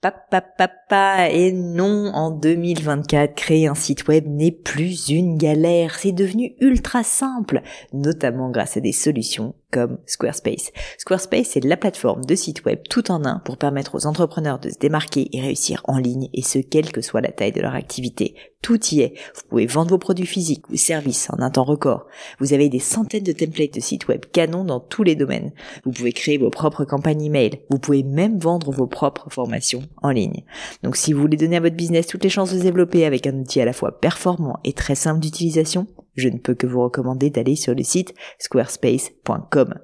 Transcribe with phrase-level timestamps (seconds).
[0.00, 6.54] Papa, et non, en 2024, créer un site web n'est plus une galère, c'est devenu
[6.60, 10.72] ultra simple, notamment grâce à des solutions comme Squarespace.
[10.98, 14.70] Squarespace, c'est la plateforme de site web tout en un pour permettre aux entrepreneurs de
[14.70, 17.74] se démarquer et réussir en ligne, et ce, quelle que soit la taille de leur
[17.74, 18.34] activité.
[18.62, 19.14] Tout y est.
[19.36, 22.06] Vous pouvez vendre vos produits physiques ou services en un temps record.
[22.40, 25.52] Vous avez des centaines de templates de sites web canon dans tous les domaines.
[25.84, 27.60] Vous pouvez créer vos propres campagnes email.
[27.70, 30.42] Vous pouvez même vendre vos propres formations en ligne.
[30.82, 33.26] Donc si vous voulez donner à votre business toutes les chances de se développer avec
[33.26, 35.86] un outil à la fois performant et très simple d'utilisation,
[36.20, 39.74] je ne peux que vous recommander d'aller sur le site squarespace.com.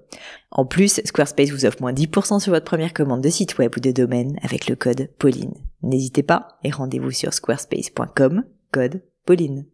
[0.51, 3.81] En plus, Squarespace vous offre moins 10% sur votre première commande de site web ou
[3.81, 5.55] de domaine avec le code Pauline.
[5.83, 9.67] N'hésitez pas et rendez-vous sur squarespace.com, code Pauline.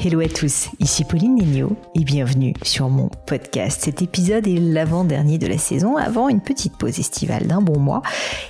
[0.00, 3.80] Hello à tous, ici Pauline Negno et bienvenue sur mon podcast.
[3.82, 8.02] Cet épisode est l'avant-dernier de la saison avant une petite pause estivale d'un bon mois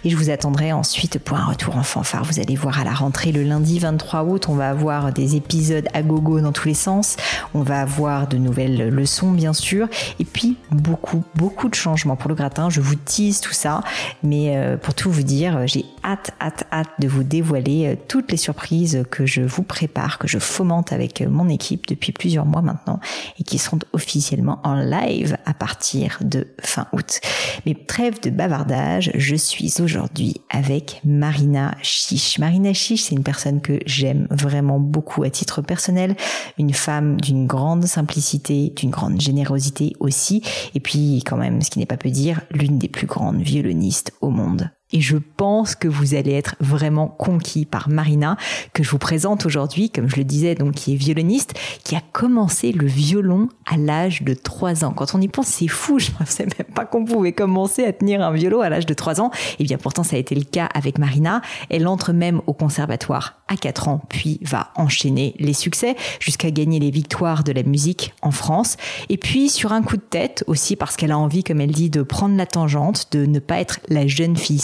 [0.05, 2.25] et je vous attendrai ensuite pour un retour en fanfare.
[2.25, 5.89] Vous allez voir à la rentrée le lundi 23 août, on va avoir des épisodes
[5.95, 7.17] à gogo dans tous les sens,
[7.55, 9.89] on va avoir de nouvelles leçons bien sûr
[10.21, 12.69] et puis beaucoup beaucoup de changements pour le gratin.
[12.69, 13.81] Je vous tease tout ça
[14.23, 18.31] mais euh, pour tout vous dire, j'ai hâte hâte hâte de vous dévoiler euh, toutes
[18.31, 22.45] les surprises que je vous prépare, que je fomente avec mon mon équipe depuis plusieurs
[22.45, 23.01] mois maintenant
[23.39, 27.21] et qui sont officiellement en live à partir de fin août.
[27.65, 32.39] Mais trêve de bavardage, je suis aujourd'hui avec Marina Chiche.
[32.39, 36.17] Marina Chiche, c'est une personne que j'aime vraiment beaucoup à titre personnel,
[36.59, 40.43] une femme d'une grande simplicité, d'une grande générosité aussi,
[40.75, 44.13] et puis quand même, ce qui n'est pas peu dire, l'une des plus grandes violonistes
[44.21, 44.71] au monde.
[44.93, 48.37] Et je pense que vous allez être vraiment conquis par Marina,
[48.73, 52.01] que je vous présente aujourd'hui, comme je le disais, donc qui est violoniste, qui a
[52.13, 54.93] commencé le violon à l'âge de 3 ans.
[54.93, 57.93] Quand on y pense, c'est fou, je ne pensais même pas qu'on pouvait commencer à
[57.93, 59.31] tenir un violon à l'âge de 3 ans.
[59.59, 61.43] Et bien pourtant, ça a été le cas avec Marina.
[61.69, 66.81] Elle entre même au conservatoire à 4 ans, puis va enchaîner les succès jusqu'à gagner
[66.81, 68.77] les victoires de la musique en France.
[69.09, 71.91] Et puis sur un coup de tête aussi, parce qu'elle a envie, comme elle dit,
[71.91, 74.59] de prendre la tangente, de ne pas être la jeune fille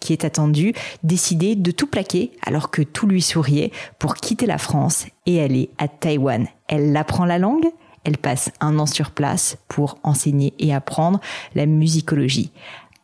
[0.00, 4.58] qui est attendu, décider de tout plaquer alors que tout lui souriait pour quitter la
[4.58, 6.46] France et aller à Taïwan.
[6.68, 7.66] Elle apprend la langue,
[8.04, 11.20] elle passe un an sur place pour enseigner et apprendre
[11.54, 12.52] la musicologie.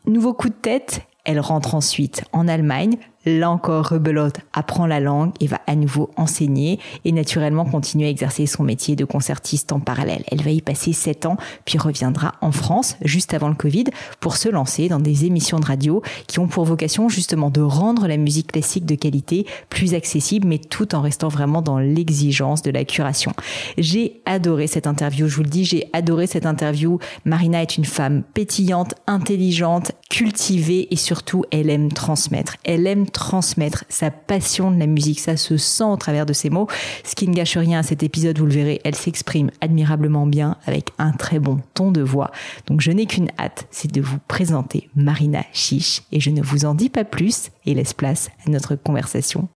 [0.07, 2.97] Nouveau coup de tête, elle rentre ensuite en Allemagne
[3.29, 8.11] Là encore, rebelote apprend la langue et va à nouveau enseigner et naturellement continuer à
[8.11, 10.23] exercer son métier de concertiste en parallèle.
[10.31, 13.87] Elle va y passer sept ans, puis reviendra en France juste avant le Covid
[14.21, 18.07] pour se lancer dans des émissions de radio qui ont pour vocation justement de rendre
[18.07, 22.71] la musique classique de qualité plus accessible, mais tout en restant vraiment dans l'exigence de
[22.71, 23.33] la curation.
[23.77, 27.01] J'ai adoré cette interview, je vous le dis, j'ai adoré cette interview.
[27.25, 32.57] Marina est une femme pétillante, intelligente, cultivée et surtout elle aime transmettre.
[32.63, 35.21] Elle aime transmettre sa passion de la musique.
[35.21, 36.69] Ça se sent au travers de ses mots.
[37.03, 40.59] Ce qui ne gâche rien à cet épisode, vous le verrez, elle s'exprime admirablement bien
[40.67, 42.31] avec un très bon ton de voix.
[42.67, 46.67] Donc je n'ai qu'une hâte, c'est de vous présenter Marina Chiche et je ne vous
[46.67, 49.49] en dis pas plus et laisse place à notre conversation.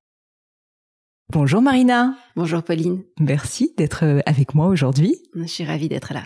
[1.31, 2.17] Bonjour Marina.
[2.35, 3.03] Bonjour Pauline.
[3.21, 5.17] Merci d'être avec moi aujourd'hui.
[5.37, 6.25] Je suis ravie d'être là.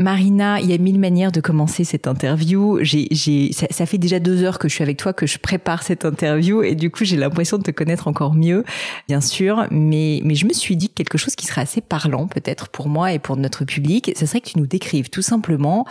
[0.00, 2.78] Marina, il y a mille manières de commencer cette interview.
[2.80, 5.82] J'ai, j'ai, ça, fait déjà deux heures que je suis avec toi, que je prépare
[5.82, 8.64] cette interview, et du coup, j'ai l'impression de te connaître encore mieux,
[9.08, 9.66] bien sûr.
[9.70, 13.12] Mais, mais je me suis dit quelque chose qui serait assez parlant, peut-être pour moi
[13.12, 14.10] et pour notre public.
[14.18, 15.86] Ce serait que tu nous décrives tout simplement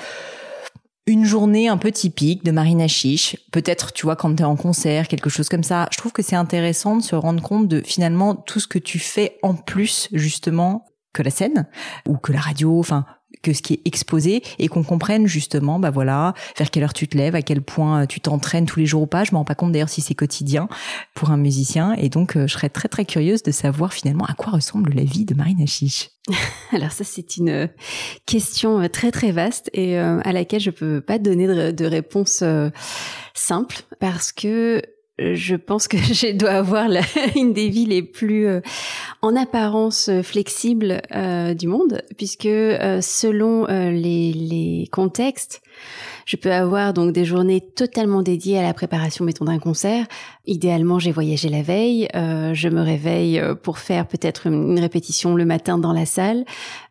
[1.06, 3.38] une journée un peu typique de Marina Chiche.
[3.52, 5.88] Peut-être, tu vois, quand tu es en concert, quelque chose comme ça.
[5.92, 8.98] Je trouve que c'est intéressant de se rendre compte de finalement tout ce que tu
[8.98, 11.68] fais en plus, justement, que la scène
[12.08, 13.06] ou que la radio, enfin
[13.42, 17.08] que ce qui est exposé et qu'on comprenne justement, bah voilà, vers quelle heure tu
[17.08, 19.24] te lèves, à quel point euh, tu t'entraînes tous les jours ou pas.
[19.24, 20.68] Je me rends pas compte d'ailleurs si c'est quotidien
[21.14, 24.34] pour un musicien et donc euh, je serais très très curieuse de savoir finalement à
[24.34, 26.10] quoi ressemble la vie de Marina Chiche.
[26.72, 27.68] Alors ça c'est une euh,
[28.26, 32.44] question très très vaste et à laquelle je peux pas donner de, de réponse
[33.34, 34.82] simple parce que
[35.20, 37.02] je pense que je dois avoir la,
[37.36, 38.62] une des vies les plus euh,
[39.22, 45.62] en apparence flexibles euh, du monde, puisque euh, selon les, les, contextes,
[46.26, 50.06] je peux avoir donc des journées totalement dédiées à la préparation, mettons, d'un concert,
[50.50, 52.08] idéalement, j'ai voyagé la veille.
[52.16, 56.46] Euh, je me réveille euh, pour faire peut-être une, répétition le matin dans la salle,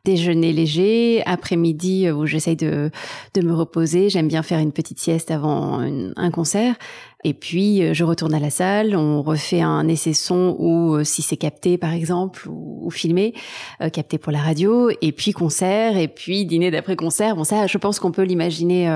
[0.05, 2.91] déjeuner léger, après-midi euh, où j'essaye de,
[3.35, 4.09] de me reposer.
[4.09, 6.77] J'aime bien faire une petite sieste avant un concert.
[7.25, 11.05] Et puis, euh, je retourne à la salle, on refait un essai son ou euh,
[11.05, 13.35] si c'est capté, par exemple, ou, filmé,
[13.81, 17.35] euh, capté pour la radio, et puis concert, et puis dîner d'après concert.
[17.35, 18.88] Bon, ça, je pense qu'on peut l'imaginer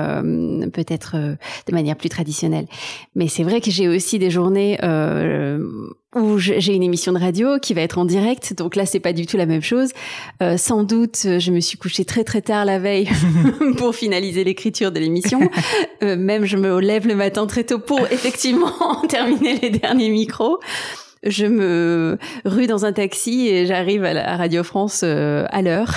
[0.73, 2.65] peut-être de manière plus traditionnelle.
[3.15, 4.77] Mais c'est vrai que j'ai aussi des journées
[6.15, 8.53] où j'ai une émission de radio qui va être en direct.
[8.55, 9.89] Donc là, c'est pas du tout la même chose.
[10.41, 13.09] Euh, sans doute, je me suis couchée très très tard la veille
[13.77, 15.39] pour finaliser l'écriture de l'émission.
[16.01, 20.59] Euh, même, je me lève le matin très tôt pour effectivement terminer les derniers micros
[21.23, 25.95] je me rue dans un taxi et j'arrive à, Radio France euh, à l'heure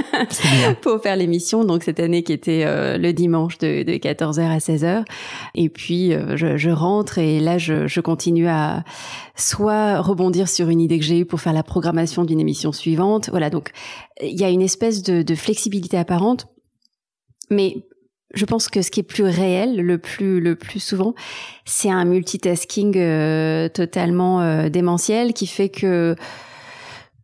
[0.82, 1.64] pour faire l'émission.
[1.64, 5.04] Donc cette année qui était euh, le dimanche de, 14h à 16h.
[5.54, 8.84] Et puis euh, je, rentre et là je, continue à
[9.36, 13.30] soit rebondir sur une idée que j'ai eue pour faire la programmation d'une émission suivante.
[13.30, 13.70] Voilà, donc
[14.20, 16.46] il y a une espèce de, de flexibilité apparente.
[17.50, 17.84] Mais
[18.34, 21.14] je pense que ce qui est plus réel, le plus le plus souvent,
[21.64, 26.16] c'est un multitasking euh, totalement euh, démentiel qui fait que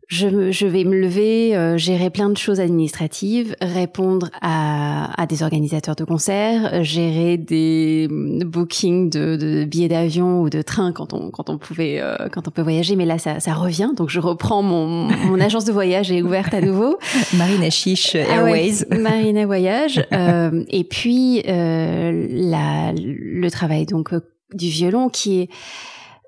[0.09, 5.43] je, je, vais me lever, euh, gérer plein de choses administratives, répondre à, à des
[5.43, 11.31] organisateurs de concerts, gérer des bookings de, de billets d'avion ou de train quand on
[11.31, 12.97] quand on pouvait euh, quand on peut voyager.
[12.97, 16.55] Mais là, ça, ça revient, donc je reprends mon, mon agence de voyage est ouverte
[16.55, 16.99] à nouveau.
[17.37, 18.87] Marina Chiche ah Airways.
[18.91, 20.03] Marina Voyage.
[20.19, 24.11] Euh, et puis la, le travail donc
[24.53, 25.49] du violon qui est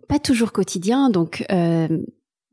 [0.06, 1.44] pas toujours quotidien, donc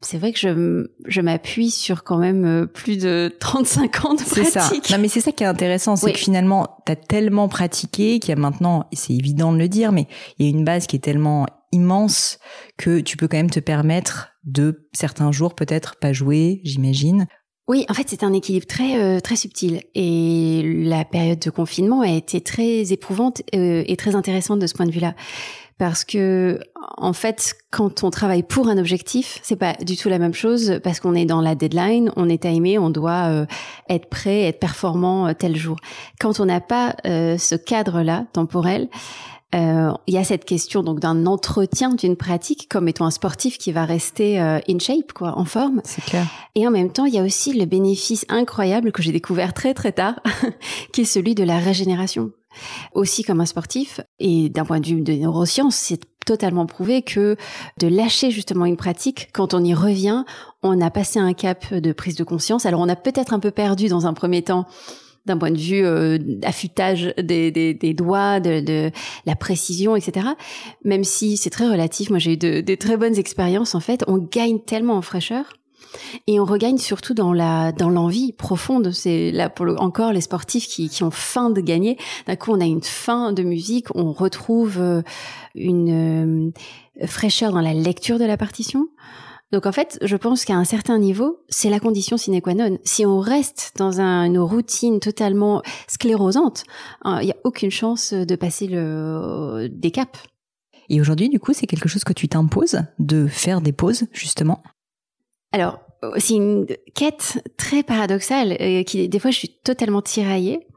[0.01, 4.23] c'est vrai que je, je m'appuie sur quand même euh, plus de 35 ans de
[4.23, 4.85] pratique.
[4.85, 4.95] Ça.
[4.95, 8.29] Non, mais c'est ça qui est intéressant, c'est que finalement, tu as tellement pratiqué qu'il
[8.29, 10.07] y a maintenant, c'est évident de le dire, mais
[10.37, 12.39] il y a une base qui est tellement immense
[12.77, 17.27] que tu peux quand même te permettre de certains jours peut-être pas jouer, j'imagine.
[17.67, 21.99] Oui, en fait, c'est un équilibre très euh, très subtil et la période de confinement
[21.99, 25.15] a été très éprouvante euh, et très intéressante de ce point de vue-là
[25.77, 26.59] parce que
[26.97, 30.79] en fait quand on travaille pour un objectif c'est pas du tout la même chose
[30.83, 33.45] parce qu'on est dans la deadline on est timé on doit euh,
[33.89, 35.77] être prêt être performant euh, tel jour.
[36.19, 38.25] Quand on n'a pas euh, ce cadre là
[39.51, 43.57] temporel il y a cette question donc d'un entretien d'une pratique comme étant un sportif
[43.57, 47.13] qui va rester in shape quoi en forme c'est clair et en même temps il
[47.13, 50.19] y a aussi le bénéfice incroyable que j'ai découvert très très tard
[50.93, 52.31] qui est celui de la régénération
[52.93, 54.01] aussi comme un sportif.
[54.19, 57.37] Et d'un point de vue de neurosciences, c'est totalement prouvé que
[57.79, 60.25] de lâcher justement une pratique, quand on y revient,
[60.61, 62.65] on a passé un cap de prise de conscience.
[62.65, 64.65] Alors on a peut-être un peu perdu dans un premier temps
[65.27, 68.91] d'un point de vue euh, affûtage des, des, des doigts, de, de,
[69.25, 70.27] la précision, etc.
[70.83, 74.03] Même si c'est très relatif, moi j'ai eu de, de très bonnes expériences en fait.
[74.07, 75.53] On gagne tellement en fraîcheur
[76.27, 78.91] et on regagne surtout dans la dans l'envie profonde.
[78.91, 81.97] C'est là pour le, encore les sportifs qui, qui ont faim de gagner.
[82.27, 85.01] D'un coup, on a une faim de musique, on retrouve euh,
[85.55, 86.51] une
[87.01, 88.87] euh, fraîcheur dans la lecture de la partition.
[89.51, 92.77] Donc en fait, je pense qu'à un certain niveau, c'est la condition sine qua non.
[92.83, 96.63] Si on reste dans une routine totalement sclérosante,
[97.03, 100.19] hein, il n'y a aucune chance de passer le, des caps.
[100.89, 104.63] Et aujourd'hui, du coup, c'est quelque chose que tu t'imposes de faire des pauses, justement?
[105.51, 105.79] Alors,
[106.17, 110.67] c'est une quête très paradoxale euh, qui des fois je suis totalement tiraillée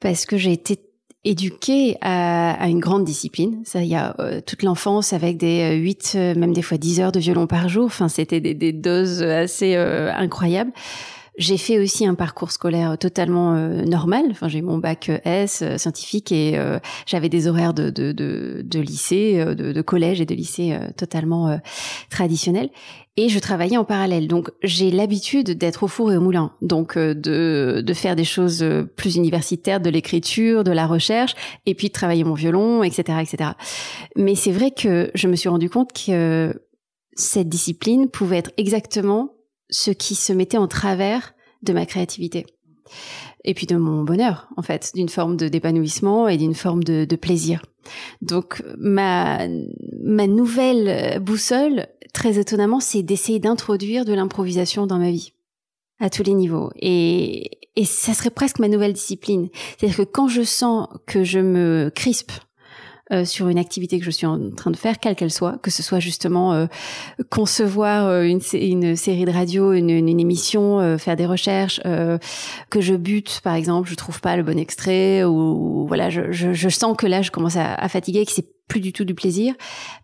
[0.00, 0.78] parce que j'ai été
[1.24, 3.60] éduquée à, une grande discipline.
[3.64, 7.12] Ça, y a euh, toute l'enfance avec des 8, euh, même des fois 10 heures
[7.12, 7.86] de violon par jour.
[7.86, 10.72] Enfin, c'était des, doses assez incroyables.
[11.38, 13.54] J'ai fait aussi un parcours scolaire totalement
[13.84, 14.26] normal.
[14.30, 16.60] Enfin, j'ai mon bac S scientifique et
[17.06, 21.58] j'avais des horaires de, de, de, de lycée, de, de, collège et de lycée totalement
[22.10, 22.70] traditionnels
[23.18, 24.28] et je travaillais en parallèle.
[24.28, 28.24] Donc j'ai l'habitude d'être au four et au moulin, donc euh, de, de faire des
[28.24, 31.34] choses euh, plus universitaires, de l'écriture, de la recherche,
[31.66, 33.50] et puis de travailler mon violon, etc., etc.
[34.14, 36.62] Mais c'est vrai que je me suis rendu compte que
[37.14, 39.34] cette discipline pouvait être exactement
[39.70, 42.46] ce qui se mettait en travers de ma créativité
[43.44, 47.16] et puis de mon bonheur en fait, d'une forme d'épanouissement et d'une forme de, de,
[47.16, 47.62] plaisir.
[48.22, 49.46] Donc ma
[50.02, 55.32] ma nouvelle boussole, très étonnamment, c'est d'essayer d'introduire de l'improvisation dans ma vie
[56.00, 59.50] à tous les niveaux et et ça serait presque ma nouvelle discipline.
[59.78, 62.32] C'est-à-dire que quand je sens que je me crispe
[63.10, 65.70] euh, sur une activité que je suis en train de faire, quelle qu'elle soit, que
[65.70, 66.66] ce soit justement euh,
[67.30, 68.40] concevoir euh, une,
[68.96, 74.20] série de radio, une, émission, faire des recherches, que je bute par exemple, je trouve
[74.20, 77.74] pas le bon extrait ou, voilà, je, je, je, sens que là je commence à,
[77.74, 79.54] à fatiguer, que c'est plus du tout du plaisir.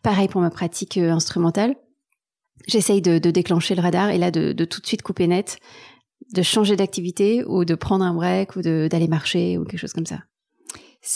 [0.02, 1.74] Pareil pour ma pratique instrumentale.
[2.66, 5.58] J'essaye de, de, déclencher le radar et là de, de tout de suite couper net,
[6.32, 10.06] de changer d'activité ou de prendre un break ou d'aller marcher ou quelque chose comme
[10.06, 10.20] ça.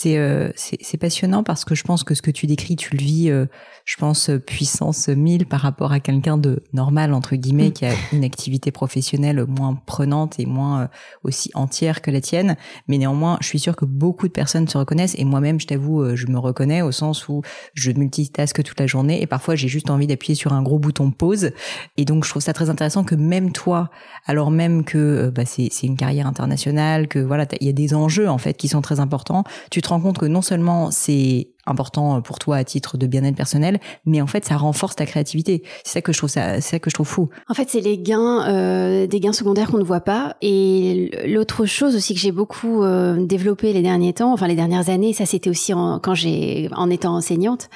[0.05, 3.03] Euh, c'est c'est passionnant parce que je pense que ce que tu décris, tu le
[3.03, 3.45] vis, euh,
[3.85, 7.73] je pense, puissance 1000 par rapport à quelqu'un de normal, entre guillemets, mm.
[7.73, 10.87] qui a une activité professionnelle moins prenante et moins euh,
[11.23, 12.55] aussi entière que la tienne.
[12.87, 16.15] Mais néanmoins, je suis sûre que beaucoup de personnes se reconnaissent et moi-même, je t'avoue,
[16.15, 17.41] je me reconnais au sens où
[17.73, 21.11] je multitaske toute la journée et parfois j'ai juste envie d'appuyer sur un gros bouton
[21.11, 21.51] pause.
[21.97, 23.89] Et donc, je trouve ça très intéressant que même toi,
[24.25, 28.29] alors même que bah, c'est une carrière internationale, que voilà, il y a des enjeux
[28.29, 31.51] en fait qui sont très importants, tu tu te rends compte que non seulement c'est
[31.65, 35.63] important pour toi à titre de bien-être personnel, mais en fait ça renforce ta créativité.
[35.85, 37.29] C'est ça que je trouve ça, ça que je trouve fou.
[37.47, 40.35] En fait, c'est les gains, euh, des gains secondaires qu'on ne voit pas.
[40.41, 44.89] Et l'autre chose aussi que j'ai beaucoup euh, développé les derniers temps, enfin les dernières
[44.89, 47.69] années, ça c'était aussi en, quand j'ai en étant enseignante,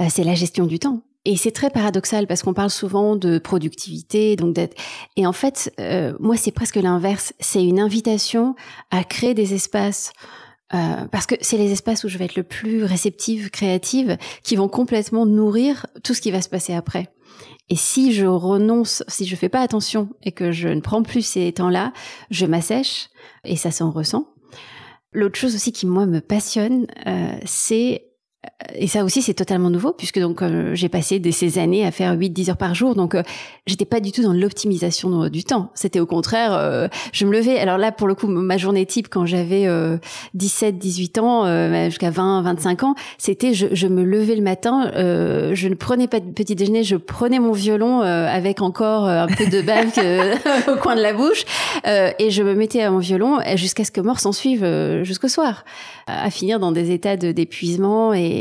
[0.00, 1.02] euh, c'est la gestion du temps.
[1.26, 4.76] Et c'est très paradoxal parce qu'on parle souvent de productivité, donc d'être.
[5.16, 7.32] Et en fait, euh, moi, c'est presque l'inverse.
[7.40, 8.54] C'est une invitation
[8.90, 10.12] à créer des espaces
[10.74, 14.56] euh, parce que c'est les espaces où je vais être le plus réceptive, créative, qui
[14.56, 17.08] vont complètement nourrir tout ce qui va se passer après.
[17.70, 21.22] Et si je renonce, si je fais pas attention et que je ne prends plus
[21.22, 21.92] ces temps-là,
[22.30, 23.08] je m'assèche
[23.44, 24.28] et ça s'en ressent.
[25.12, 28.06] L'autre chose aussi qui moi me passionne, euh, c'est
[28.74, 31.90] et ça aussi c'est totalement nouveau puisque donc euh, j'ai passé de ces années à
[31.90, 32.94] faire 8 10 heures par jour.
[32.94, 33.22] Donc euh,
[33.66, 35.70] j'étais pas du tout dans l'optimisation du temps.
[35.74, 37.58] C'était au contraire euh, je me levais.
[37.58, 39.68] Alors là pour le coup ma journée type quand j'avais
[40.34, 45.68] 17 18 ans jusqu'à 20 25 ans c'était je, je, me levais le matin je
[45.68, 49.62] ne prenais pas de petit déjeuner je prenais mon violon avec encore un peu de
[49.62, 49.92] bave
[50.68, 51.44] au coin de la bouche
[51.86, 54.66] et je me mettais à mon violon jusqu'à ce que mort s'en suive
[55.02, 55.64] jusqu'au soir
[56.06, 58.33] à finir dans des états d'épuisement et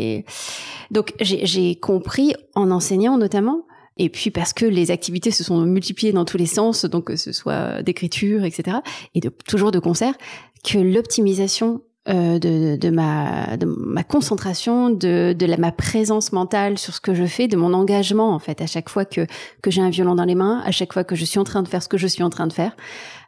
[0.91, 3.65] donc j'ai compris en enseignant notamment.
[3.97, 7.15] Et puis parce que les activités se sont multipliées dans tous les sens, donc que
[7.15, 8.77] ce soit d'écriture, etc.,
[9.13, 10.15] et toujours de concert,
[10.63, 17.47] que l'optimisation euh, de, ma, concentration, de, ma présence mentale sur ce que je fais,
[17.47, 19.25] de mon engagement en fait à chaque fois que,
[19.61, 21.63] que j'ai un violon dans les mains, à chaque fois que je suis en train
[21.63, 22.75] de faire ce que je suis en train de faire.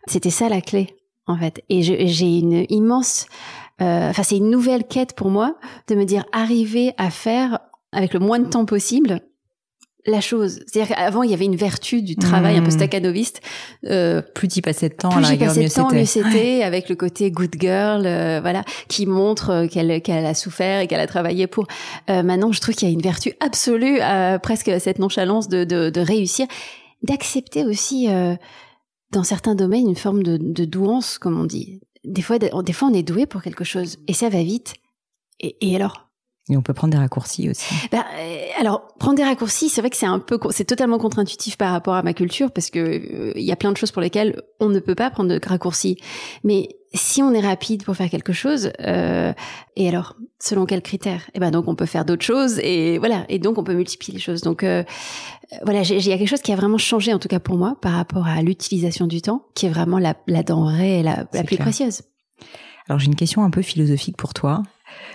[0.07, 1.63] C'était ça la clé en fait.
[1.69, 3.27] Et j'ai une immense
[3.79, 7.60] enfin, c'est une nouvelle quête pour moi de me dire arriver à faire
[7.91, 9.22] avec le moins de temps possible
[10.05, 10.60] la chose.
[10.67, 12.72] C'est-à-dire qu'avant, il y avait une vertu du travail un peu mmh.
[12.72, 13.41] staccanoviste.
[13.86, 16.96] Euh, plus tu passais de temps, plus j'y passais de temps, mieux c'était, avec le
[16.96, 21.08] côté good girl, euh, voilà, qui montre euh, qu'elle qu'elle a souffert et qu'elle a
[21.08, 21.65] travaillé pour.
[22.10, 25.63] Euh, maintenant, je trouve qu'il y a une vertu absolue, à presque cette nonchalance de,
[25.63, 26.46] de, de réussir,
[27.01, 28.08] d'accepter aussi,
[29.12, 32.88] dans certains domaines, une forme de, de douance, comme on dit des fois, des fois,
[32.89, 34.74] on est doué pour quelque chose et ça va vite.
[35.39, 36.04] Et, et alors?
[36.49, 37.73] Et on peut prendre des raccourcis aussi.
[37.93, 37.97] Euh,
[38.59, 41.95] alors, prendre des raccourcis, c'est vrai que c'est un peu, c'est totalement contre-intuitif par rapport
[41.95, 44.69] à ma culture parce que euh, il y a plein de choses pour lesquelles on
[44.69, 45.97] ne peut pas prendre de raccourcis.
[46.43, 49.33] Mais si on est rapide pour faire quelque chose, euh,
[49.75, 51.23] et alors, selon quels critères?
[51.29, 53.73] Et eh ben donc on peut faire d'autres choses et voilà, et donc on peut
[53.73, 54.41] multiplier les choses.
[54.41, 54.83] Donc euh,
[55.63, 57.75] voilà, il y a quelque chose qui a vraiment changé en tout cas pour moi
[57.81, 61.57] par rapport à l'utilisation du temps, qui est vraiment la, la denrée la, la plus
[61.57, 62.03] précieuse.
[62.87, 64.61] Alors j'ai une question un peu philosophique pour toi.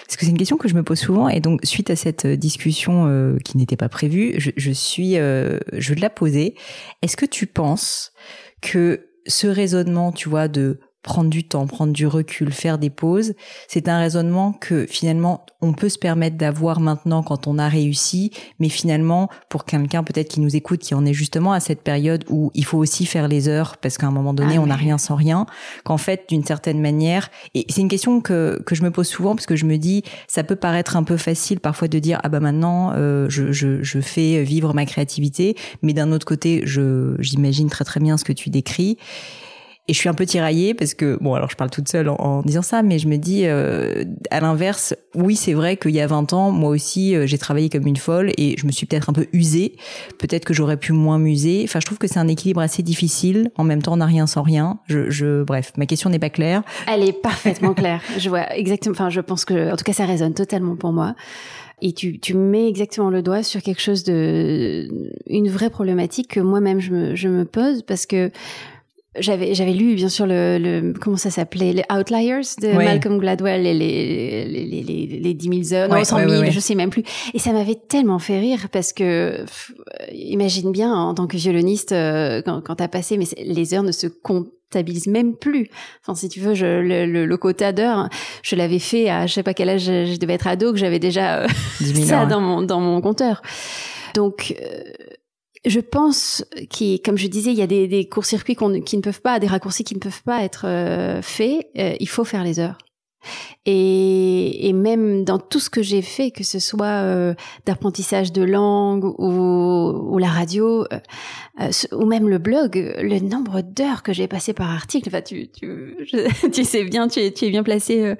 [0.06, 2.24] Parce que c'est une question que je me pose souvent et donc suite à cette
[2.24, 6.56] euh, discussion euh, qui n'était pas prévue, je, je suis, euh, je la poser.
[7.02, 8.12] Est-ce que tu penses
[8.60, 13.32] que ce raisonnement, tu vois, de prendre du temps, prendre du recul, faire des pauses,
[13.68, 18.32] c'est un raisonnement que finalement on peut se permettre d'avoir maintenant quand on a réussi,
[18.58, 22.24] mais finalement pour quelqu'un peut-être qui nous écoute, qui en est justement à cette période
[22.28, 24.76] où il faut aussi faire les heures parce qu'à un moment donné ah on n'a
[24.76, 25.46] rien sans rien,
[25.84, 29.34] qu'en fait d'une certaine manière, et c'est une question que, que je me pose souvent
[29.34, 32.28] parce que je me dis ça peut paraître un peu facile parfois de dire ah
[32.28, 37.14] bah maintenant euh, je, je, je fais vivre ma créativité, mais d'un autre côté je
[37.20, 38.98] j'imagine très très bien ce que tu décris.
[39.90, 42.42] Et je suis un peu tiraillée parce que, bon, alors je parle toute seule en,
[42.42, 46.06] disant ça, mais je me dis, euh, à l'inverse, oui, c'est vrai qu'il y a
[46.06, 49.10] 20 ans, moi aussi, euh, j'ai travaillé comme une folle et je me suis peut-être
[49.10, 49.74] un peu usée.
[50.20, 51.62] Peut-être que j'aurais pu moins m'user.
[51.64, 53.50] Enfin, je trouve que c'est un équilibre assez difficile.
[53.56, 54.78] En même temps, on n'a rien sans rien.
[54.86, 56.62] Je, je, bref, ma question n'est pas claire.
[56.86, 58.00] Elle est parfaitement claire.
[58.16, 61.16] Je vois exactement, enfin, je pense que, en tout cas, ça résonne totalement pour moi.
[61.82, 64.88] Et tu, tu mets exactement le doigt sur quelque chose de,
[65.26, 68.30] une vraie problématique que moi-même je me, je me pose parce que
[69.18, 71.72] j'avais j'avais lu bien sûr le, le comment ça s'appelait?
[71.72, 76.04] Les Outliers de Malcolm Gladwell et les les les les, les 10 000 heures non
[76.04, 77.02] 100 000 je sais même plus.
[77.34, 79.44] Et ça m'avait tellement fait rire parce que
[80.12, 83.92] imagine bien en tant que violoniste euh, quand quand t'as passé mais les heures ne
[83.92, 85.68] se comptabilisent même plus.
[86.02, 88.08] Enfin si tu veux je, le, le, le quota d'heures
[88.44, 91.00] je l'avais fait à je sais pas quel âge je, devais être ado que j'avais
[91.00, 91.48] déjà euh,
[92.06, 93.42] ça dans mon dans mon compteur.
[94.14, 94.82] Donc euh,
[95.66, 99.20] je pense qu'il, comme je disais, il y a des, des courts-circuits qui ne peuvent
[99.20, 101.68] pas, des raccourcis qui ne peuvent pas être euh, faits.
[101.76, 102.78] Euh, il faut faire les heures.
[103.66, 107.34] Et, et, même dans tout ce que j'ai fait, que ce soit euh,
[107.66, 110.86] d'apprentissage de langue ou, ou la radio,
[111.92, 115.98] ou même le blog, le nombre d'heures que j'ai passé par article, enfin, tu, tu,
[116.52, 118.14] tu sais bien, tu es, tu es bien placé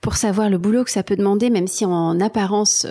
[0.00, 2.86] pour savoir le boulot que ça peut demander, même si en apparence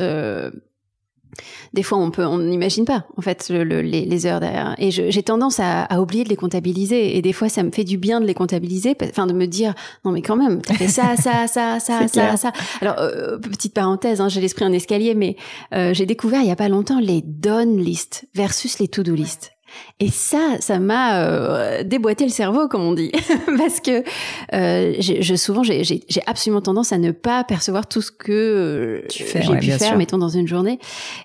[1.74, 4.76] des fois on peut on n'imagine pas en fait les, heures derrière.
[4.78, 7.18] Et j'ai tendance à, oublier de les comptabiliser.
[7.18, 9.74] Et des fois ça me fait du bien de les comptabiliser enfin de me dire
[10.04, 12.52] non mais quand même t'as fait ça ça ça ça ça ça.
[12.82, 15.36] Alors euh, petite parenthèse hein, j'ai l'esprit en escalier mais
[15.74, 19.16] euh, j'ai découvert il y a pas longtemps les done list versus les to do
[19.16, 19.55] list
[20.02, 23.14] et ça, ça m'a euh, déboîté le cerveau, comme on dit,
[23.58, 24.04] parce que
[24.54, 29.24] euh, je, souvent, j'ai absolument tendance à ne pas percevoir tout ce que euh, j'ai
[29.58, 30.80] pu faire, mettons, dans une journée.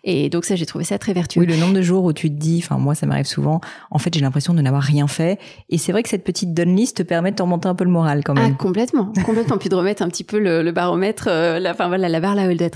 [0.04, 1.40] Et donc ça, j'ai trouvé ça très vertueux.
[1.40, 3.60] Oui, le nombre de jours où tu te dis, enfin moi, ça m'arrive souvent.
[3.90, 5.40] En fait, j'ai l'impression de n'avoir rien fait.
[5.68, 7.84] Et c'est vrai que cette petite donne list te permet de t'en monter un peu
[7.84, 8.52] le moral, quand même.
[8.54, 9.58] Ah, complètement, complètement.
[9.58, 12.50] Puis de remettre un petit peu le, baromètre, la, enfin voilà, la barre là où
[12.50, 12.68] elle doit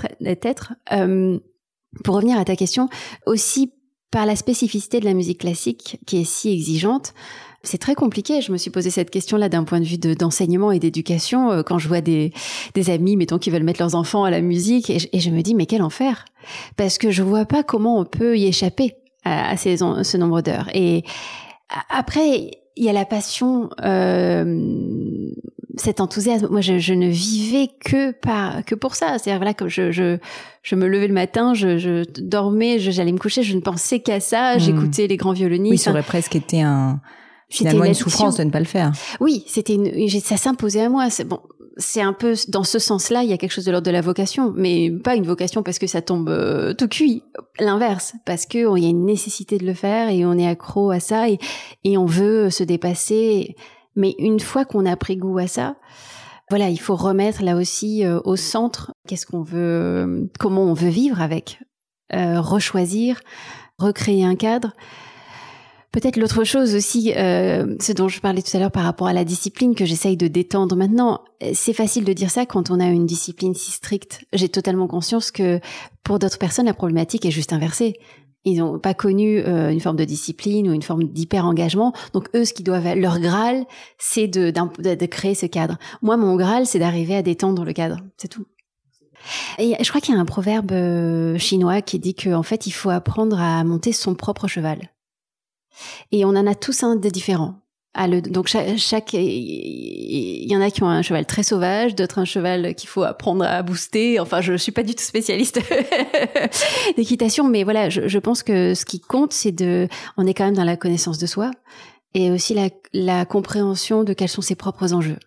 [0.43, 0.73] être.
[2.03, 2.89] pour revenir à ta question,
[3.25, 3.71] aussi
[4.11, 7.13] par la spécificité de la musique classique qui est si exigeante,
[7.63, 8.41] c'est très compliqué.
[8.41, 11.79] Je me suis posé cette question-là d'un point de vue d'enseignement et d'éducation euh, quand
[11.79, 12.31] je vois des,
[12.87, 15.65] amis, mettons, qui veulent mettre leurs enfants à la musique et je, me dis, mais
[15.65, 16.25] quel enfer?
[16.77, 20.69] Parce que je vois pas comment on peut y échapper à, ce nombre d'heures.
[20.73, 21.03] Et
[21.89, 25.29] après, il y a la passion euh,
[25.77, 26.47] cet enthousiasme.
[26.49, 29.17] Moi, je, je, ne vivais que par que pour ça.
[29.17, 30.17] C'est-à-dire voilà, que je, je,
[30.63, 34.19] je me levais le matin, je, je dormais, j'allais me coucher, je ne pensais qu'à
[34.19, 34.55] ça.
[34.55, 34.59] Hmm.
[34.59, 35.71] J'écoutais les grands violonistes.
[35.71, 36.99] Oui, ça aurait presque été un
[37.49, 38.91] finalement une, souffrance de ne pas le faire.
[39.19, 41.09] Oui, c'était une, ça s'imposait à moi.
[41.09, 41.39] C'est bon.
[41.77, 44.01] C'est un peu dans ce sens-là, il y a quelque chose de l'ordre de la
[44.01, 47.23] vocation, mais pas une vocation parce que ça tombe euh, tout cuit.
[47.59, 50.91] L'inverse, parce que il y a une nécessité de le faire et on est accro
[50.91, 53.55] à ça et, on veut se dépasser.
[53.95, 55.75] Mais une fois qu'on a pris goût à ça,
[56.49, 60.73] voilà, il faut remettre là aussi euh, au centre qu'est-ce qu'on veut, euh, comment on
[60.73, 61.59] veut vivre avec,
[62.13, 63.19] euh, rechoisir,
[63.79, 64.73] recréer un cadre.
[65.95, 69.13] Peut-être l'autre chose aussi, euh, ce dont je parlais tout à l'heure par rapport à
[69.13, 71.21] la discipline que j'essaye de détendre maintenant,
[71.53, 74.25] c'est facile de dire ça quand on a une discipline si stricte.
[74.33, 75.61] J'ai totalement conscience que
[76.03, 77.95] pour d'autres personnes, la problématique est juste inversée
[78.43, 81.93] ils n'ont pas connu euh, une forme de discipline ou une forme d'hyper-engagement.
[82.11, 83.65] Donc eux, ce qui doivent, leur graal,
[83.97, 85.77] c'est de, de, créer ce cadre.
[86.01, 88.01] Moi, mon graal, c'est d'arriver à détendre le cadre.
[88.17, 88.45] C'est tout.
[89.57, 92.71] Et je crois qu'il y a un proverbe euh, chinois qui dit qu'en fait, il
[92.71, 94.91] faut apprendre à monter son propre cheval.
[96.11, 97.65] Et on en a tous un de différents
[98.07, 102.75] donc chaque, il y en a qui ont un cheval très sauvage, d'autres un cheval
[102.75, 104.19] qu'il faut apprendre à booster.
[104.19, 105.61] Enfin, je suis pas du tout spécialiste
[106.97, 110.45] d'équitation, mais voilà, je, je, pense que ce qui compte, c'est de, on est quand
[110.45, 111.51] même dans la connaissance de soi
[112.13, 112.57] et aussi
[112.93, 115.19] la compréhension de quels sont ses propres enjeux.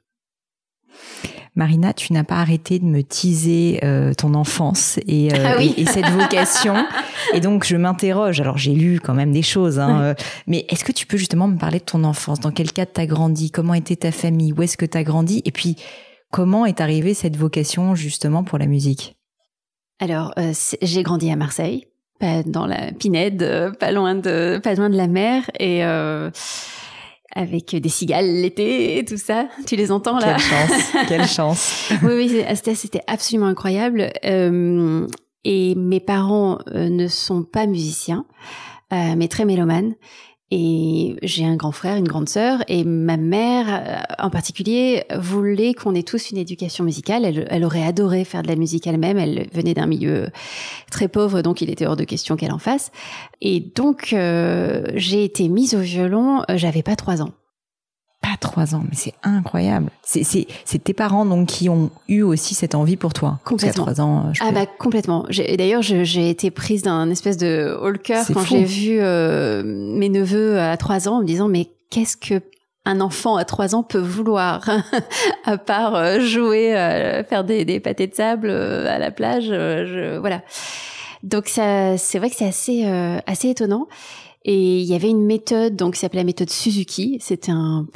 [1.58, 5.86] Marina, tu n'as pas arrêté de me teaser euh, ton enfance et, euh, ah et,
[5.86, 6.86] cette vocation.
[7.34, 8.40] et donc, je m'interroge.
[8.40, 10.14] Alors, j'ai lu quand même des choses, hein, euh,
[10.46, 12.38] mais est-ce que tu peux justement me parler de ton enfance?
[12.38, 13.50] Dans quel cadre t'as grandi?
[13.50, 14.52] Comment était ta famille?
[14.52, 15.42] Où est-ce que t'as grandi?
[15.46, 15.74] Et puis,
[16.30, 19.16] comment est arrivée cette vocation justement pour la musique?
[19.98, 20.32] Alors,
[20.80, 21.88] j'ai grandi à Marseille,
[22.20, 25.82] pas dans la Pinède, pas loin de, pas loin de la mer, et
[27.34, 29.48] avec des cigales l'été et tout ça.
[29.66, 30.36] Tu les entends là?
[30.36, 31.92] Quelle chance, quelle chance.
[32.02, 34.10] oui, oui, c'était absolument incroyable.
[34.24, 35.06] Euh,
[35.44, 38.26] et mes parents euh, ne sont pas musiciens,
[38.92, 39.94] euh, mais très mélomanes.
[40.50, 45.74] Et j'ai un grand frère, une grande sœur, et ma mère euh, en particulier voulait
[45.74, 47.26] qu'on ait tous une éducation musicale.
[47.26, 49.18] Elle, elle aurait adoré faire de la musique elle-même.
[49.18, 50.28] Elle venait d'un milieu
[50.90, 52.92] très pauvre, donc il était hors de question qu'elle en fasse.
[53.42, 56.42] Et donc euh, j'ai été mise au violon.
[56.48, 57.32] Euh, j'avais pas trois ans
[58.20, 59.90] pas trois ans, mais c'est incroyable.
[60.02, 63.38] C'est c'est tes parents donc qui ont eu aussi cette envie pour toi.
[63.44, 63.84] Complètement.
[63.84, 64.32] trois ans.
[64.32, 65.24] Je ah bah complètement.
[65.56, 70.58] D'ailleurs, j'ai été prise d'un espèce de haut cœur quand j'ai vu euh, mes neveux
[70.58, 72.42] à trois ans en me disant mais qu'est-ce que
[72.84, 74.68] un enfant à trois ans peut vouloir
[75.44, 79.44] à part euh, jouer, euh, faire des, des pâtés de sable à la plage.
[79.44, 80.42] Je, voilà.
[81.22, 82.84] Donc ça, c'est vrai que c'est assez
[83.26, 83.86] assez étonnant.
[84.50, 87.18] Et il y avait une méthode donc qui s'appelait la méthode Suzuki.
[87.20, 87.86] C'était un,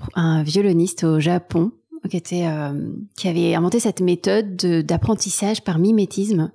[0.43, 1.73] violoniste au Japon
[2.05, 6.53] euh, qui avait inventé cette méthode d'apprentissage par mimétisme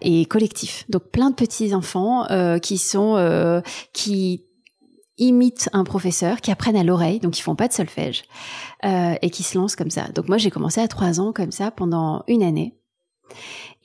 [0.00, 0.86] et collectif.
[0.88, 2.58] Donc plein de petits enfants euh,
[2.94, 3.60] euh,
[3.92, 4.46] qui
[5.18, 8.24] imitent un professeur, qui apprennent à l'oreille, donc ils font pas de solfège
[8.82, 10.08] et qui se lancent comme ça.
[10.14, 12.74] Donc moi j'ai commencé à trois ans comme ça pendant une année.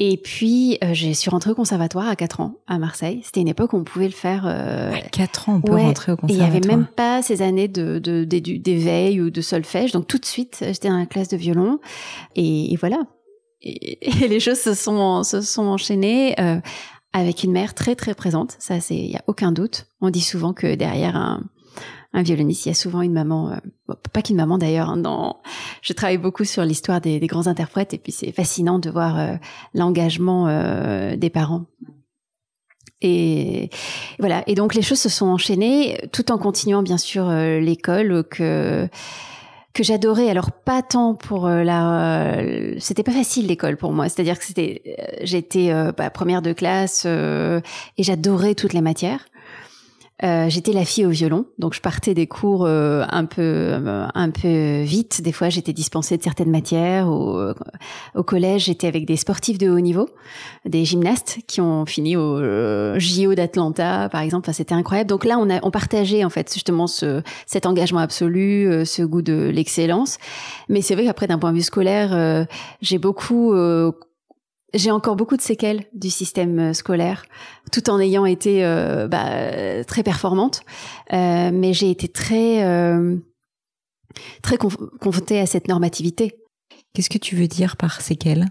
[0.02, 3.20] Et puis, euh, j'ai suis rentrée au conservatoire à 4 ans à Marseille.
[3.26, 4.46] C'était une époque où on pouvait le faire.
[4.48, 6.48] Euh, à 4 ans, on peut rentrer au conservatoire.
[6.48, 9.92] Et il y avait même pas ces années de d'éveil de, ou de solfège.
[9.92, 11.80] Donc tout de suite, j'étais dans la classe de violon.
[12.38, 13.02] Et, voilà.
[13.62, 16.40] Et, les choses se sont se sont enchaînées.
[16.40, 16.62] Euh,
[17.12, 19.88] avec une mère très très présente, ça c'est il y a aucun doute.
[20.00, 21.42] On dit souvent que derrière un,
[22.14, 22.66] un violoniste.
[22.66, 24.90] Il y a souvent une maman, euh, pas qu'une maman d'ailleurs.
[24.90, 25.36] Hein,
[25.82, 29.20] je travaille beaucoup sur l'histoire des, des, grands interprètes et puis c'est fascinant de voir
[29.20, 29.36] euh,
[29.74, 31.66] l'engagement euh, des parents.
[33.02, 33.70] Et
[34.20, 34.44] voilà.
[34.48, 38.90] Et donc les choses se sont enchaînées, tout en continuant bien sûr l'école que
[39.72, 40.30] que j'adorais.
[40.30, 42.42] Alors pas tant pour la,
[42.80, 44.10] c'était pas facile l'école pour moi.
[44.10, 49.30] C'est-à-dire que c'était, j'étais bah, première de classe et j'adorais toutes les matières.
[50.24, 54.06] Euh, j'étais la fille au violon, donc je partais des cours euh, un peu euh,
[54.14, 55.22] un peu vite.
[55.22, 57.08] Des fois, j'étais dispensée de certaines matières.
[57.08, 57.54] Au,
[58.16, 60.10] au collège, j'étais avec des sportifs de haut niveau,
[60.66, 62.38] des gymnastes qui ont fini au
[63.00, 64.46] JO d'Atlanta, par exemple.
[64.46, 65.10] Enfin, c'était incroyable.
[65.10, 69.22] Donc là, on a on partageait en fait justement ce cet engagement absolu, ce goût
[69.22, 70.18] de l'excellence.
[70.68, 72.46] Mais c'est vrai qu'après, d'un point de vue scolaire,
[72.82, 73.54] j'ai beaucoup
[74.74, 77.26] j'ai encore beaucoup de séquelles du système euh, scolaire,
[77.72, 80.62] tout en ayant été euh, bah, très performante,
[81.14, 83.18] euh, mais j'ai été très euh,
[84.42, 86.38] très confrontée à cette normativité.
[86.94, 88.48] Qu'est-ce que tu veux dire par séquelles?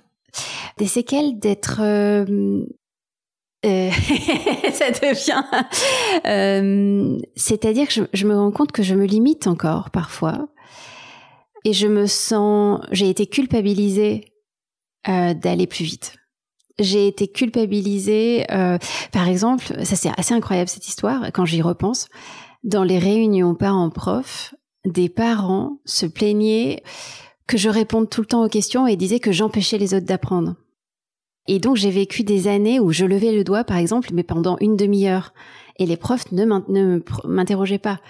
[0.78, 1.78] Des séquelles d'être
[3.64, 5.42] ça devient.
[7.36, 10.48] C'est-à-dire que je, je, me rends compte que je me limite encore parfois,
[11.64, 12.80] et je me sens.
[12.92, 14.32] J'ai été culpabilisée
[15.08, 16.16] euh, d'aller plus vite.
[16.78, 18.78] J'ai été culpabilisée, euh,
[19.12, 22.08] par exemple, ça c'est assez incroyable cette histoire quand j'y repense.
[22.62, 26.82] Dans les réunions parents-prof, des parents se plaignaient
[27.46, 30.54] que je réponde tout le temps aux questions et disaient que j'empêchais les autres d'apprendre.
[31.48, 34.56] Et donc j'ai vécu des années où je levais le doigt, par exemple, mais pendant
[34.60, 35.32] une demi-heure,
[35.78, 36.44] et les profs ne
[37.24, 38.00] m'interrogeaient pas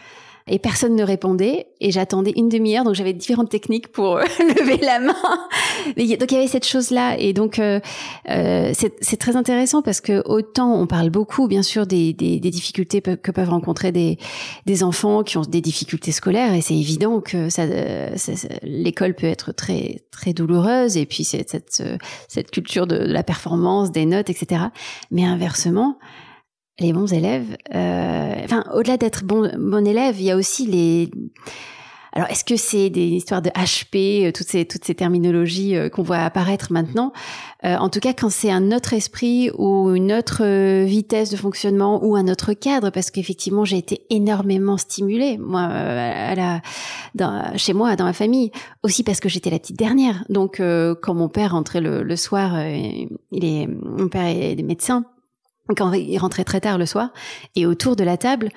[0.49, 1.67] et personne ne répondait.
[1.81, 2.85] Et j'attendais une demi-heure.
[2.85, 5.15] Donc j'avais différentes techniques pour euh, lever la main.
[5.97, 5.97] Donc
[6.31, 7.81] il y avait cette chose là et donc euh,
[8.29, 12.51] euh c'est très intéressant parce que autant on parle beaucoup bien sûr des, des, des
[12.51, 14.19] difficultés que peuvent rencontrer des,
[14.67, 16.55] des enfants qui ont des difficultés scolaires.
[16.55, 17.65] Et c'est évident que ça,
[18.17, 18.33] ça
[18.63, 20.97] l'école peut être très très douloureuse.
[20.97, 21.83] Et puis cette cette,
[22.29, 24.65] cette culture de la performance des notes etc
[25.11, 25.99] mais inversement
[26.81, 31.11] les bons élèves, euh, enfin, au-delà d'être bon, bon élève, il y a aussi les.
[32.13, 35.89] Alors, est-ce que c'est des histoires de HP, euh, toutes ces toutes ces terminologies euh,
[35.89, 37.13] qu'on voit apparaître maintenant?
[37.65, 40.45] En tout cas, quand c'est un autre esprit ou une autre
[40.85, 46.37] vitesse de fonctionnement ou un autre cadre, parce qu'effectivement, j'ai été énormément stimulée, moi, à
[46.37, 46.63] la,
[47.17, 48.53] dans, chez moi, dans ma famille,
[48.85, 50.25] aussi parce que j'étais la petite dernière.
[50.29, 50.63] Donc,
[51.03, 55.05] quand mon père rentrait le, le soir, il est mon père est médecin
[55.77, 57.11] quand il rentrait très tard le soir,
[57.57, 58.51] et autour de la table,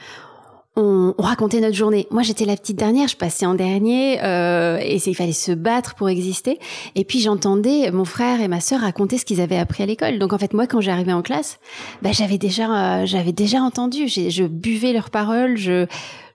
[0.75, 2.07] on, on racontait notre journée.
[2.11, 5.95] Moi, j'étais la petite dernière, je passais en dernier, euh, et il fallait se battre
[5.95, 6.59] pour exister.
[6.95, 10.17] Et puis j'entendais mon frère et ma sœur raconter ce qu'ils avaient appris à l'école.
[10.19, 11.59] Donc en fait, moi, quand j'arrivais en classe,
[12.01, 14.07] bah, j'avais déjà, euh, j'avais déjà entendu.
[14.07, 15.87] Je buvais leurs paroles, je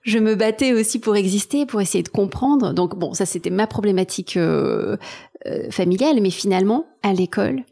[0.03, 2.73] je me battais aussi pour exister, pour essayer de comprendre.
[2.73, 4.95] Donc bon, ça c'était ma problématique euh,
[5.45, 7.63] euh familiale, mais finalement, à l'école,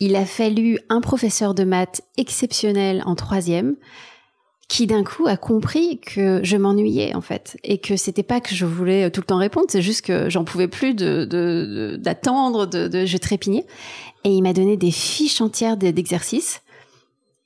[0.00, 3.76] il a fallu un professeur de maths exceptionnel en troisième
[4.68, 8.54] qui d'un coup a compris que je m'ennuyais en fait et que c'était pas que
[8.54, 12.86] je voulais tout le temps répondre, c'est juste que j'en pouvais plus de d'attendre, de,
[12.86, 13.66] de, je trépignais
[14.24, 16.60] et il m'a donné des fiches entières d'exercices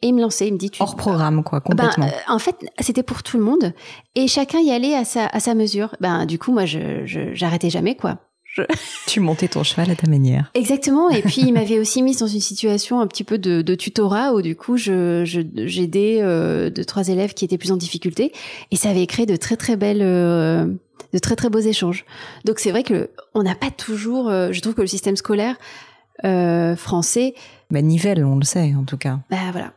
[0.02, 2.06] et il me lançait, il me dit tu hors programme quoi complètement.
[2.06, 3.72] Ben, en fait, c'était pour tout le monde
[4.16, 5.94] et chacun y allait à sa à sa mesure.
[6.00, 8.18] Ben du coup moi je j'arrêtais jamais quoi.
[9.06, 10.50] Tu montais ton cheval à ta manière.
[10.54, 11.10] Exactement.
[11.10, 14.32] Et puis il m'avait aussi mis dans une situation un petit peu de, de tutorat
[14.34, 18.32] où du coup je j'aidais euh, deux trois élèves qui étaient plus en difficulté
[18.70, 20.66] et ça avait créé de très très belles euh,
[21.12, 22.04] de très très beaux échanges.
[22.44, 24.28] Donc c'est vrai que on n'a pas toujours.
[24.28, 25.56] Euh, je trouve que le système scolaire
[26.24, 27.34] euh, français.
[27.70, 29.20] Bah, nivelle, on le sait en tout cas.
[29.30, 29.72] Bah voilà.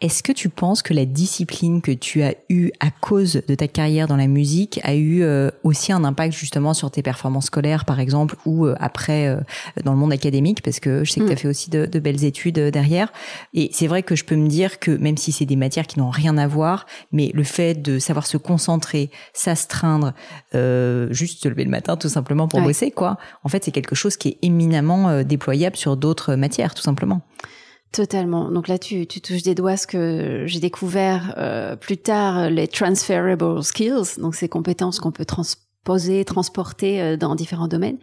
[0.00, 3.66] Est-ce que tu penses que la discipline que tu as eue à cause de ta
[3.66, 7.84] carrière dans la musique a eu euh, aussi un impact justement sur tes performances scolaires,
[7.84, 9.40] par exemple, ou euh, après euh,
[9.82, 11.38] dans le monde académique, parce que je sais que tu as mm.
[11.38, 13.12] fait aussi de, de, belles études derrière.
[13.54, 15.98] Et c'est vrai que je peux me dire que même si c'est des matières qui
[15.98, 20.12] n'ont rien à voir, mais le fait de savoir se concentrer, s'astreindre,
[21.10, 23.18] juste se lever le matin tout simplement pour bosser, quoi.
[23.42, 27.22] En fait, c'est quelque chose qui est éminemment déployable sur d'autres matières, tout simplement.
[27.92, 28.50] Totalement.
[28.50, 32.68] Donc là, tu, tu touches des doigts ce que j'ai découvert euh, plus tard, les
[32.68, 37.96] transferable skills, donc ces compétences qu'on peut transposer, transporter euh, dans différents domaines.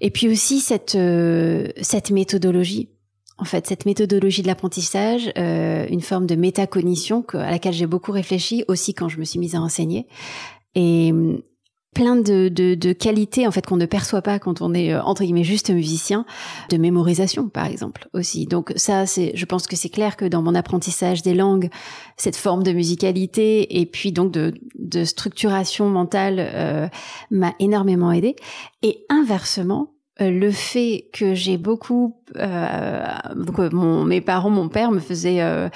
[0.00, 2.90] Et puis aussi cette euh, cette méthodologie.
[3.38, 8.64] En fait, cette méthodologie de l'apprentissage, une forme de métacognition à laquelle j'ai beaucoup réfléchi
[8.66, 10.06] aussi quand je me suis mise à enseigner.
[10.74, 11.12] Et
[11.96, 15.02] plein de, de, de, qualités en fait qu'on ne perçoit pas quand on est euh,
[15.02, 16.26] entre guillemets juste musicien,
[16.68, 18.44] de mémorisation par exemple aussi.
[18.44, 21.70] Donc ça, c'est, je pense que c'est clair que dans mon apprentissage des langues,
[22.18, 26.86] cette forme de musicalité et puis donc de, de structuration mentale euh,
[27.30, 28.36] m'a énormément aidé.
[28.82, 33.04] Et inversement, le fait que j'ai beaucoup euh,
[33.58, 35.68] euh, mon, mes parents mon père me faisait euh,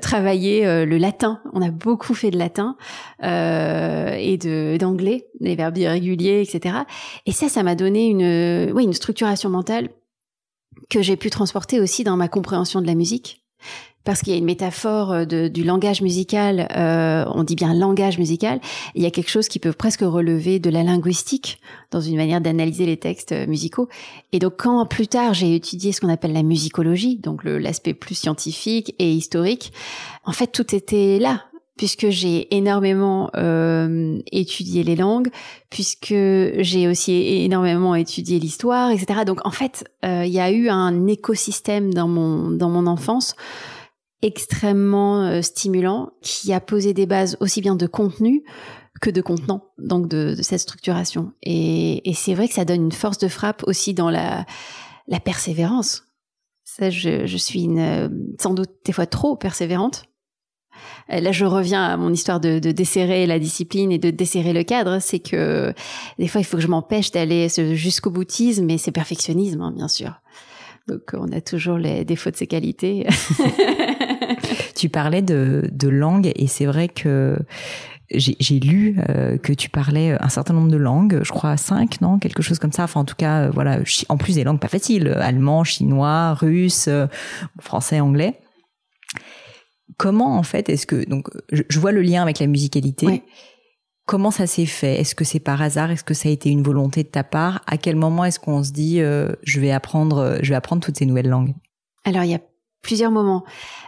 [0.00, 1.40] travailler le latin.
[1.52, 2.76] On a beaucoup fait de latin
[3.22, 6.80] et de d'anglais des verbes irréguliers etc
[7.26, 9.88] et ça ça m'a donné une oui une structuration mentale
[10.90, 13.42] que j'ai pu transporter aussi dans ma compréhension de la musique
[14.04, 17.74] parce qu'il y a une métaphore euh, de, du langage musical, euh, on dit bien
[17.74, 18.60] langage musical,
[18.94, 21.60] il y a quelque chose qui peut presque relever de la linguistique
[21.90, 23.88] dans une manière d'analyser les textes euh, musicaux.
[24.32, 28.14] Et donc quand plus tard j'ai étudié ce qu'on appelle la musicologie, donc l'aspect plus
[28.14, 29.72] scientifique et historique,
[30.24, 31.44] en fait tout était là
[31.80, 35.30] puisque j'ai énormément euh, étudié les langues,
[35.70, 39.20] puisque j'ai aussi énormément étudié l'histoire, etc.
[39.24, 43.34] Donc en fait, euh, il y a eu un écosystème dans mon dans mon enfance
[44.22, 48.44] extrêmement euh, stimulant qui a posé des bases aussi bien de contenu
[49.00, 51.32] que de contenant, donc de, de cette structuration.
[51.42, 54.44] Et, et c'est vrai que ça donne une force de frappe aussi dans la,
[55.08, 56.04] la persévérance.
[56.64, 60.04] Ça, je, je suis une, sans doute des fois trop persévérante.
[61.12, 64.52] Euh, là, je reviens à mon histoire de, de desserrer la discipline et de desserrer
[64.52, 65.00] le cadre.
[65.00, 65.72] C'est que
[66.18, 69.88] des fois, il faut que je m'empêche d'aller jusqu'au boutisme, et c'est perfectionnisme, hein, bien
[69.88, 70.20] sûr.
[70.88, 73.06] Donc, on a toujours les défauts de ses qualités.
[74.80, 77.38] tu parlais de, de langue et c'est vrai que
[78.12, 82.18] j'ai lu euh, que tu parlais un certain nombre de langues, je crois cinq, non,
[82.18, 82.84] quelque chose comme ça.
[82.84, 83.78] Enfin, en tout cas, euh, voilà.
[84.08, 87.06] En plus des langues pas faciles, allemand, chinois, russe, euh,
[87.60, 88.40] français, anglais.
[89.96, 93.22] Comment en fait est-ce que donc je, vois le lien avec la musicalité.
[94.06, 94.98] Comment ça s'est fait?
[94.98, 95.90] Est-ce que c'est par hasard?
[95.90, 97.60] Est-ce que ça a été une volonté de ta part?
[97.66, 101.06] À quel moment est-ce qu'on se dit je vais apprendre je vais apprendre toutes ces
[101.06, 101.54] nouvelles langues?
[102.04, 102.40] Alors il y a
[102.82, 103.44] plusieurs moments.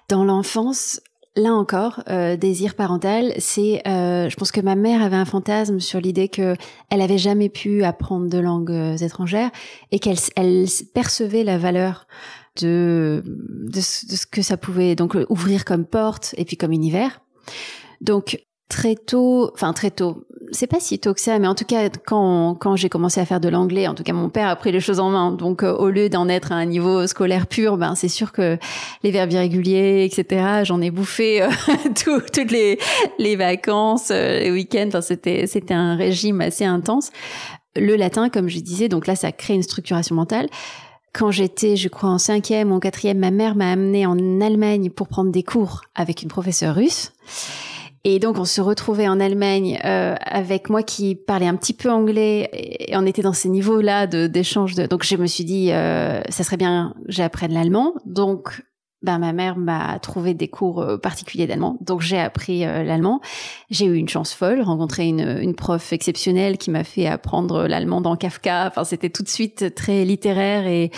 [0.08, 1.00] Dans l'enfance,
[1.36, 5.80] là encore, euh, désir parental, c'est, euh, je pense que ma mère avait un fantasme
[5.80, 6.54] sur l'idée que
[6.90, 9.50] elle avait jamais pu apprendre de langues euh, étrangères
[9.90, 12.06] et qu'elle elle percevait la valeur
[12.60, 17.22] de, de, ce que ça pouvait donc ouvrir comme porte et puis comme univers.
[18.02, 21.64] Donc très tôt, enfin très tôt, c'est pas si tôt que ça, mais en tout
[21.64, 24.56] cas quand quand j'ai commencé à faire de l'anglais, en tout cas mon père a
[24.56, 25.32] pris les choses en main.
[25.32, 28.58] Donc euh, au lieu d'en être à un niveau scolaire pur, ben c'est sûr que
[29.02, 30.62] les verbes irréguliers, etc.
[30.64, 31.48] J'en ai bouffé euh,
[32.04, 32.78] toutes les
[33.18, 34.88] les vacances, euh, les week-ends.
[34.88, 37.10] Enfin c'était c'était un régime assez intense.
[37.74, 40.48] Le latin, comme je disais, donc là ça crée une structuration mentale.
[41.14, 44.88] Quand j'étais, je crois, en cinquième ou en quatrième, ma mère m'a amenée en Allemagne
[44.88, 47.12] pour prendre des cours avec une professeure russe.
[48.04, 51.88] Et donc on se retrouvait en Allemagne euh, avec moi qui parlais un petit peu
[51.88, 54.74] anglais et on était dans ces niveaux-là d'échange.
[54.74, 57.94] De, donc je me suis dit, euh, ça serait bien que j'apprenne l'allemand.
[58.04, 58.64] Donc
[59.02, 61.78] ben, ma mère m'a trouvé des cours euh, particuliers d'allemand.
[61.80, 63.20] Donc j'ai appris euh, l'allemand.
[63.70, 68.00] J'ai eu une chance folle, rencontré une, une prof exceptionnelle qui m'a fait apprendre l'allemand
[68.00, 68.66] dans Kafka.
[68.66, 70.90] Enfin c'était tout de suite très littéraire et,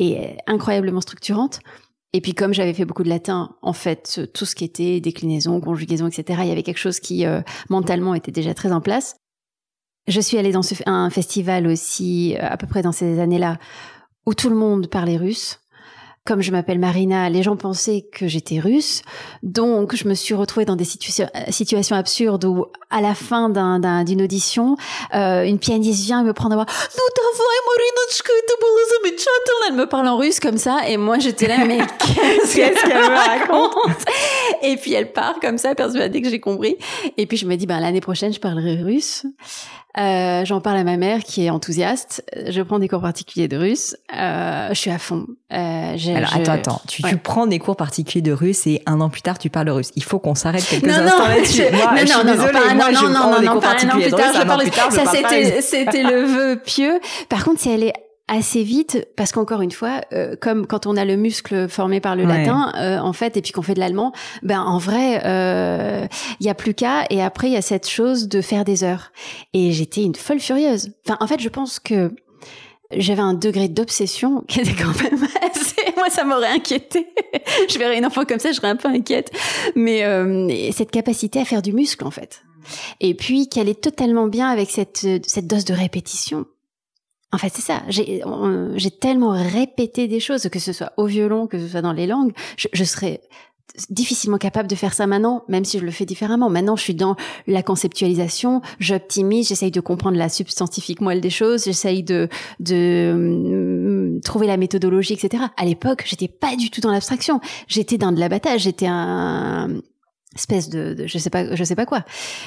[0.00, 1.60] et incroyablement structurante.
[2.12, 5.60] Et puis comme j'avais fait beaucoup de latin, en fait, tout ce qui était déclinaison,
[5.60, 9.16] conjugaison, etc., il y avait quelque chose qui euh, mentalement était déjà très en place.
[10.06, 13.58] Je suis allée dans ce, un festival aussi, euh, à peu près dans ces années-là,
[14.24, 15.60] où tout le monde parlait russe
[16.24, 19.02] comme je m'appelle Marina, les gens pensaient que j'étais russe.
[19.42, 24.76] Donc, je me suis retrouvée dans des situations absurdes où, à la fin d'une audition,
[25.14, 26.66] euh, une pianiste vient me prendre à voir.
[29.68, 33.16] elle me parle en russe comme ça, et moi j'étais là, mais qu'est-ce qu'elle me
[33.16, 34.04] raconte?
[34.62, 36.76] Et puis elle part comme ça, persuadée que j'ai compris.
[37.16, 39.26] Et puis je me dis, ben l'année prochaine, je parlerai russe.
[39.98, 42.22] Euh, J'en parle à ma mère qui est enthousiaste.
[42.48, 43.96] Je prends des cours particuliers de russe.
[44.16, 45.26] Euh, je suis à fond.
[45.52, 46.82] Euh, Alors attends, attends.
[46.86, 49.70] Tu, tu, prends des cours particuliers de russe et un an plus tard tu parles
[49.70, 49.90] russe.
[49.96, 51.62] Il faut qu'on s'arrête quelques instants là-dessus.
[51.72, 54.00] Moi, non, je non, non, non, pas, moi, non, non, non, non, pas un an
[54.00, 54.32] plus tard.
[54.34, 54.62] Je parle.
[54.92, 55.04] Ça
[55.60, 57.00] c'était le vœu pieux.
[57.28, 57.94] Par contre, si elle est
[58.28, 62.14] assez vite parce qu'encore une fois euh, comme quand on a le muscle formé par
[62.14, 64.12] le latin euh, en fait et puis qu'on fait de l'allemand
[64.42, 66.06] ben en vrai il euh,
[66.40, 69.12] y a plus qu'à et après il y a cette chose de faire des heures.
[69.54, 70.90] Et j'étais une folle furieuse.
[71.06, 72.14] Enfin en fait je pense que
[72.90, 77.08] j'avais un degré d'obsession qui était quand même assez moi ça m'aurait inquiété
[77.68, 79.32] je verrais une enfant comme ça je serais un peu inquiète.
[79.74, 80.02] Mais
[80.72, 82.42] cette capacité à faire du muscle en fait.
[83.00, 86.44] Et puis qu'elle est totalement bien avec cette cette dose de répétition
[87.32, 87.82] en fait, c'est ça.
[87.88, 92.06] J'ai, tellement répété des choses, que ce soit au violon, que ce soit dans les
[92.06, 93.20] langues, je, je serais
[93.90, 96.50] difficilement capable de faire ça maintenant, même si je le fais différemment.
[96.50, 101.64] Maintenant, je suis dans la conceptualisation, j'optimise, j'essaye de comprendre la substantifique moelle des choses,
[101.64, 102.28] j'essaye de,
[102.60, 105.44] de mm, trouver la méthodologie, etc.
[105.56, 107.40] À l'époque, j'étais pas du tout dans l'abstraction.
[107.66, 108.62] J'étais dans de l'abattage.
[108.62, 109.80] J'étais un,
[110.38, 112.04] espèce de, de, je sais pas je sais pas quoi.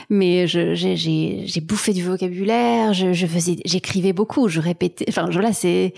[0.09, 5.93] Mais j'ai bouffé du vocabulaire je, je faisais j'écrivais beaucoup je répétais enfin voilà c'est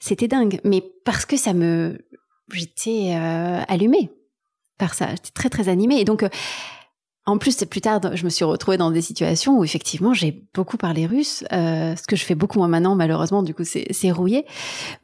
[0.00, 0.60] c'était dingue.
[0.64, 1.98] Mais parce que ça me
[2.52, 4.10] j'étais euh, allumée
[4.78, 6.00] par ça j'étais très très animée.
[6.00, 6.28] Et donc euh,
[7.24, 10.76] en plus, plus tard, je me suis retrouvée dans des situations où effectivement j'ai beaucoup
[10.76, 13.44] parlé russe, euh, ce que je fais beaucoup moins maintenant, malheureusement.
[13.44, 14.44] Du coup, c'est rouillé,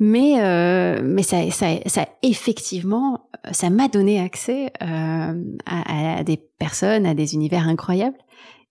[0.00, 6.37] mais euh, mais ça, ça, ça effectivement, ça m'a donné accès euh, à, à, des
[6.37, 8.18] personnes, à des univers incroyables.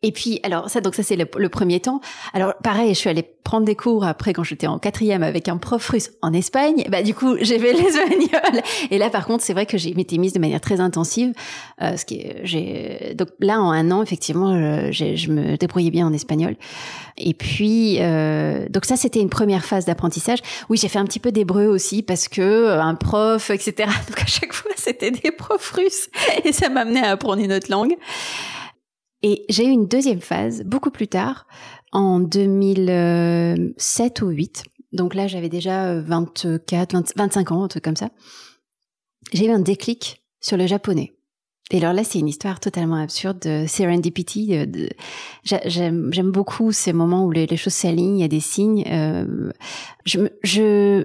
[0.03, 2.01] Et puis, alors ça, donc ça c'est le, premier temps.
[2.33, 5.57] Alors pareil, je suis allée prendre des cours après quand j'étais en quatrième avec un
[5.57, 6.83] prof russe en Espagne.
[6.89, 8.61] Bah du coup, j'ai fait l'espagnol.
[8.91, 11.33] Et là, par contre, c'est vrai que j'ai m'étais mise de manière très intensive.
[11.81, 14.53] Euh, ce qui j'ai donc là en un an, effectivement,
[14.91, 16.55] je, me débrouillais bien en espagnol.
[17.17, 20.39] Et puis, euh, donc ça, c'était une première phase d'apprentissage.
[20.69, 23.89] Oui, j'ai fait un petit peu d'hébreu aussi parce que euh, un prof, etc.
[24.07, 26.09] Donc à chaque fois, c'était des profs russes
[26.43, 27.95] et ça m'amenait à apprendre une autre langue.
[29.23, 31.47] Et j'ai eu une deuxième phase beaucoup plus tard,
[31.91, 34.63] en 2007 ou 8.
[34.93, 38.09] Donc là, j'avais déjà 24, 25 ans, un truc comme ça.
[39.33, 41.13] J'ai eu un déclic sur le japonais.
[41.71, 44.65] Et alors là, c'est une histoire totalement absurde de serendipity.
[44.65, 44.89] De,
[45.43, 48.85] j'aime, beaucoup ces moments où les, choses s'alignent, il y a des signes.
[48.87, 49.51] Euh,
[50.05, 51.03] je,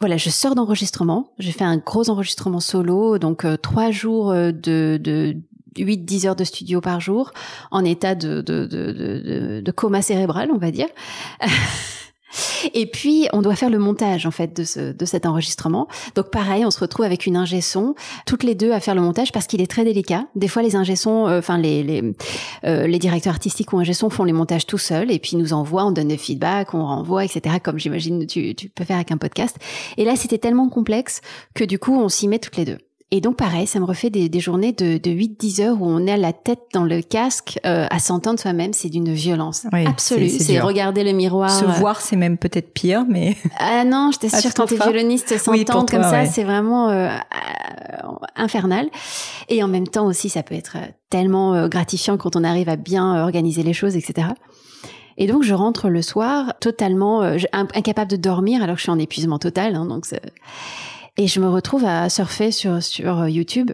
[0.00, 1.32] voilà, je sors d'enregistrement.
[1.38, 5.36] J'ai fait un gros enregistrement solo, donc euh, trois jours euh, de, de
[5.84, 7.32] 8-10 heures de studio par jour
[7.70, 10.88] en état de, de, de, de coma cérébral, on va dire.
[12.74, 15.88] Et puis, on doit faire le montage, en fait, de, ce, de cet enregistrement.
[16.14, 17.60] Donc, pareil, on se retrouve avec une ingé
[18.26, 20.26] toutes les deux à faire le montage parce qu'il est très délicat.
[20.34, 22.14] Des fois, les ingé euh, enfin, les, les,
[22.64, 25.86] euh, les directeurs artistiques ou ingé font les montages tout seuls et puis nous envoient,
[25.86, 29.16] on donne des feedbacks, on renvoie, etc., comme j'imagine tu, tu peux faire avec un
[29.16, 29.56] podcast.
[29.96, 31.20] Et là, c'était tellement complexe
[31.54, 32.78] que du coup, on s'y met toutes les deux.
[33.10, 36.06] Et donc pareil, ça me refait des, des journées de, de 8-10 heures où on
[36.06, 40.28] est à la tête dans le casque euh, à s'entendre soi-même, c'est d'une violence absolue.
[40.28, 41.50] C'est regarder le miroir.
[41.50, 43.34] Se voir, c'est même peut-être pire, mais...
[43.58, 47.96] Ah non, je t'assure, quand t'es violoniste, s'entendre comme ça, c'est vraiment euh, euh,
[48.36, 48.88] infernal.
[49.48, 50.76] Et en même temps aussi, ça peut être
[51.08, 54.28] tellement gratifiant quand on arrive à bien organiser les choses, etc.
[55.16, 58.98] Et donc je rentre le soir totalement incapable de dormir alors que je suis en
[58.98, 59.74] épuisement total.
[59.74, 60.04] Hein, donc
[61.18, 63.72] et je me retrouve à surfer sur, euh, YouTube.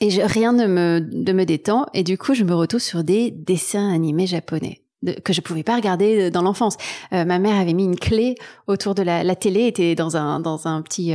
[0.00, 1.86] Et rien ne me, détend.
[1.94, 4.80] Et du coup, je me retrouve sur des dessins animés japonais.
[5.24, 6.76] que je pouvais pas regarder euh, dans l'enfance.
[7.12, 10.82] Euh, ma mère avait mis une clé autour de la, la télé, était dans un
[10.82, 11.12] petit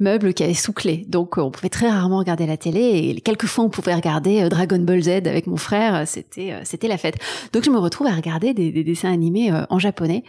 [0.00, 2.80] meuble qui avait sous clé, donc on pouvait très rarement regarder la télé.
[3.14, 7.16] Et quelques fois on pouvait regarder Dragon Ball Z avec mon frère, c'était la fête.
[7.52, 10.24] Donc je me retrouve à regarder des dessins animés en japonais.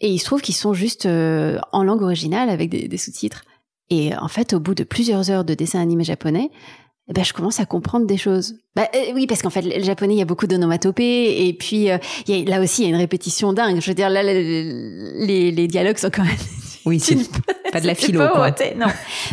[0.00, 3.44] Et il se trouve qu'ils sont juste euh, en langue originale avec des, sous-titres.
[3.88, 6.50] Et en fait, au bout de plusieurs heures de dessin animé japonais,
[7.08, 8.56] eh ben, je commence à comprendre des choses.
[8.78, 8.82] Euh,
[9.14, 12.34] oui, parce qu'en fait, le japonais, il y a beaucoup d'onomatopées, et puis euh, y
[12.34, 13.80] a, là aussi, il y a une répétition dingue.
[13.80, 16.36] Je veux dire, là, les, les dialogues sont quand même...
[16.84, 17.16] Oui, c'est
[17.72, 18.50] pas de la philo, quoi.
[18.76, 18.86] Non.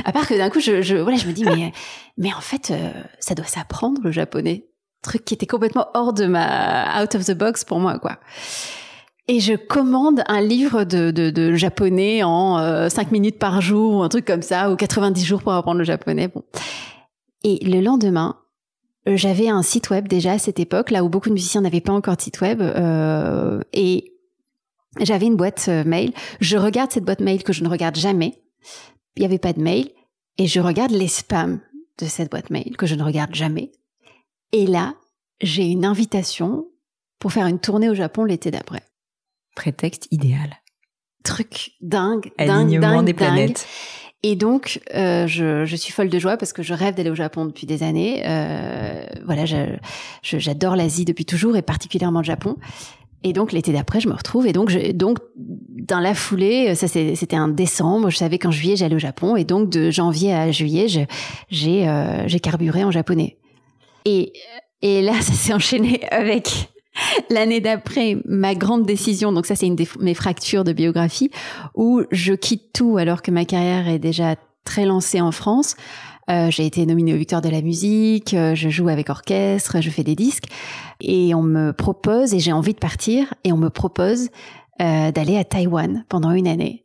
[0.05, 1.73] À part que d'un coup, je, je, voilà, je me dis, mais,
[2.17, 2.71] mais en fait,
[3.19, 4.65] ça doit s'apprendre, le japonais.
[5.01, 7.03] Truc qui était complètement hors de ma...
[7.03, 8.19] out of the box pour moi, quoi.
[9.27, 13.95] Et je commande un livre de, de, de japonais en euh, 5 minutes par jour
[13.95, 16.27] ou un truc comme ça, ou 90 jours pour apprendre le japonais.
[16.27, 16.43] Bon.
[17.43, 18.37] Et le lendemain,
[19.07, 21.81] euh, j'avais un site web déjà à cette époque, là où beaucoup de musiciens n'avaient
[21.81, 22.61] pas encore de site web.
[22.61, 24.13] Euh, et
[24.99, 26.13] j'avais une boîte euh, mail.
[26.39, 28.41] Je regarde cette boîte mail que je ne regarde jamais.
[29.15, 29.89] Il n'y avait pas de mail.
[30.37, 31.59] Et je regarde les spams
[31.99, 33.71] de cette boîte mail que je ne regarde jamais.
[34.51, 34.95] Et là,
[35.41, 36.67] j'ai une invitation
[37.19, 38.83] pour faire une tournée au Japon l'été d'après.
[39.55, 40.59] Prétexte idéal.
[41.23, 43.67] Truc dingue, dingue, dingue, des planètes.
[44.23, 47.15] Et donc, euh, je, je, suis folle de joie parce que je rêve d'aller au
[47.15, 48.23] Japon depuis des années.
[48.25, 49.43] Euh, voilà,
[50.23, 52.55] j'adore l'Asie depuis toujours et particulièrement le Japon.
[53.23, 56.87] Et donc l'été d'après, je me retrouve et donc je, donc dans la foulée, ça
[56.87, 60.51] c'était un décembre, je savais qu'en juillet j'allais au Japon et donc de janvier à
[60.51, 60.87] juillet,
[61.49, 63.37] j'ai euh, j'ai carburé en japonais.
[64.03, 64.33] Et
[64.81, 66.69] et là, ça s'est enchaîné avec
[67.29, 69.31] l'année d'après ma grande décision.
[69.31, 71.31] Donc ça, c'est une de mes fractures de biographie
[71.75, 74.35] où je quitte tout alors que ma carrière est déjà
[74.65, 75.75] très lancée en France.
[76.29, 79.89] Euh, j'ai été nominée au Victoire de la musique, euh, je joue avec orchestre, je
[79.89, 80.45] fais des disques
[81.01, 84.29] et on me propose et j'ai envie de partir et on me propose
[84.81, 86.83] euh, d'aller à Taïwan pendant une année.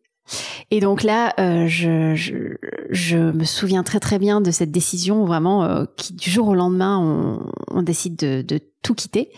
[0.71, 2.57] Et donc là, euh, je, je,
[2.91, 6.55] je, me souviens très très bien de cette décision vraiment euh, qui du jour au
[6.55, 9.31] lendemain on, on décide de, de, tout quitter.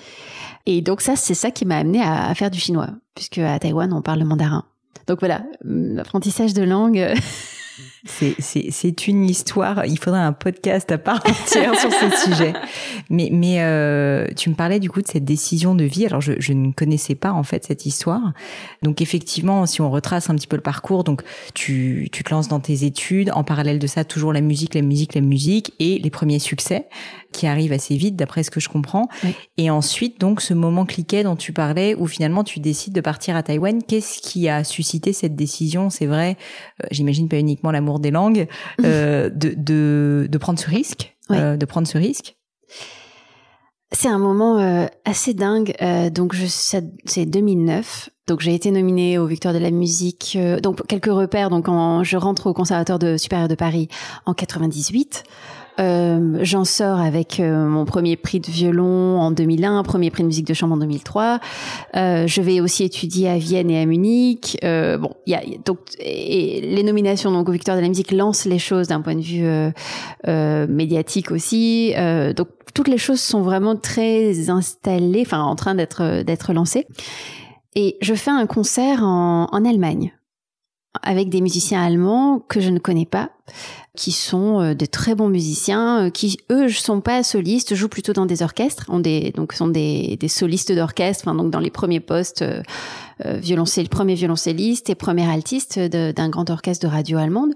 [0.67, 3.93] Et donc ça, c'est ça qui m'a amené à, faire du chinois, puisque à Taïwan
[3.93, 4.65] on parle le mandarin.
[5.07, 7.15] Donc voilà, l'apprentissage de langue.
[8.05, 9.84] C'est une histoire.
[9.86, 12.53] Il faudrait un podcast à part entière sur ce sujet.
[13.11, 16.07] Mais, mais euh, tu me parlais du coup de cette décision de vie.
[16.07, 18.32] Alors je, je, ne connaissais pas en fait cette histoire.
[18.82, 21.22] Donc effectivement, si on retrace un petit peu le parcours, donc
[21.55, 23.30] tu, tu te lances dans tes études.
[23.34, 26.86] En parallèle de ça, toujours la musique, la musique, la musique et les premiers succès
[27.32, 29.09] qui arrivent assez vite, d'après ce que je comprends.
[29.57, 33.36] Et ensuite, donc, ce moment cliquet dont tu parlais, où finalement tu décides de partir
[33.36, 33.82] à Taïwan.
[33.82, 35.90] Qu'est-ce qui a suscité cette décision?
[35.90, 36.36] C'est vrai,
[36.82, 38.47] euh, j'imagine pas uniquement l'amour des langues,
[38.84, 42.36] euh, de, de, de, prendre ce risque, euh, de prendre ce risque.
[43.93, 45.74] C'est un moment euh, assez dingue.
[46.12, 48.11] Donc, je, c'est 2009.
[48.28, 50.38] Donc, j'ai été nominée au Victoire de la musique.
[50.62, 51.51] donc, quelques repères.
[51.51, 53.88] Donc, quand je rentre au Conservatoire de supérieur de Paris
[54.26, 55.24] en 98.
[55.79, 60.29] Euh, j'en sors avec euh, mon premier prix de violon en 2001, premier prix de
[60.29, 61.41] musique de chambre en 2003.
[61.97, 64.59] Euh, je vais aussi étudier à Vienne et à Munich.
[64.64, 68.12] Euh, bon, il y a donc et les nominations donc au Victoire de la musique
[68.12, 71.95] lancent les choses d'un point de vue euh, médiatique aussi.
[72.37, 76.87] donc toutes les choses sont vraiment très installées, enfin en train d'être d'être lancées.
[77.75, 80.12] Et je fais un concert en, en Allemagne
[81.03, 83.31] avec des musiciens allemands que je ne connais pas
[83.97, 88.12] qui sont euh, des très bons musiciens, euh, qui eux sont pas solistes, jouent plutôt
[88.12, 91.70] dans des orchestres, ont des donc sont des, des solistes d'orchestre, enfin donc dans les
[91.70, 92.62] premiers postes euh,
[93.26, 97.53] euh violoncelle, premier violoncelliste et premier altiste d'un grand orchestre de radio allemande.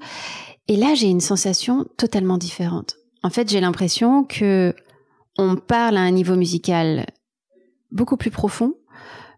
[0.66, 2.96] Et là, j'ai une sensation totalement différente.
[3.22, 4.74] En fait, j'ai l'impression que
[5.38, 7.06] on parle à un niveau musical
[7.90, 8.74] beaucoup plus profond.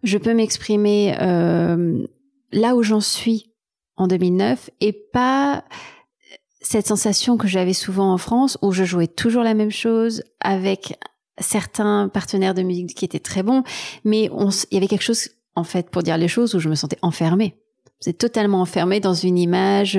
[0.02, 2.04] Je peux m'exprimer euh,
[2.52, 3.52] là où j'en suis
[3.96, 5.64] en 2009 et pas
[6.68, 10.98] cette sensation que j'avais souvent en France où je jouais toujours la même chose avec
[11.38, 13.62] certains partenaires de musique qui étaient très bons,
[14.04, 16.74] mais il y avait quelque chose, en fait, pour dire les choses, où je me
[16.74, 17.56] sentais enfermée.
[18.00, 19.98] C'est totalement enfermée dans une image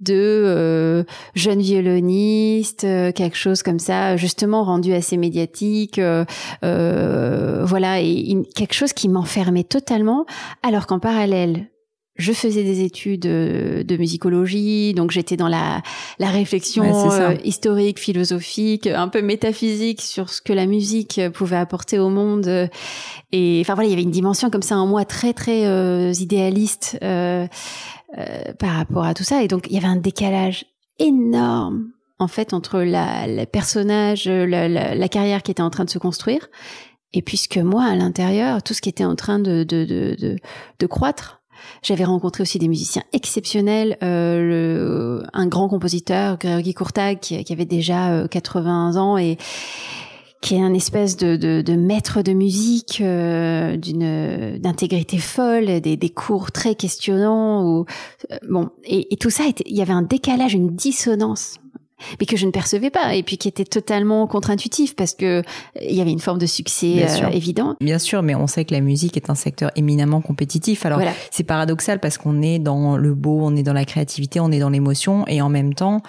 [0.00, 1.04] de euh,
[1.34, 6.24] jeune violoniste, euh, quelque chose comme ça, justement rendu assez médiatique, euh,
[6.64, 10.26] euh voilà, et quelque chose qui m'enfermait totalement,
[10.62, 11.68] alors qu'en parallèle,
[12.18, 15.82] je faisais des études euh, de musicologie, donc j'étais dans la,
[16.18, 22.00] la réflexion euh, historique, philosophique, un peu métaphysique sur ce que la musique pouvait apporter
[22.00, 22.68] au monde.
[23.30, 26.12] Et enfin voilà, il y avait une dimension comme ça en moi très très euh,
[26.18, 29.44] idéaliste par rapport à tout ça.
[29.44, 30.66] Et donc il y avait un décalage
[30.98, 35.84] énorme en fait entre la, la personnage, la, la, la, carrière qui était en train
[35.84, 36.48] de se construire,
[37.12, 40.36] et puisque moi à l'intérieur, tout ce qui était en train de, de, de, de,
[40.80, 41.37] de croître
[41.82, 47.52] j'avais rencontré aussi des musiciens exceptionnels, euh, le, un grand compositeur, Grégory Courtag, qui, qui,
[47.52, 49.36] avait déjà 80 euh, ans et
[50.40, 55.96] qui est un espèce de, de, de maître de musique euh, d'une d'intégrité folle, des,
[55.96, 57.64] des, cours très questionnants.
[57.64, 57.86] Ou,
[58.30, 61.56] euh, bon, et, et, tout ça, il y avait un décalage, une dissonance
[62.20, 65.42] mais que je ne percevais pas et puis qui était totalement contre-intuitif parce que
[65.80, 67.76] il y avait une forme de succès euh, évident.
[67.80, 70.86] Bien sûr, mais on sait que la musique est un secteur éminemment compétitif.
[70.86, 74.50] Alors c'est paradoxal parce qu'on est dans le beau, on est dans la créativité, on
[74.50, 76.02] est dans l'émotion et en même temps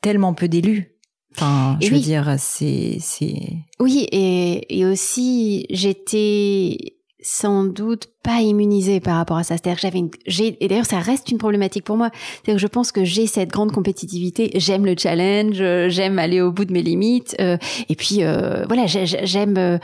[0.00, 0.92] tellement peu d'élus.
[1.34, 3.52] Enfin, je veux dire, c'est c'est.
[3.78, 6.95] Oui, et, et aussi j'étais
[7.26, 9.56] sans doute pas immunisée par rapport à ça.
[9.56, 12.10] C'est-à-dire que j'avais une, j'ai, et d'ailleurs ça reste une problématique pour moi.
[12.12, 14.50] C'est-à-dire que je pense que j'ai cette grande compétitivité.
[14.54, 15.56] J'aime le challenge,
[15.88, 17.34] j'aime aller au bout de mes limites.
[17.40, 17.56] Euh,
[17.88, 19.78] et puis euh, voilà, j'aime.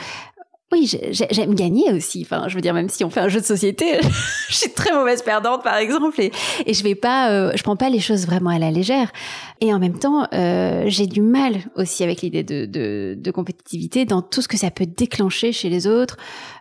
[0.72, 2.22] Oui, j'aime gagner aussi.
[2.22, 4.00] Enfin, je veux dire, même si on fait un jeu de société,
[4.48, 6.32] je suis très mauvaise perdante, par exemple, et,
[6.64, 9.12] et je vais pas, euh, je prends pas les choses vraiment à la légère.
[9.60, 14.40] Et en même temps, euh, j'ai du mal aussi avec l'idée de, compétitivité dans tout
[14.40, 16.16] ce que ça peut déclencher chez les autres.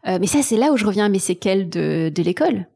[0.08, 2.68] Euh, mais ça, c'est là où je reviens à mes séquelles de, l'école.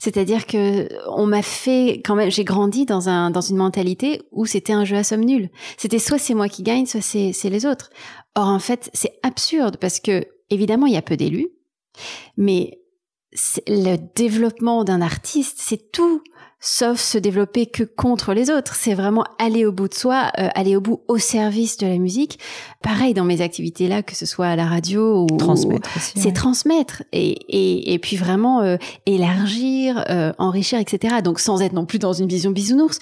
[0.00, 4.44] C'est-à-dire que on m'a fait quand même, j'ai grandi dans un dans une mentalité où
[4.44, 5.48] c'était un jeu à somme nulle.
[5.78, 7.88] C'était soit c'est moi qui gagne, soit c'est les autres.
[8.34, 11.48] Or en fait, c'est absurde parce que évidemment, il y a peu d'élus,
[12.36, 12.80] mais
[13.66, 16.22] le développement d'un artiste, c'est tout
[16.64, 18.74] sauf se développer que contre les autres.
[18.74, 21.98] C'est vraiment aller au bout de soi, euh, aller au bout au service de la
[21.98, 22.38] musique.
[22.82, 25.90] Pareil dans mes activités là, que ce soit à la radio ou transmettre.
[25.98, 31.16] C'est transmettre et, et, et puis vraiment euh, élargir, euh, enrichir, etc.
[31.22, 32.98] Donc sans être non plus dans une vision bisounours,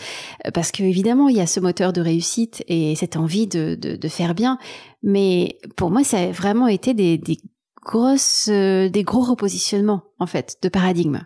[0.52, 3.94] parce que évidemment il y a ce moteur de réussite et cette envie de, de,
[3.94, 4.58] de faire bien.
[5.04, 7.38] Mais pour moi, ça a vraiment été des, des
[7.84, 11.20] grosses, des gros repositionnements en fait de paradigme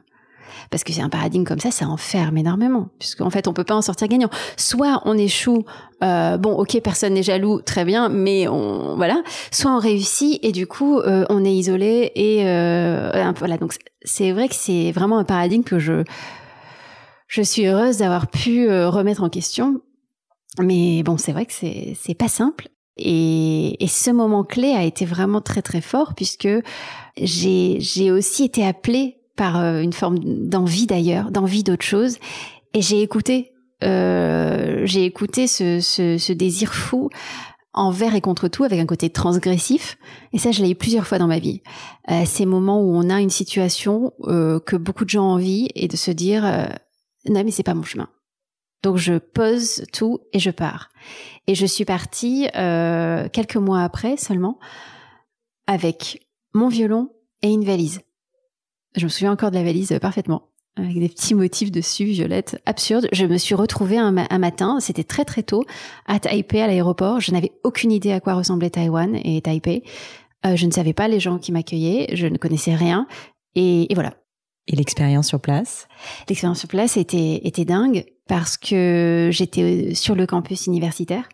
[0.70, 3.74] parce que c'est un paradigme comme ça, ça enferme énormément, puisqu'en fait on peut pas
[3.74, 4.30] en sortir gagnant.
[4.56, 5.64] Soit on échoue,
[6.02, 9.22] euh, bon ok personne n'est jaloux, très bien, mais on voilà.
[9.50, 13.56] Soit on réussit et du coup euh, on est isolé et euh, voilà.
[13.58, 16.04] Donc c'est vrai que c'est vraiment un paradigme que je
[17.28, 19.80] je suis heureuse d'avoir pu euh, remettre en question.
[20.60, 22.68] Mais bon, c'est vrai que c'est c'est pas simple.
[22.98, 26.48] Et, et, ce moment clé a été vraiment très très fort puisque
[27.18, 32.18] j'ai j'ai aussi été appelée par euh, une forme d'envie d'ailleurs, d'envie d'autre chose.
[32.74, 33.52] Et j'ai écouté,
[33.84, 37.10] euh, j'ai écouté ce, ce, ce, désir fou
[37.72, 39.98] envers et contre tout, avec un côté transgressif.
[40.32, 41.62] Et ça, je l'ai eu plusieurs fois dans ma vie.
[42.10, 45.86] Euh, ces moments où on a une situation euh, que beaucoup de gens envient et
[45.86, 46.66] de se dire euh,
[47.28, 48.08] non mais c'est pas mon chemin.
[48.82, 50.90] Donc je pose tout et je pars.
[51.46, 54.58] Et je suis partie euh, quelques mois après seulement
[55.66, 57.10] avec mon violon
[57.42, 58.00] et une valise.
[58.96, 60.42] Je me souviens encore de la valise euh, parfaitement
[60.76, 63.08] avec des petits motifs dessus, violettes, absurdes.
[63.12, 65.64] Je me suis retrouvée un, matin, c'était très très tôt,
[66.06, 67.20] à Taipei, à l'aéroport.
[67.20, 69.82] Je n'avais aucune idée à quoi ressemblait Taïwan et Taipei.
[70.44, 73.06] Euh, je ne savais pas les gens qui m'accueillaient, je ne connaissais rien.
[73.54, 74.14] Et, et voilà.
[74.66, 75.88] Et l'expérience sur place?
[76.28, 81.26] L'expérience sur place était, était dingue parce que j'étais sur le campus universitaire.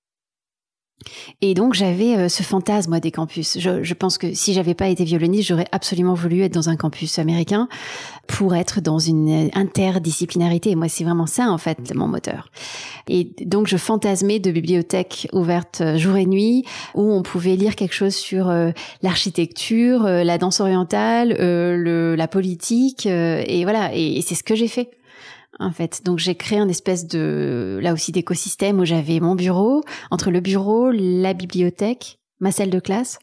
[1.40, 3.58] Et donc j'avais euh, ce fantasme moi des campus.
[3.58, 6.76] Je, je pense que si j'avais pas été violoniste, j'aurais absolument voulu être dans un
[6.76, 7.68] campus américain
[8.26, 10.70] pour être dans une interdisciplinarité.
[10.70, 12.50] Et moi, c'est vraiment ça en fait mon moteur.
[13.08, 17.76] Et donc je fantasmais de bibliothèques ouvertes euh, jour et nuit où on pouvait lire
[17.76, 18.70] quelque chose sur euh,
[19.02, 23.06] l'architecture, la danse orientale, le, la politique.
[23.06, 23.94] et voilà.
[23.94, 24.90] et c'est ce que j'ai fait
[25.58, 26.02] en fait.
[26.04, 30.40] Donc j'ai créé un espèce de là aussi d'écosystème où j'avais mon bureau, entre le
[30.40, 33.18] bureau, la bibliothèque, ma salle de classe.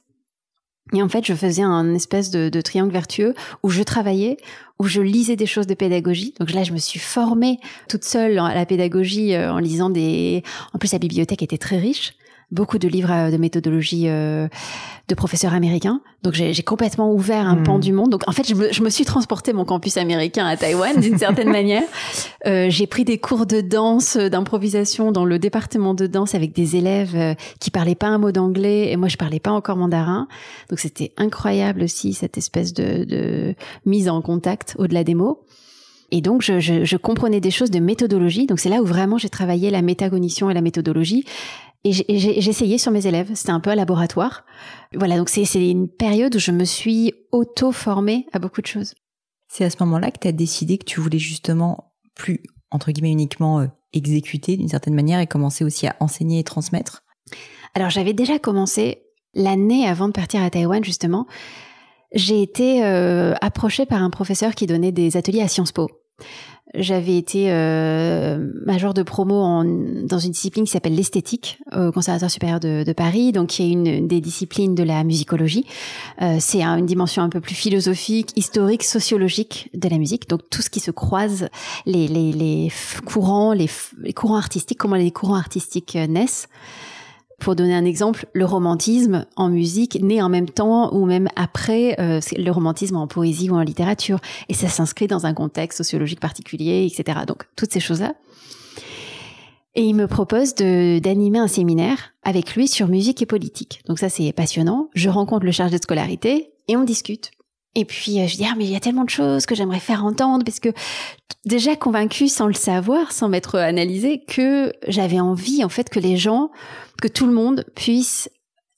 [0.92, 4.38] Et en fait, je faisais un espèce de, de, triangle vertueux où je travaillais,
[4.80, 6.34] où je lisais des choses de pédagogie.
[6.40, 10.44] Donc là, je me suis formée toute seule à la pédagogie euh, en lisant des.
[10.74, 12.14] En plus, la bibliothèque était très riche
[12.52, 14.48] beaucoup de livres euh, de méthodologie euh,
[15.08, 16.02] de professeurs américains.
[16.24, 17.82] Donc j'ai complètement ouvert un pan hmm.
[17.82, 18.10] du monde.
[18.10, 21.18] Donc en fait, je me, je me suis transporté mon campus américain à Taïwan d'une
[21.26, 21.84] certaine manière.
[22.46, 26.54] Euh, j'ai pris des cours de danse, euh, d'improvisation dans le département de danse avec
[26.54, 30.28] des élèves qui parlaient pas un mot d'anglais et moi je parlais pas encore mandarin.
[30.70, 35.44] Donc c'était incroyable aussi cette espèce de, de mise en contact au-delà des mots.
[36.12, 38.48] Et donc, je, je, je, comprenais des choses de méthodologie.
[38.48, 41.24] Donc, c'est là où vraiment j'ai travaillé la métacognition et la méthodologie.
[41.86, 41.92] Et
[42.50, 43.32] essayé sur mes élèves.
[43.36, 44.46] C'était un peu un laboratoire.
[44.94, 48.96] Voilà, donc c'est une période où je me suis auto-formée à beaucoup de choses.
[49.48, 53.12] C'est à ce moment-là que tu as décidé que tu voulais justement plus, entre guillemets,
[53.12, 57.04] uniquement euh, exécuter d'une certaine manière et commencer aussi à enseigner et transmettre?
[57.74, 59.04] Alors j'avais déjà commencé
[59.34, 61.28] l'année avant de partir à Taïwan, justement.
[62.14, 65.90] J'ai été euh, approchée par un professeur qui donnait des ateliers à Sciences Po.
[66.76, 72.30] J'avais été euh, major de promo en, dans une discipline qui s'appelle l'esthétique au Conservatoire
[72.30, 75.66] supérieur de, de, Paris, donc qui est une des disciplines de la musicologie.
[76.22, 80.30] Euh, c'est une dimension un peu plus philosophique, historique, sociologique de la musique.
[80.30, 81.50] Donc tout ce qui se croise,
[81.88, 82.72] les, les, les
[83.06, 83.70] courants, les,
[84.02, 86.50] les courants artistiques, comment les courants artistiques euh, naissent.
[87.40, 91.96] Pour donner un exemple, le romantisme en musique naît en même temps ou même après
[92.00, 94.20] euh, le romantisme en poésie ou en littérature.
[94.50, 97.20] Et ça s'inscrit dans un contexte sociologique particulier, etc.
[97.26, 98.14] Donc, toutes ces choses-là.
[99.76, 103.82] Et il me propose d'animer un séminaire avec lui sur musique et politique.
[103.88, 104.90] Donc ça, c'est passionnant.
[104.94, 107.32] Je rencontre le chargé de scolarité et on discute.
[107.76, 109.80] Et puis euh, je dis ah mais il y a tellement de choses que j'aimerais
[109.80, 110.70] faire entendre parce que
[111.46, 116.18] déjà convaincue sans le savoir, sans m'être analysée, que j'avais envie en fait que les
[116.18, 116.50] gens,
[117.02, 118.30] que tout le monde puisse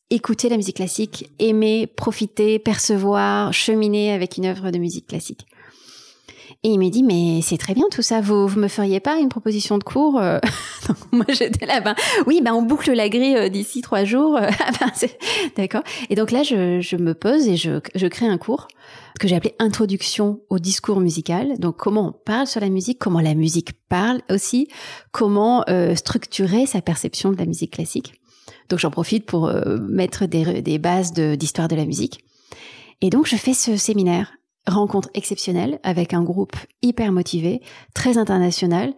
[0.09, 5.45] écouter la musique classique, aimer, profiter, percevoir, cheminer avec une œuvre de musique classique.
[6.63, 9.17] Et il m'a dit, mais c'est très bien tout ça, vous, vous me feriez pas
[9.17, 10.37] une proposition de cours euh
[11.11, 11.95] moi j'étais là, ben
[12.27, 14.39] oui, ben on boucle la grille euh, d'ici trois jours.
[14.59, 15.09] Ah ben,
[15.57, 15.81] D'accord.
[16.09, 18.67] Et donc là, je, je me pose et je, je crée un cours
[19.19, 21.57] que j'ai appelé Introduction au discours musical.
[21.59, 24.67] Donc comment on parle sur la musique, comment la musique parle aussi,
[25.11, 28.13] comment euh, structurer sa perception de la musique classique.
[28.69, 32.23] Donc j'en profite pour euh, mettre des, bases d'histoire de, de la musique.
[33.01, 34.33] Et donc je fais ce séminaire
[34.67, 37.61] rencontre exceptionnelle avec un groupe hyper motivé,
[37.93, 38.93] très international.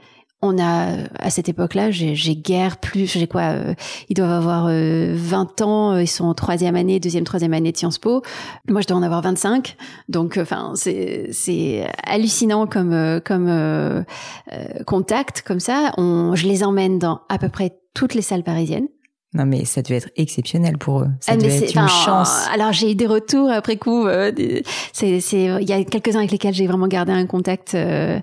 [0.46, 3.74] On a à cette époque-là, j'ai guère plus, j'ai quoi, euh,
[4.10, 7.78] ils doivent avoir 20 euh, ans, ils sont en troisième année, deuxième, troisième année de
[7.78, 8.22] Sciences Po.
[8.68, 9.78] Moi, je dois en avoir 25,
[10.10, 14.06] donc enfin c'est c'est hallucinant comme comme
[14.86, 15.94] contact comme ça.
[15.98, 18.88] On, je les emmène dans à peu près toutes les salles parisiennes.
[19.34, 21.08] Non, mais ça devait être exceptionnel pour eux.
[21.20, 22.48] Ça ah, devait être une chance.
[22.54, 24.06] Alors, j'ai eu des retours après coup.
[24.06, 24.32] Euh,
[24.92, 27.74] c'est, c'est, il y a quelques-uns avec lesquels j'ai vraiment gardé un contact.
[27.74, 28.20] Euh,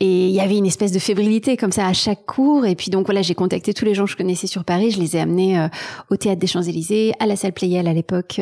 [0.00, 2.66] et il y avait une espèce de fébrilité comme ça à chaque cours.
[2.66, 4.90] Et puis donc voilà, j'ai contacté tous les gens que je connaissais sur Paris.
[4.90, 5.68] Je les ai amenés euh,
[6.10, 8.40] au théâtre des Champs-Élysées, à la salle Playel à l'époque,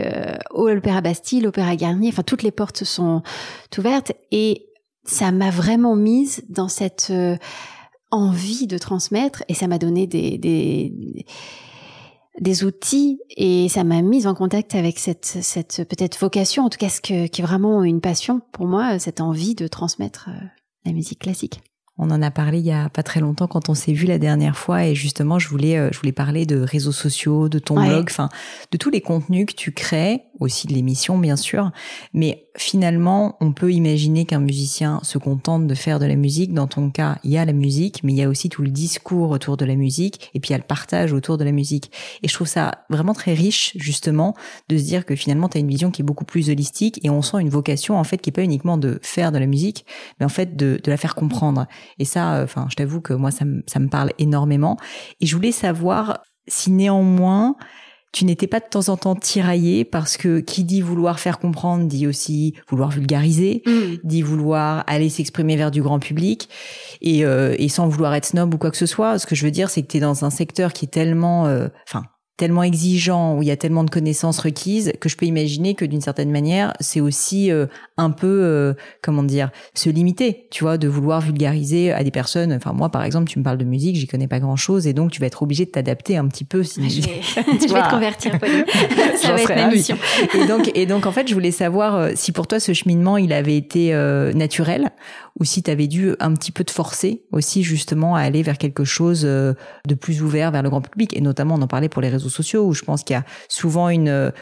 [0.51, 2.09] au l'Opéra Bastille, l'Opéra Garnier.
[2.09, 3.23] Enfin, toutes les portes sont
[3.77, 4.13] ouvertes.
[4.31, 4.67] Et
[5.05, 7.13] ça m'a vraiment mise dans cette
[8.11, 9.43] envie de transmettre.
[9.49, 11.27] Et ça m'a donné des, des
[12.39, 16.79] des outils et ça m'a mise en contact avec cette, cette peut-être vocation, en tout
[16.79, 20.47] cas ce que, qui est vraiment une passion pour moi, cette envie de transmettre euh,
[20.85, 21.61] la musique classique.
[22.03, 24.17] On en a parlé il y a pas très longtemps quand on s'est vu la
[24.17, 27.75] dernière fois et justement je voulais euh, je voulais parler de réseaux sociaux, de ton
[27.75, 28.31] blog, enfin
[28.73, 31.71] de tous les contenus que tu crées, aussi de l'émission bien sûr,
[32.15, 36.55] mais finalement on peut imaginer qu'un musicien se contente de faire de la musique.
[36.55, 38.71] Dans ton cas, il y a la musique, mais il y a aussi tout le
[38.71, 41.53] discours autour de la musique et puis il y a le partage autour de la
[41.53, 41.93] musique.
[42.23, 44.35] Et je trouve ça vraiment très riche justement
[44.71, 47.11] de se dire que finalement tu as une vision qui est beaucoup plus holistique et
[47.11, 49.85] on sent une vocation en fait qui est pas uniquement de faire de la musique,
[50.19, 51.67] mais en fait de, de la faire comprendre.
[51.99, 54.77] Et ça, euh, enfin, je t'avoue que moi, ça me, ça me parle énormément.
[55.21, 57.57] Et je voulais savoir si néanmoins,
[58.13, 61.87] tu n'étais pas de temps en temps tiraillé parce que qui dit vouloir faire comprendre
[61.87, 63.99] dit aussi vouloir vulgariser, mm.
[64.03, 66.49] dit vouloir aller s'exprimer vers du grand public
[67.01, 69.19] et, euh, et sans vouloir être snob ou quoi que ce soit.
[69.19, 71.47] Ce que je veux dire, c'est que tu es dans un secteur qui est tellement,
[71.47, 72.03] euh, enfin,
[72.41, 75.85] tellement exigeant, où il y a tellement de connaissances requises, que je peux imaginer que
[75.85, 77.67] d'une certaine manière, c'est aussi euh,
[77.99, 78.73] un peu, euh,
[79.03, 82.55] comment dire, se limiter, tu vois, de vouloir vulgariser à des personnes.
[82.55, 85.11] Enfin, moi, par exemple, tu me parles de musique, j'y connais pas grand-chose, et donc
[85.11, 86.63] tu vas être obligé de t'adapter un petit peu.
[86.63, 86.81] Si...
[86.89, 88.33] Je, vais, je vais te convertir,
[89.17, 89.99] Ça va être ma mission.
[90.35, 93.19] Et donc, et donc, en fait, je voulais savoir euh, si pour toi ce cheminement,
[93.19, 93.93] il avait été
[94.35, 94.89] naturel,
[95.39, 98.57] ou si tu avais dû un petit peu te forcer aussi justement à aller vers
[98.57, 102.01] quelque chose de plus ouvert vers le grand public, et notamment on en parlait pour
[102.01, 104.33] les réseaux sociaux où je pense qu'il y a souvent une,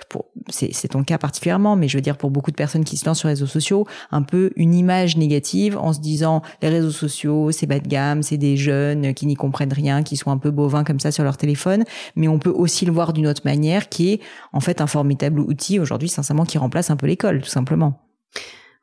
[0.48, 3.18] c'est ton cas particulièrement, mais je veux dire pour beaucoup de personnes qui se lancent
[3.18, 7.50] sur les réseaux sociaux, un peu une image négative en se disant les réseaux sociaux
[7.50, 10.50] c'est bas de gamme, c'est des jeunes qui n'y comprennent rien, qui sont un peu
[10.50, 11.84] bovins comme ça sur leur téléphone,
[12.16, 14.20] mais on peut aussi le voir d'une autre manière qui est
[14.52, 18.00] en fait un formidable outil aujourd'hui sincèrement qui remplace un peu l'école tout simplement.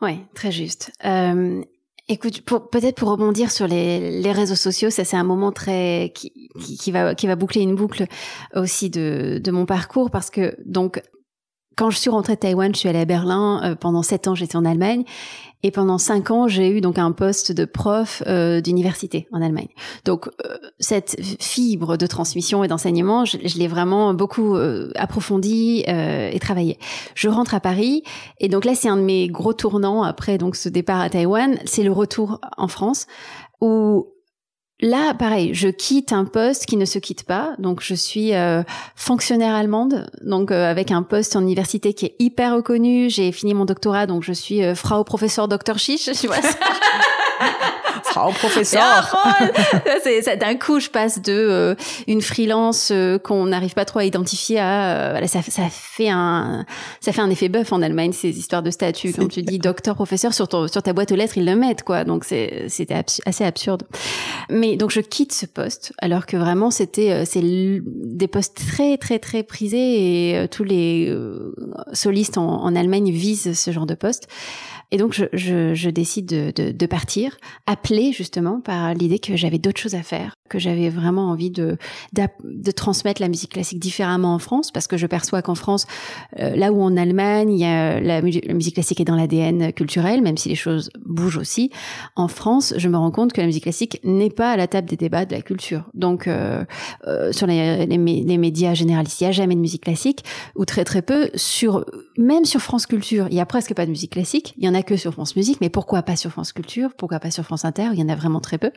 [0.02, 0.92] Oui, très juste.
[1.06, 1.64] Euh,
[2.08, 6.50] Écoute, peut-être pour rebondir sur les, réseaux sociaux, ça c'est un moment très qui,
[6.80, 8.06] qui, va qui va boucler une boucle
[8.54, 11.02] aussi de, de mon parcours parce que donc
[11.76, 13.62] quand je suis rentrée de Taïwan, je suis allée à Berlin.
[13.64, 15.04] Euh, pendant sept ans, j'étais en Allemagne.
[15.66, 19.70] Et pendant cinq ans, j'ai eu donc un poste de prof euh, d'université en Allemagne.
[20.06, 25.84] Donc euh, cette fibre de transmission et d'enseignement, je, je l'ai vraiment beaucoup euh, approfondie
[25.88, 26.78] et travaillé.
[27.16, 28.04] Je rentre à Paris
[28.40, 31.58] et donc là, c'est un de mes gros tournants après donc ce départ à Taïwan.
[31.66, 33.08] C'est le retour en France
[33.60, 34.15] où
[34.82, 37.56] Là, pareil, je quitte un poste qui ne se quitte pas.
[37.60, 38.62] Donc, je suis euh,
[38.96, 43.10] fonctionnaire allemande, donc euh, avec un poste en université qui est hyper reconnu.
[43.10, 45.48] J'ai fini mon doctorat, donc je suis euh, Frau Professeur
[46.20, 46.36] tu vois.
[48.06, 49.16] Frau Professeur.
[50.04, 51.76] c'est d'un coup, je passe de euh,
[52.08, 56.66] une freelance euh, qu'on n'arrive pas trop à identifier à voilà, ça, ça fait un
[57.02, 59.14] ça fait un effet bœuf en Allemagne ces histoires de statut.
[59.14, 61.84] Quand tu dis docteur professeur sur ton sur ta boîte aux lettres, ils le mettent
[61.84, 62.04] quoi.
[62.04, 63.84] Donc c'est c'était assez absurde.
[64.50, 68.98] Mais donc je quitte ce poste alors que vraiment c'était euh, c'est des postes très
[68.98, 71.14] très très prisés et tous les
[71.94, 74.28] solistes en, en Allemagne visent ce genre de poste.
[74.92, 77.38] Et donc, je, je, je décide de, de, de, partir,
[77.72, 81.78] ébranlée justement par l'idée que j'avais d'autres choses à faire, que j'avais vraiment envie de,
[82.14, 85.86] de, transmettre la musique classique différemment en France, parce que je perçois qu'en France,
[86.40, 90.22] euh, là où en Allemagne, il y a la, musique classique est dans l'ADN culturel,
[90.22, 91.72] même si les choses bougent aussi,
[92.16, 94.88] en France, je me rends compte que la musique classique n'est pas à la table
[94.88, 95.84] des débats de la culture.
[95.94, 96.64] Donc, euh,
[97.08, 100.24] euh, sur les, les, les, médias généralistes, il n'y a jamais de musique classique,
[100.56, 101.30] ou très très peu.
[101.36, 101.86] Sur
[102.18, 104.54] même sur France Culture, il y a presque pas de musique classique.
[104.76, 107.66] A que sur France Musique, mais pourquoi pas sur France Culture Pourquoi pas sur France
[107.66, 108.72] Inter Il y en a vraiment très peu.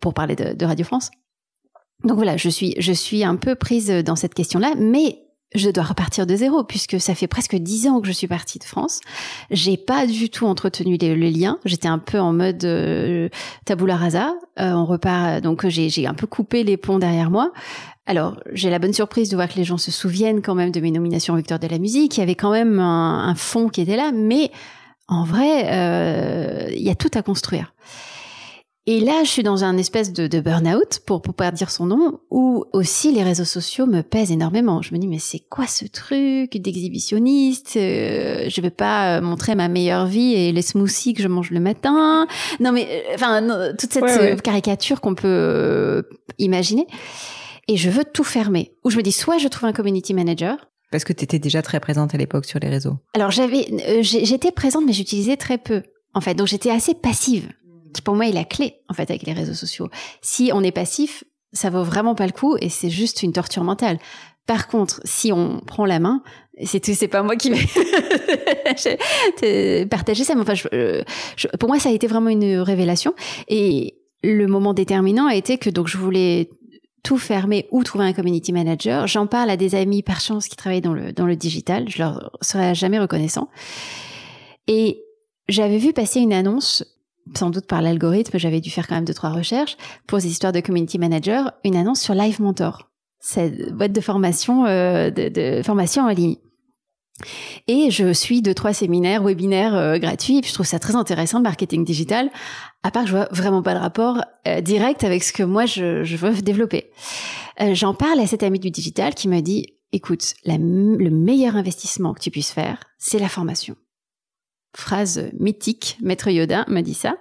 [0.00, 1.10] Pour parler de, Radio France.
[2.04, 5.22] Donc voilà, je suis je suis un peu prise dans cette question-là, mais
[5.54, 8.58] je dois repartir de zéro puisque ça fait presque dix ans que je suis partie
[8.58, 9.00] de France.
[9.50, 11.58] J'ai pas du tout entretenu les, liens.
[11.64, 13.28] J'étais un peu en mode euh,
[13.64, 14.34] tabula rasa.
[14.58, 17.52] Euh, on repart, donc j'ai un peu coupé les ponts derrière moi.
[18.06, 20.80] Alors, j'ai la bonne surprise de voir que les gens se souviennent quand même de
[20.80, 22.16] mes nominations Victor de la musique.
[22.16, 24.52] Il y avait quand même un, fond qui était là, mais
[25.08, 27.74] en vrai, euh, il y a tout à construire.
[28.88, 32.20] Et là, je suis dans un espèce de, de burn-out, pour pas dire son nom,
[32.30, 34.80] où aussi les réseaux sociaux me pèsent énormément.
[34.80, 39.66] Je me dis mais c'est quoi ce truc d'exhibitionniste euh, Je vais pas montrer ma
[39.66, 42.28] meilleure vie et les smoothies que je mange le matin.
[42.60, 43.42] Non mais euh, enfin
[43.76, 46.04] toute cette caricature qu'on peut
[46.38, 46.86] imaginer.
[47.66, 48.72] Et je veux tout fermer.
[48.84, 51.62] Ou je me dis soit je trouve un community manager, parce que tu étais déjà
[51.62, 52.98] très présente à l'époque sur les réseaux.
[53.14, 55.82] Alors j'avais, euh, j'étais présente, mais j'utilisais très peu.
[56.14, 57.48] En fait, donc j'étais assez passive
[57.92, 59.88] qui pour moi est la clé en fait avec les réseaux sociaux.
[60.22, 63.64] Si on est passif, ça vaut vraiment pas le coup et c'est juste une torture
[63.64, 63.98] mentale.
[64.46, 66.22] Par contre, si on prend la main,
[66.64, 67.66] c'est c'est pas moi qui vais
[69.90, 70.34] partager ça.
[70.38, 70.54] Enfin,
[71.58, 73.14] pour moi, ça a été vraiment une révélation
[73.48, 76.48] et le moment déterminant a été que donc je voulais
[77.02, 79.06] tout fermer ou trouver un community manager.
[79.06, 81.88] J'en parle à des amis par chance qui travaillent dans le dans le digital.
[81.88, 83.48] Je leur serai jamais reconnaissant.
[84.66, 85.02] Et
[85.48, 86.84] j'avais vu passer une annonce
[87.34, 89.76] sans doute par l'algorithme, j'avais dû faire quand même deux trois recherches
[90.06, 92.88] pour ces histoires de community manager, une annonce sur Live Mentor,
[93.18, 96.36] cette boîte de formation euh, de, formation en ligne.
[97.66, 100.96] Et je suis deux trois séminaires, webinaires euh, gratuits, et puis je trouve ça très
[100.96, 102.30] intéressant le marketing digital.
[102.82, 105.66] À part que je vois vraiment pas de rapport euh, direct avec ce que moi
[105.66, 106.90] je, je veux développer.
[107.72, 112.20] J'en parle à cet ami du digital qui me dit écoute, le meilleur investissement que
[112.20, 113.76] tu puisses faire, c'est la formation
[114.76, 117.16] phrase mythique, Maître Yoda m'a dit ça.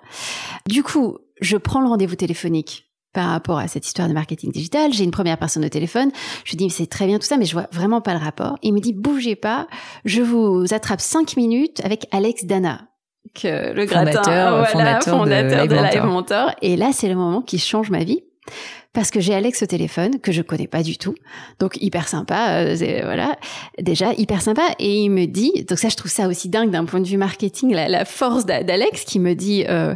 [0.68, 2.85] Du coup, je prends le rendez-vous téléphonique
[3.16, 4.94] par rapport à cette histoire de marketing digital.
[4.94, 6.12] J'ai une première personne au téléphone.
[6.44, 8.58] Je lui dis, c'est très bien tout ça, mais je vois vraiment pas le rapport.
[8.62, 9.68] Il me dit, bougez pas,
[10.04, 12.90] je vous attrape cinq minutes avec Alex Dana.
[13.34, 16.52] Que le fondateur, fondateur, de, de Live Mentor.
[16.62, 18.22] Et là, c'est le moment qui change ma vie
[18.94, 21.16] parce que j'ai Alex au téléphone que je connais pas du tout,
[21.60, 23.36] donc hyper sympa, euh, voilà,
[23.78, 26.86] déjà hyper sympa, et il me dit, donc ça je trouve ça aussi dingue d'un
[26.86, 29.96] point de vue marketing, la, force d'Alex qui me dit, euh,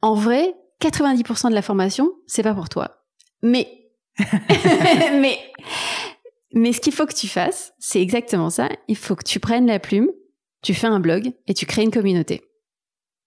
[0.00, 3.04] en vrai, 90% de la formation c'est pas pour toi,
[3.42, 3.68] mais
[4.18, 5.38] mais
[6.54, 9.66] mais ce qu'il faut que tu fasses, c'est exactement ça, il faut que tu prennes
[9.66, 10.08] la plume,
[10.62, 12.42] tu fais un blog et tu crées une communauté.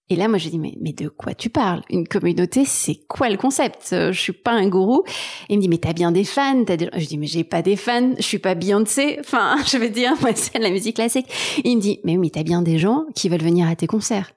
[0.07, 1.81] Et là, moi, j'ai dit, mais, mais de quoi tu parles?
[1.89, 3.89] Une communauté, c'est quoi le concept?
[3.91, 5.03] Euh, Je suis pas un gourou.
[5.49, 6.89] Et il me dit, mais t'as bien des fans as des...
[6.95, 9.17] Je dis, mais j'ai pas des fans, je suis pas Beyoncé.
[9.19, 11.25] Enfin, je veux dire, moi, c'est de la musique classique.
[11.63, 13.87] il me dit, mais oui, mais t'as bien des gens qui veulent venir à tes
[13.87, 14.31] concerts.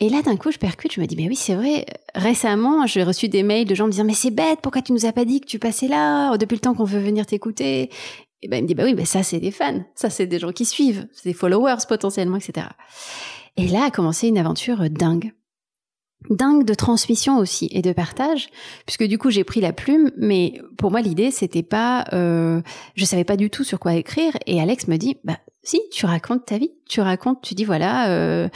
[0.00, 1.84] Et là, d'un coup, je percute, je me dis, mais oui, c'est vrai.
[2.14, 5.04] Récemment, j'ai reçu des mails de gens me disant, mais c'est bête, pourquoi tu nous
[5.04, 7.90] as pas dit que tu passais là depuis le temps qu'on veut venir t'écouter?
[8.42, 9.82] Et ben, il me dit, bah oui, mais ça, c'est des fans.
[9.94, 11.06] Ça, c'est des gens qui suivent.
[11.12, 12.66] C'est des followers potentiellement, etc.
[13.56, 15.32] Et là a commencé une aventure dingue.
[16.28, 18.48] Dingue de transmission aussi et de partage,
[18.84, 22.60] puisque du coup j'ai pris la plume, mais pour moi l'idée c'était pas, euh,
[22.94, 26.06] je savais pas du tout sur quoi écrire, et Alex me dit, bah si, tu
[26.06, 28.48] racontes ta vie, tu racontes, tu dis voilà, euh,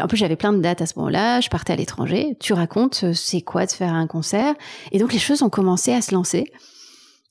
[0.00, 3.00] en plus j'avais plein de dates à ce moment-là, je partais à l'étranger, tu racontes
[3.04, 4.54] euh, c'est quoi de faire un concert,
[4.92, 6.52] et donc les choses ont commencé à se lancer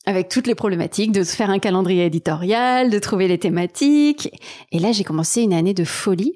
[0.05, 4.29] avec toutes les problématiques de faire un calendrier éditorial, de trouver les thématiques.
[4.73, 6.35] Et là, j'ai commencé une année de folie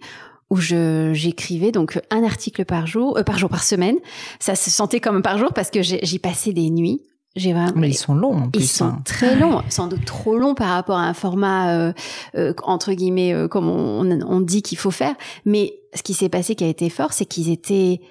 [0.50, 3.98] où je j'écrivais donc un article par jour, euh, par jour par semaine.
[4.40, 7.02] Ça se sentait comme par jour parce que j'y passais des nuits.
[7.38, 7.74] J'ai vraiment.
[7.76, 8.36] Mais ils sont longs.
[8.36, 9.02] En plus, ils sont hein.
[9.06, 11.94] très longs, sans doute trop longs par rapport à un format euh,
[12.36, 15.16] euh, entre guillemets comme on, on dit qu'il faut faire.
[15.46, 18.02] Mais ce qui s'est passé, qui a été fort, c'est qu'ils étaient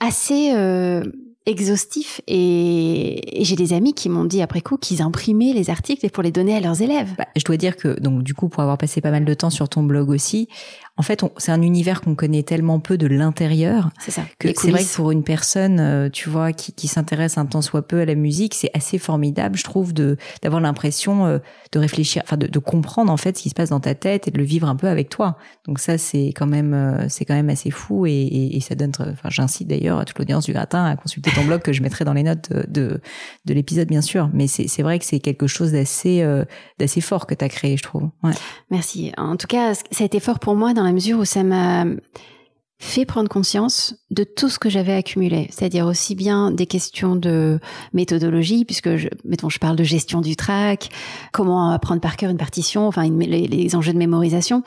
[0.00, 0.52] assez
[1.46, 6.22] exhaustif et, j'ai des amis qui m'ont dit après coup qu'ils imprimaient les articles pour
[6.22, 7.14] les donner à leurs élèves.
[7.16, 9.50] Bah, je dois dire que donc du coup pour avoir passé pas mal de temps
[9.50, 10.48] sur ton blog aussi,
[10.96, 13.90] en fait, c'est un univers qu'on connaît tellement peu de l'intérieur.
[13.98, 14.22] C'est ça.
[14.38, 17.62] Que c'est vrai que pour une personne, euh, tu vois, qui, qui s'intéresse un tant
[17.62, 21.38] soit peu à la musique, c'est assez formidable, je trouve, de d'avoir l'impression euh,
[21.72, 24.28] de réfléchir, enfin, de, de, comprendre en fait ce qui se passe dans ta tête
[24.28, 25.38] et de le vivre un peu avec toi.
[25.66, 28.74] Donc ça, c'est quand même, euh, c'est quand même assez fou et, et, et ça
[28.74, 28.92] donne.
[28.98, 32.04] Enfin, j'incite d'ailleurs à toute l'audience du gratin à consulter ton blog que je mettrai
[32.04, 33.00] dans les notes de
[33.44, 34.28] de, l'épisode, bien sûr.
[34.34, 36.22] Mais c'est c'est vrai que c'est quelque chose d'assez
[36.78, 38.10] d'assez fort que tu as créé, je trouve.
[38.22, 38.32] Ouais.
[38.70, 39.12] Merci.
[39.16, 41.84] En tout cas, ça a été fort pour moi dans la mesure où ça m'a
[42.78, 47.60] fait prendre conscience de tout ce que j'avais accumulé, c'est-à-dire aussi bien des questions de
[47.92, 50.88] méthodologie, puisque je, mettons, je parle de gestion du track,
[51.30, 54.62] comment apprendre par cœur une partition, enfin les, enjeux de mémorisation.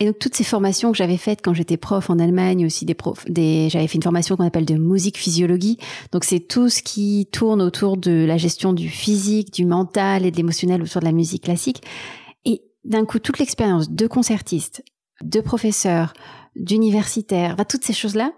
[0.00, 2.94] Et donc toutes ces formations que j'avais faites quand j'étais prof en Allemagne, aussi des
[2.94, 5.78] profs, j'avais fait une formation qu'on appelle de musique physiologie.
[6.10, 10.32] Donc c'est tout ce qui tourne autour de la gestion du physique, du mental et
[10.32, 11.84] de l'émotionnel autour de la musique classique.
[12.44, 14.82] Et d'un coup, toute l'expérience de concertiste,
[15.22, 16.12] de professeurs,
[16.56, 18.32] d'universitaires, toutes ces choses-là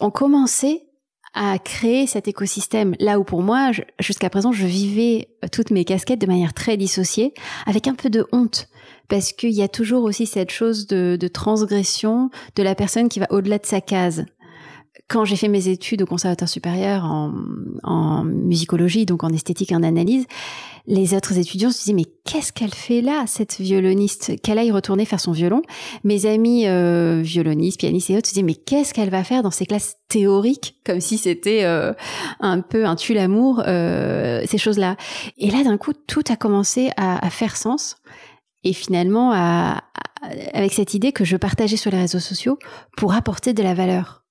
[0.00, 0.82] ont commencé
[1.34, 2.94] à créer cet écosystème.
[3.00, 7.32] Là où pour moi, jusqu'à présent, je vivais toutes mes casquettes de manière très dissociée,
[7.66, 8.68] avec un peu de honte,
[9.08, 13.18] parce qu'il y a toujours aussi cette chose de, de transgression de la personne qui
[13.18, 14.26] va au-delà de sa case.
[15.08, 17.32] Quand j'ai fait mes études au conservatoire supérieur en,
[17.82, 20.26] en, musicologie, donc en esthétique et en analyse,
[20.86, 24.40] les autres étudiants se disaient mais qu'est-ce qu'elle fait là, cette violoniste?
[24.42, 25.62] Qu'elle aille retourner faire son violon?
[26.04, 29.50] Mes amis euh, violonistes, pianistes et autres se disaient mais qu'est-ce qu'elle va faire dans
[29.50, 31.92] ces classes théoriques, comme si c'était euh,
[32.40, 34.96] un peu un tue l'amour, euh, ces choses-là.
[35.38, 37.96] Et là d'un coup tout a commencé à, à faire sens.
[38.64, 39.82] Et finalement, à,
[40.52, 42.58] avec cette idée que je partageais sur les réseaux sociaux
[42.96, 44.21] pour apporter de la valeur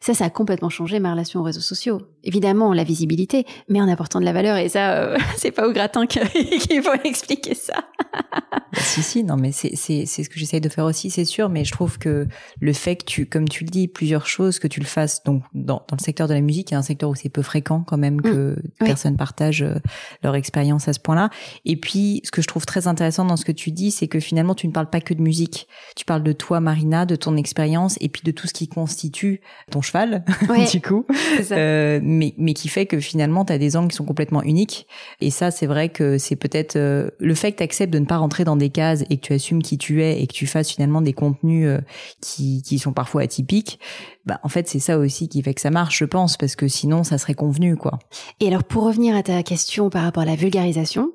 [0.00, 2.00] ça, ça a complètement changé ma relation aux réseaux sociaux.
[2.22, 4.56] Évidemment, la visibilité, mais en apportant de la valeur.
[4.56, 7.84] Et ça, euh, c'est pas au gratin qu'il faut expliquer ça.
[8.12, 11.48] Bah, si, si, non, mais c'est ce que j'essaye de faire aussi, c'est sûr.
[11.48, 12.26] Mais je trouve que
[12.60, 15.42] le fait que tu, comme tu le dis, plusieurs choses, que tu le fasses donc
[15.52, 17.42] dans, dans le secteur de la musique, il y a un secteur où c'est peu
[17.42, 18.84] fréquent quand même que mmh.
[18.84, 19.78] personnes partagent euh,
[20.22, 21.30] leur expérience à ce point-là.
[21.64, 24.20] Et puis, ce que je trouve très intéressant dans ce que tu dis, c'est que
[24.20, 25.68] finalement, tu ne parles pas que de musique.
[25.96, 29.40] Tu parles de toi, Marina, de ton expérience, et puis de tout ce qui constitue
[29.74, 30.24] ton cheval,
[30.72, 31.04] du coup.
[31.50, 34.86] Euh, mais, mais qui fait que finalement, tu as des angles qui sont complètement uniques.
[35.20, 38.06] Et ça, c'est vrai que c'est peut-être euh, le fait que tu acceptes de ne
[38.06, 40.46] pas rentrer dans des cases et que tu assumes qui tu es et que tu
[40.46, 41.80] fasses finalement des contenus euh,
[42.20, 43.80] qui, qui sont parfois atypiques.
[44.24, 46.68] Bah, en fait, c'est ça aussi qui fait que ça marche, je pense, parce que
[46.68, 47.98] sinon, ça serait convenu, quoi.
[48.40, 51.12] Et alors, pour revenir à ta question par rapport à la vulgarisation,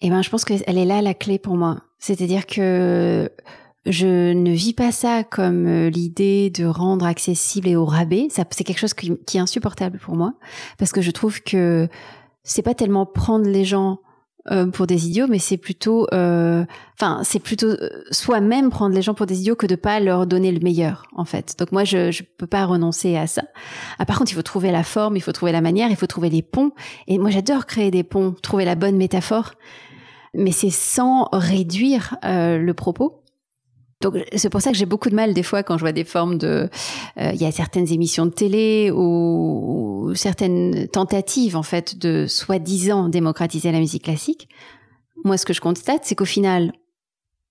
[0.00, 1.82] eh ben, je pense qu'elle est là la clé pour moi.
[1.98, 3.30] C'est-à-dire que
[3.86, 8.26] je ne vis pas ça comme euh, l'idée de rendre accessible et au rabais.
[8.30, 10.34] C'est quelque chose qui, est insupportable pour moi
[10.78, 11.88] parce que je trouve que
[12.42, 14.00] c'est pas tellement prendre les gens
[14.50, 16.64] euh, pour des idiots, mais c'est plutôt, euh,
[16.94, 17.74] enfin, c'est plutôt
[18.10, 21.24] soi-même prendre les gens pour des idiots que de pas leur donner le meilleur, en
[21.24, 21.56] fait.
[21.58, 23.42] Donc moi, je je peux pas renoncer à ça.
[23.98, 26.06] Ah, par contre, il faut trouver la forme, il faut trouver la manière, il faut
[26.06, 26.72] trouver les ponts.
[27.06, 29.52] Et moi, j'adore créer des ponts, trouver la bonne métaphore,
[30.34, 33.22] mais c'est sans réduire le propos.
[34.34, 36.38] C'est pour ça que j'ai beaucoup de mal des fois quand je vois des formes
[36.38, 36.68] de,
[37.18, 43.08] euh, il y a certaines émissions de télé ou, certaines tentatives en fait de soi-disant
[43.08, 44.48] démocratiser la musique classique.
[45.24, 46.72] Moi, ce que je constate, c'est qu'au final,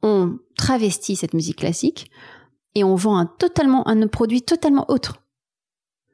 [0.01, 2.10] on travestit cette musique classique
[2.76, 5.18] et on vend un totalement un produit totalement autre.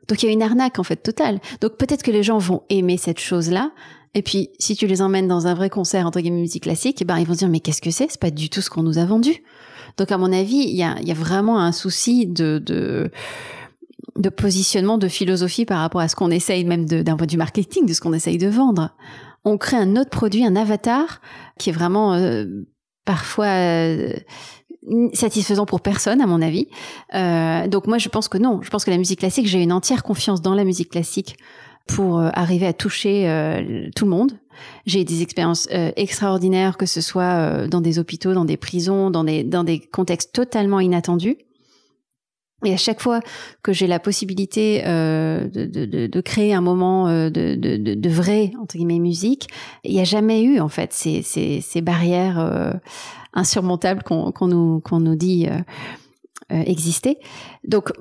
[0.07, 1.39] Donc il y a une arnaque en fait totale.
[1.59, 3.71] Donc peut-être que les gens vont aimer cette chose-là.
[4.13, 7.17] Et puis, si tu les emmènes dans un vrai concert entre guillemets musique classique, ben
[7.17, 8.07] ils vont se dire mais qu'est-ce que c'est?
[8.09, 9.43] C'est pas du tout ce qu'on nous a vendu.
[9.97, 15.65] Donc à mon avis, il y a, vraiment un souci de, de, positionnement, de philosophie
[15.65, 18.13] par rapport à ce qu'on essaye même d'un point de vue marketing, de ce qu'on
[18.13, 18.95] essaye de vendre.
[19.43, 21.21] On crée un autre produit, un avatar,
[21.57, 22.45] qui est vraiment euh,
[23.05, 24.13] parfois euh,
[25.13, 26.67] satisfaisant pour personne, à mon avis.
[27.15, 28.61] Euh, donc moi, je pense que non.
[28.61, 31.37] Je pense que la musique classique, j'ai une entière confiance dans la musique classique
[31.87, 33.25] pour arriver à toucher
[33.95, 34.33] tout le monde.
[34.85, 39.09] J'ai des expériences euh, extraordinaires, que ce soit euh, dans des hôpitaux, dans des prisons,
[39.09, 41.37] dans des, contextes totalement inattendus.
[42.63, 43.21] Et à chaque fois
[43.63, 48.99] que j'ai la possibilité euh, de, créer un moment de, de, de, vrai entre guillemets
[48.99, 49.47] musique,
[49.83, 52.79] il n'y a jamais eu en fait ces, barrières
[53.33, 55.47] insurmontables qu'on nous dit
[56.49, 57.17] exister.
[57.67, 57.91] Donc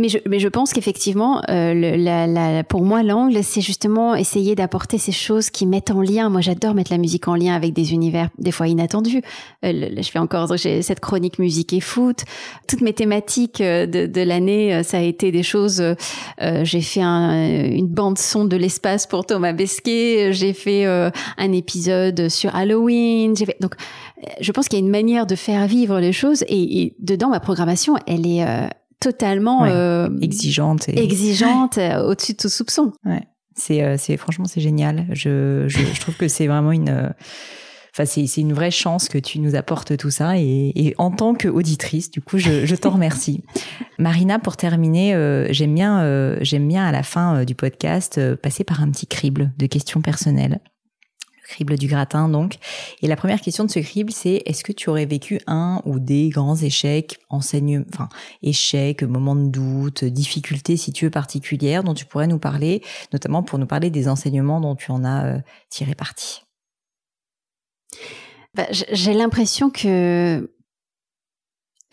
[0.00, 4.54] Mais je, mais je pense qu'effectivement, euh, la, la, pour moi, l'angle, c'est justement essayer
[4.54, 6.30] d'apporter ces choses qui mettent en lien.
[6.30, 9.20] Moi, j'adore mettre la musique en lien avec des univers des fois inattendus.
[9.62, 12.24] Euh, je fais encore cette chronique musique et foot.
[12.66, 15.84] Toutes mes thématiques euh, de, de l'année, euh, ça a été des choses.
[16.62, 20.32] j'ai fait un, une bande son de l'espace pour Thomas Besquet.
[20.32, 23.36] J'ai fait un épisode sur Halloween.
[23.36, 23.74] Fait, donc,
[24.40, 27.28] je pense qu'il y a une manière de faire vivre les choses et, et dedans
[27.28, 28.46] ma programmation, elle est
[29.00, 31.02] totalement euh, exigeante, et...
[31.02, 32.92] exigeante, euh, au-dessus de tout soupçon.
[33.04, 33.22] Ouais,
[33.56, 35.06] c'est, euh, c'est franchement c'est génial.
[35.12, 37.12] Je, je, je trouve que c'est vraiment une,
[37.92, 41.10] enfin c'est, c'est une vraie chance que tu nous apportes tout ça et, et en
[41.10, 43.42] tant qu'auditrice, du coup, je, je t'en remercie.
[43.98, 45.14] Marina, pour terminer,
[45.50, 49.66] j'aime bien, j'aime bien à la fin du podcast passer par un petit crible de
[49.66, 50.60] questions personnelles
[51.50, 52.56] crible du gratin donc.
[53.02, 55.98] Et la première question de ce crible, c'est est-ce que tu aurais vécu un ou
[55.98, 58.08] des grands échecs, enseignements, enfin
[58.42, 62.82] échecs, moments de doute, difficultés si tu veux particulières dont tu pourrais nous parler,
[63.12, 65.38] notamment pour nous parler des enseignements dont tu en as euh,
[65.68, 66.42] tiré parti?
[68.54, 70.50] Bah, J'ai l'impression que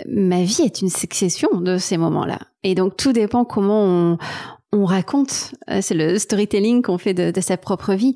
[0.07, 2.39] ma vie est une succession de ces moments-là.
[2.63, 4.17] Et donc tout dépend comment on,
[4.71, 5.55] on raconte.
[5.69, 8.15] Euh, c'est le storytelling qu'on fait de, sa propre vie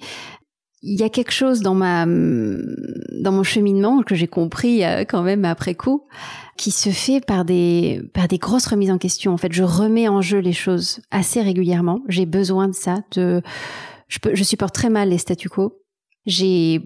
[0.83, 5.21] il y a quelque chose dans ma dans mon cheminement que j'ai compris euh, quand
[5.21, 6.05] même après coup
[6.57, 9.33] qui se fait par des par des grosses remises en question.
[9.33, 12.01] En fait je remets en jeu les choses assez régulièrement.
[12.07, 13.41] J'ai besoin de ça de
[14.07, 15.81] je peux je supporte très mal les statu quo.
[16.25, 16.83] J'ai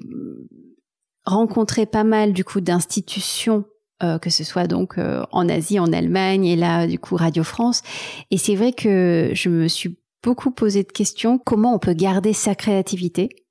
[1.25, 3.65] rencontré pas mal du coup d'institutions
[4.03, 7.43] euh, que ce soit donc euh, en Asie en Allemagne et là du coup Radio
[7.45, 7.81] France.
[8.29, 11.37] Et c'est vrai que je me suis beaucoup posé de questions.
[11.37, 13.44] Comment on peut garder sa créativité?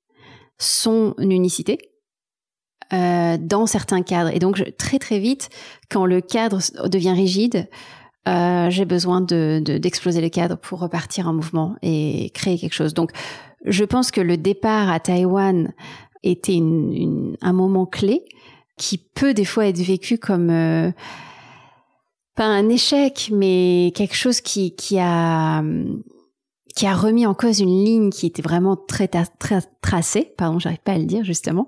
[0.57, 1.77] Son unicité
[2.93, 4.29] euh, dans certains cadres.
[4.33, 5.49] Et donc très très vite,
[5.89, 7.67] quand le cadre devient rigide,
[8.27, 12.93] euh, j'ai besoin de, d'exploser le cadre pour repartir en mouvement et créer quelque chose.
[12.93, 13.11] Donc
[13.65, 15.73] je pense que le départ à Taïwan
[16.23, 16.59] était
[17.41, 18.23] un moment clé
[18.77, 20.91] qui peut des fois être vécu comme euh,
[22.35, 25.63] pas un échec, mais quelque chose qui, qui a
[26.75, 30.33] qui a remis en cause une ligne qui était vraiment très, très tracée.
[30.37, 31.67] Pardon, j'arrive pas à le dire justement.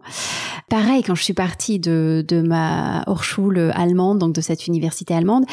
[0.70, 5.46] Pareil, quand je suis partie de, de ma Hochschule allemande, donc de cette université allemande,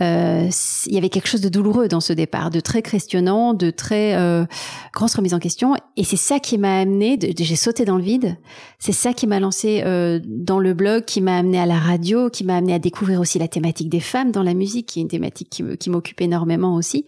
[0.00, 0.48] euh,
[0.86, 4.14] il y avait quelque chose de douloureux dans ce départ, de très questionnant, de très
[4.14, 4.44] euh,
[4.92, 5.74] grosse remise en question.
[5.96, 8.36] Et c'est ça qui m'a amené, j'ai sauté dans le vide.
[8.78, 12.30] C'est ça qui m'a lancé euh, dans le blog, qui m'a amené à la radio,
[12.30, 15.02] qui m'a amené à découvrir aussi la thématique des femmes dans la musique, qui est
[15.02, 17.04] une thématique qui m'occupe énormément aussi.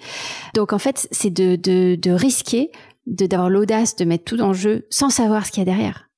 [0.54, 2.70] Donc en fait, c'est de, de de, risquer,
[3.06, 6.08] de d'avoir l'audace de mettre tout en jeu sans savoir ce qu'il y a derrière.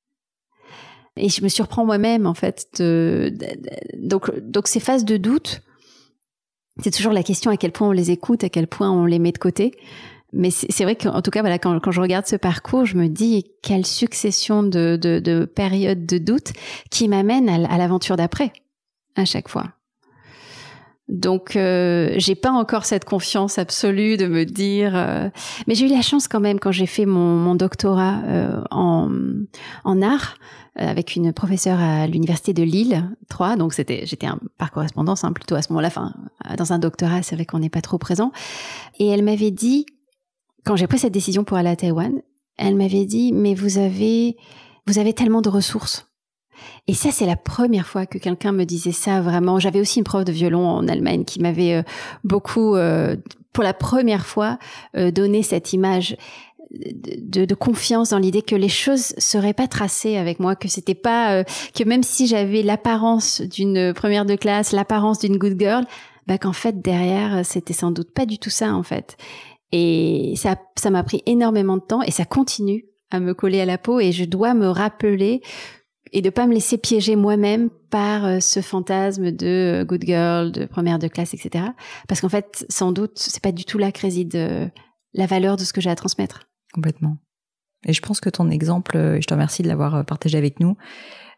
[1.16, 2.66] Et je me surprends moi-même en fait.
[2.78, 3.32] De,
[3.94, 5.62] donc donc ces phases de doute,
[6.82, 9.18] c'est toujours la question à quel point on les écoute, à quel point on les
[9.18, 9.72] met de côté.
[10.32, 13.08] Mais c'est vrai qu'en tout cas, voilà, quand, quand, je regarde ce parcours, je me
[13.08, 16.52] dis quelle succession de, de, de périodes de doute
[16.90, 18.52] qui m'amène à l'aventure d'après
[19.14, 19.72] à chaque fois.
[21.08, 24.96] Donc, euh, j'ai pas encore cette confiance absolue de me dire.
[24.96, 25.28] Euh,
[25.66, 29.08] mais j'ai eu la chance quand même quand j'ai fait mon, mon doctorat euh, en,
[29.84, 30.34] en art
[30.80, 33.54] euh, avec une professeure à l'université de Lille 3.
[33.56, 34.26] Donc c'était, j'étais
[34.58, 35.88] par correspondance hein, plutôt à ce moment-là.
[35.88, 36.12] Enfin,
[36.58, 38.32] dans un doctorat, c'est vrai qu'on n'est pas trop présent.
[38.98, 39.86] Et elle m'avait dit,
[40.64, 42.20] quand j'ai pris cette décision pour aller à Taïwan,
[42.58, 44.36] elle m'avait dit, mais vous avez,
[44.88, 46.08] vous avez tellement de ressources
[46.88, 49.58] et ça, c'est la première fois que quelqu'un me disait ça vraiment.
[49.58, 51.82] J'avais aussi une prof de violon en Allemagne qui m'avait euh,
[52.24, 53.16] beaucoup, euh,
[53.52, 54.58] pour la première fois,
[54.96, 56.16] euh, donné cette image
[56.70, 60.96] de, de, confiance dans l'idée que les choses seraient pas tracées avec moi, que c'était
[60.96, 65.84] pas que même si j'avais l'apparence d'une première de classe, l'apparence d'une good girl,
[66.26, 69.16] bah qu'en fait derrière c'était sans doute pas du tout ça en fait.
[69.70, 73.64] Et ça ça m'a pris énormément de temps et ça continue à me coller à
[73.64, 75.42] la peau et je dois me rappeler
[76.12, 80.52] et de pas me laisser piéger moi-même par euh, ce fantasme de euh, good girl,
[80.52, 81.66] de première de classe, etc.
[82.08, 84.66] Parce qu'en fait, sans doute, c'est pas du tout là que réside euh,
[85.14, 86.48] la valeur de ce que j'ai à transmettre.
[86.72, 87.18] Complètement.
[87.86, 90.76] Et je pense que ton exemple, je te remercie de l'avoir partagé avec nous,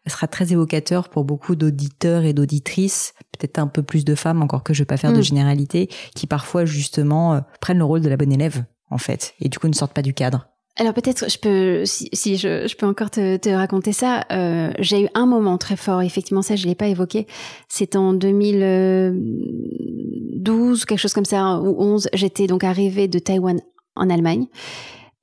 [0.07, 4.63] sera très évocateur pour beaucoup d'auditeurs et d'auditrices, peut-être un peu plus de femmes, encore
[4.63, 5.23] que je vais pas faire de mm.
[5.23, 9.59] généralité, qui parfois justement prennent le rôle de la bonne élève, en fait, et du
[9.59, 10.47] coup ne sortent pas du cadre.
[10.79, 14.23] Alors peut-être je peux, si, je, peux encore te, te raconter ça.
[14.31, 16.01] Euh, j'ai eu un moment très fort.
[16.01, 17.27] Effectivement, ça je l'ai pas évoqué.
[17.67, 22.07] C'est en 2012, quelque chose comme ça, ou 11.
[22.13, 23.59] J'étais donc arrivée de Taïwan
[23.97, 24.47] en Allemagne.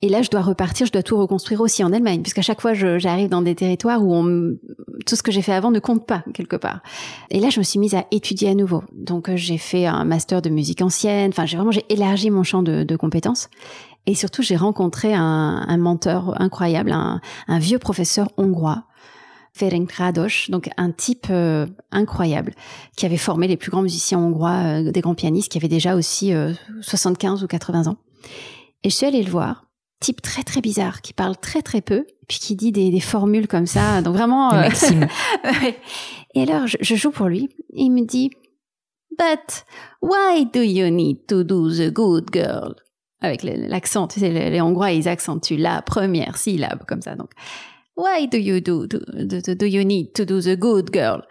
[0.03, 2.75] Et là, je dois repartir, je dois tout reconstruire aussi en Allemagne, puisqu'à chaque fois,
[2.75, 4.23] j'arrive dans des territoires où
[5.07, 6.81] tout ce que j'ai fait avant ne compte pas quelque part.
[7.31, 8.83] Et là, je me suis mise à étudier à nouveau.
[8.93, 11.29] Donc, euh, j'ai fait un master de musique ancienne.
[11.29, 13.49] Enfin, j'ai vraiment j'ai élargi mon champ de compétences.
[14.07, 18.85] Et surtout, j'ai rencontré un, un, mentor incroyable, un, un vieux professeur hongrois,
[19.53, 22.53] Ferenc Rados, donc un type euh, incroyable,
[22.95, 25.95] qui avait formé les plus grands musiciens hongrois, euh, des grands pianistes, qui avait déjà
[25.95, 26.33] aussi
[26.81, 27.97] 75 ou 80 ans.
[28.83, 29.67] Et je suis allée le voir
[29.99, 33.47] type très très bizarre qui parle très très peu puis qui dit des, des formules
[33.47, 34.69] comme ça donc vraiment euh...
[36.35, 37.49] Et alors je, je, joue pour lui.
[37.73, 38.29] Et il me dit
[39.17, 39.65] but
[40.01, 42.75] why do you need to do the good girl?
[43.21, 47.31] Avec l'accent tu sais les, hongrois ils accentuent la première syllabe comme ça donc
[47.95, 51.23] why do you do, do, do, do you need to do the good girl?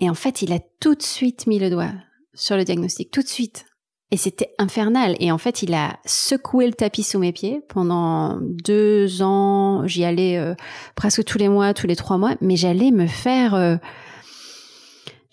[0.00, 1.92] Et en fait il a tout de suite mis le doigt
[2.34, 3.66] sur le diagnostic tout de suite
[4.14, 5.16] et c'était infernal.
[5.18, 9.88] Et en fait, il a secoué le tapis sous mes pieds pendant deux ans.
[9.88, 10.54] J'y allais euh,
[10.94, 13.54] presque tous les mois, tous les trois mois, mais j'allais me faire.
[13.54, 13.76] Euh,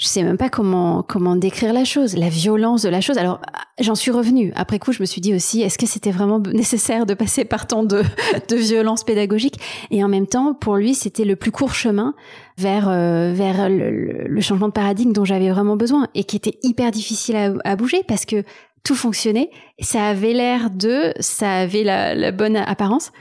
[0.01, 3.19] je sais même pas comment comment décrire la chose, la violence de la chose.
[3.19, 3.39] Alors
[3.79, 4.51] j'en suis revenue.
[4.55, 7.67] Après coup, je me suis dit aussi, est-ce que c'était vraiment nécessaire de passer par
[7.67, 8.01] tant de
[8.49, 9.59] de violence pédagogique?
[9.91, 12.15] Et en même temps, pour lui, c'était le plus court chemin
[12.57, 16.57] vers euh, vers le, le, changement de paradigme dont j'avais vraiment besoin et qui était
[16.63, 18.43] hyper difficile à, à bouger parce que
[18.83, 23.11] tout fonctionnait, ça avait l'air de, ça avait la, la, bonne apparence,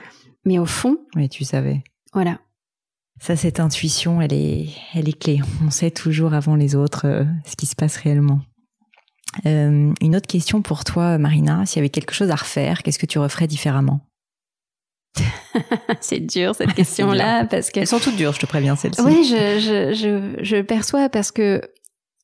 [0.46, 0.96] mais au fond.
[1.14, 1.82] Oui, tu savais.
[2.14, 2.38] Voilà.
[3.20, 5.40] Ça, cette intuition, elle est, elle est clé.
[5.64, 8.40] On sait toujours avant les autres euh, ce qui se passe réellement.
[9.44, 11.66] Euh, une autre question pour toi, Marina.
[11.66, 14.00] S'il y avait quelque chose à refaire, qu'est-ce que tu referais différemment?
[16.00, 19.02] C'est dur cette question-là parce que elles sont toutes dures, je te préviens celle-ci.
[19.02, 21.60] Oui, je, je, je, je perçois parce que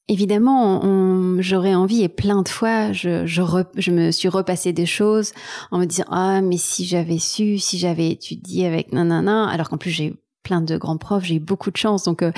[0.09, 3.43] Évidemment, j'aurais envie et plein de fois, je, je,
[3.75, 5.33] je, me suis repassé des choses
[5.73, 9.79] en me disant ah mais si j'avais su, si j'avais étudié avec nanana, alors qu'en
[9.79, 10.15] plus j'ai
[10.47, 12.05] plein de grands profs, j'ai eu beaucoup de chance.
[12.05, 12.31] Donc, euh,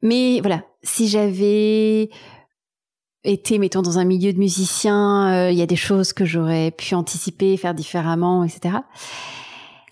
[0.00, 2.08] mais voilà, si j'avais
[3.22, 6.70] été mettons dans un milieu de musiciens, euh, il y a des choses que j'aurais
[6.70, 8.76] pu anticiper, faire différemment, etc.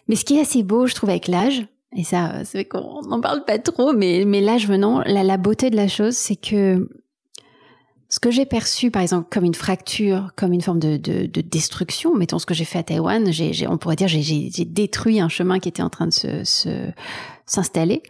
[0.08, 3.02] Mais ce qui est assez beau, je trouve, avec l'âge, et ça, c'est vrai qu'on
[3.02, 6.88] n'en parle pas trop, mais, l'âge venant, la beauté de la chose, c'est que
[8.10, 11.40] ce que j'ai perçu, par exemple, comme une fracture, comme une forme de, de, de
[11.42, 13.30] destruction, mettons ce que j'ai fait à Taïwan,
[13.68, 16.42] on pourrait dire j'ai, détruit un chemin qui était en train de
[17.44, 18.02] s'installer.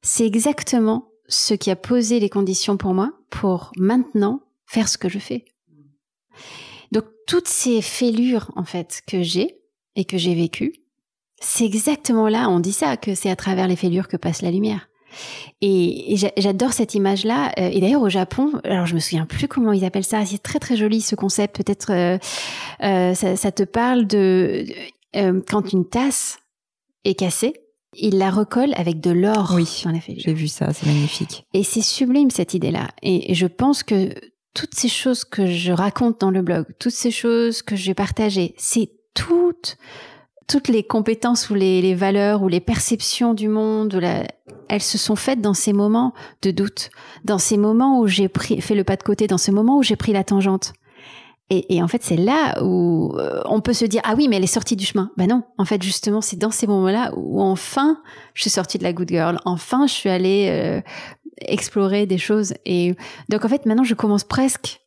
[0.00, 5.08] C'est exactement ce qui a posé les conditions pour moi pour maintenant faire ce que
[5.08, 5.44] je fais.
[6.92, 9.58] Donc toutes ces fêlures en fait que j'ai
[9.96, 10.74] et que j'ai vécues,
[11.40, 14.50] c'est exactement là, on dit ça, que c'est à travers les fêlures que passe la
[14.50, 14.88] lumière.
[15.60, 17.52] Et, j'adore cette image-là.
[17.58, 20.24] Euh, et d'ailleurs, au Japon, alors je me souviens plus comment ils appellent ça.
[20.26, 21.56] C'est très très joli ce concept.
[21.56, 22.18] Peut-être euh,
[22.82, 24.66] euh, ça, ça, te parle de
[25.16, 26.38] euh, quand une tasse
[27.04, 27.54] est cassée,
[27.94, 31.46] il la recolle avec de l'or oui, J'ai vu ça, c'est magnifique.
[31.54, 32.88] Et c'est sublime cette idée-là.
[33.02, 34.12] Et, et je pense que
[34.52, 38.54] toutes ces choses que je raconte dans le blog, toutes ces choses que j'ai partagées,
[38.58, 39.78] c'est toutes
[40.48, 44.00] toutes les compétences ou les, valeurs ou les perceptions du monde,
[44.68, 46.90] elles se sont faites dans ces moments de doute,
[47.24, 49.82] dans ces moments où j'ai pris, fait le pas de côté, dans ce moment où
[49.82, 50.72] j'ai pris la tangente.
[51.48, 54.36] Et, et en fait, c'est là où euh, on peut se dire ah oui, mais
[54.36, 55.12] elle est sortie du chemin.
[55.16, 58.00] Ben non, en fait, justement, c'est dans ces moments-là où enfin
[58.34, 59.38] je suis sortie de la good girl.
[59.44, 60.80] Enfin, je suis allée euh,
[61.38, 62.54] explorer des choses.
[62.64, 62.96] Et
[63.28, 64.80] donc en fait, maintenant, je commence presque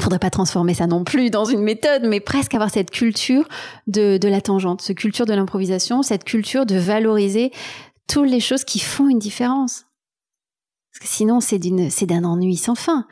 [0.00, 3.46] faudrait pas transformer ça non plus dans une méthode, mais presque avoir cette culture
[3.86, 7.50] de, de la tangente, cette culture de l'improvisation, cette culture de valoriser
[8.08, 9.86] toutes les choses qui font une différence.
[10.92, 13.06] Parce que sinon, c'est d'une, c'est d'un ennui sans fin.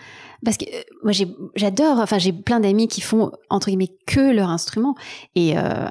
[0.44, 1.12] Parce que euh, moi,
[1.54, 4.94] j'adore, enfin, j'ai plein d'amis qui font entre guillemets que leur instrument
[5.34, 5.88] et euh,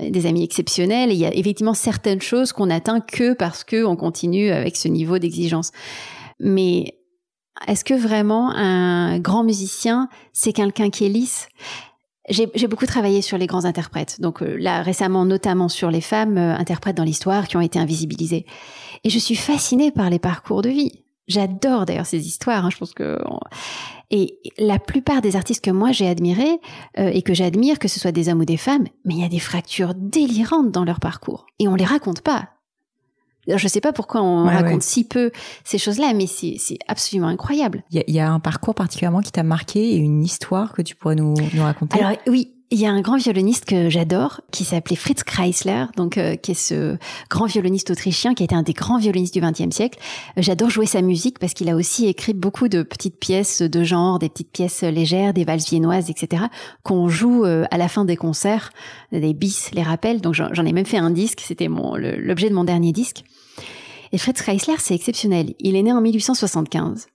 [0.00, 1.12] des amis exceptionnels.
[1.12, 4.88] Il y a effectivement certaines choses qu'on atteint que parce que on continue avec ce
[4.88, 5.70] niveau d'exigence.
[6.40, 6.98] Mais
[7.66, 11.48] est-ce que vraiment un grand musicien, c'est quelqu'un qui est lisse?
[12.30, 16.38] J'ai beaucoup travaillé sur les grands interprètes, donc euh, là récemment notamment sur les femmes
[16.38, 18.46] euh, interprètes dans l'histoire qui ont été invisibilisées.
[19.04, 21.04] Et je suis fascinée par les parcours de vie.
[21.28, 22.64] J'adore d'ailleurs ces histoires.
[22.64, 23.18] Hein, je pense que
[24.10, 26.60] et la plupart des artistes que moi j'ai admirés
[26.98, 29.24] euh, et que j'admire, que ce soit des hommes ou des femmes, mais il y
[29.24, 32.48] a des fractures délirantes dans leur parcours et on les raconte pas.
[33.46, 35.30] Je ne sais pas pourquoi on raconte si peu
[35.64, 37.82] ces choses-là, mais c'est absolument incroyable.
[37.90, 40.94] Il y, y, a un parcours particulièrement qui t'a marqué et une histoire que tu
[40.94, 42.00] pourrais nous, nous raconter?
[42.00, 46.18] Alors oui, il y a un grand violoniste que j'adore, qui s'appelait Fritz Kreisler, donc
[46.18, 46.96] euh, qui est ce
[47.30, 49.98] grand violoniste autrichien, qui a été un des grands violonistes du XXe siècle.
[50.36, 54.18] J'adore jouer sa musique parce qu'il a aussi écrit beaucoup de petites pièces de genre,
[54.18, 56.44] des petites pièces légères, des valses viennoises, etc.,
[56.82, 58.70] qu'on joue euh, à la fin des concerts,
[59.12, 60.20] des bis, les rappels.
[60.20, 63.24] Donc j'en ai même fait un disque, c'était l'objet de mon dernier disque.
[64.12, 65.54] Et Fritz Kreisler, c'est exceptionnel.
[65.58, 67.06] Il est né en 1875.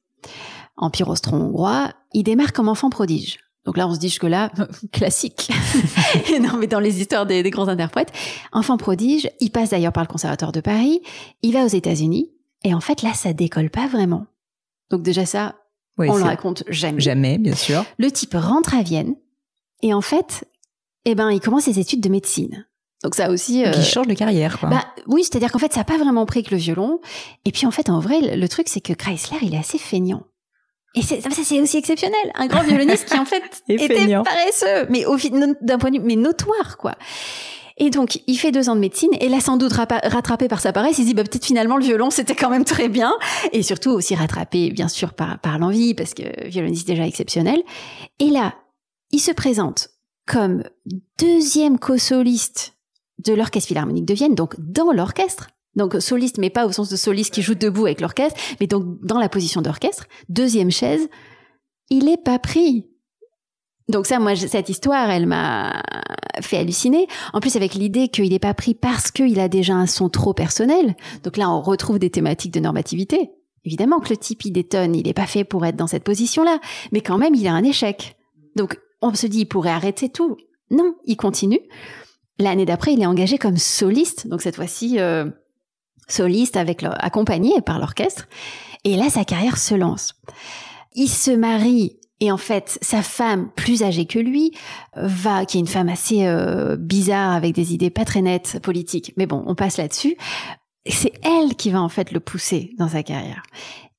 [0.78, 3.40] Empire austro-hongrois, il démarre comme enfant prodige.
[3.66, 4.52] Donc là, on se dit que là,
[4.92, 5.52] classique.
[6.42, 8.12] non, mais dans les histoires des, grands interprètes,
[8.52, 11.02] enfant prodige, il passe d'ailleurs par le Conservatoire de Paris,
[11.42, 12.32] il va aux États-Unis,
[12.64, 14.26] et en fait, là, ça décolle pas vraiment.
[14.90, 15.56] Donc déjà ça,
[15.98, 17.02] on le raconte jamais.
[17.02, 17.86] Jamais, bien sûr.
[17.98, 19.16] Le type rentre à Vienne,
[19.82, 20.46] et en fait,
[21.06, 22.66] eh ben, il commence ses études de médecine.
[23.04, 23.66] Donc ça aussi.
[23.66, 23.72] Euh...
[23.72, 24.70] Qui change de carrière, quoi.
[24.70, 27.00] Bah oui, c'est-à-dire qu'en fait, ça n'a pas vraiment pris que le violon.
[27.46, 30.24] Et puis en fait, en vrai, le truc, c'est que Chrysler, il est assez feignant.
[30.96, 32.32] Et ça, c'est aussi exceptionnel.
[32.36, 35.18] Un grand violoniste qui, en fait, était paresseux, mais au
[35.62, 36.96] d'un point de vue, mais notoire, quoi.
[37.78, 40.74] Et donc, il fait deux ans de médecine, et là, sans doute rattrapé par sa
[40.74, 43.14] paresse, il se dit, bah, peut-être finalement, le violon, c'était quand même très bien.
[43.54, 47.62] Et surtout, aussi rattrapé, bien sûr, par, par l'envie, parce que violoniste déjà exceptionnel.
[48.20, 48.56] Et là,
[49.12, 49.90] il se présente
[50.28, 50.64] comme
[51.20, 52.76] deuxième co-soliste
[53.26, 55.50] de l'Orchestre Philharmonique de Vienne, donc dans l'orchestre.
[55.80, 58.84] Donc soliste, mais pas au sens de soliste qui joue debout avec l'orchestre, mais donc
[59.02, 60.08] dans la position d'orchestre.
[60.28, 61.08] Deuxième chaise,
[61.90, 62.90] il est pas pris.
[63.88, 65.82] Donc ça, moi, cette histoire, elle m'a
[66.42, 67.08] fait halluciner.
[67.32, 70.34] En plus, avec l'idée qu'il n'est pas pris parce qu'il a déjà un son trop
[70.34, 70.98] personnel.
[71.24, 73.32] Donc là, on retrouve des thématiques de normativité.
[73.64, 76.60] Évidemment que le type, il détonne, il n'est pas fait pour être dans cette position-là.
[76.92, 78.18] Mais quand même, il a un échec.
[78.58, 80.36] Donc, on se dit, il pourrait arrêter tout.
[80.72, 81.62] Non, il continue.
[82.38, 85.26] L'année d'après, il est engagé comme soliste, donc cette fois-ci euh,
[86.10, 88.28] soliste avec accompagné par l'orchestre.
[88.84, 90.16] Et là, sa carrière se lance.
[90.96, 94.52] Il se marie et en fait, sa femme, plus âgée que lui,
[94.96, 99.14] va, qui est une femme assez euh, bizarre avec des idées pas très nettes politiques.
[99.16, 100.18] Mais bon, on passe là-dessus.
[100.86, 103.44] C'est elle qui va en fait le pousser dans sa carrière.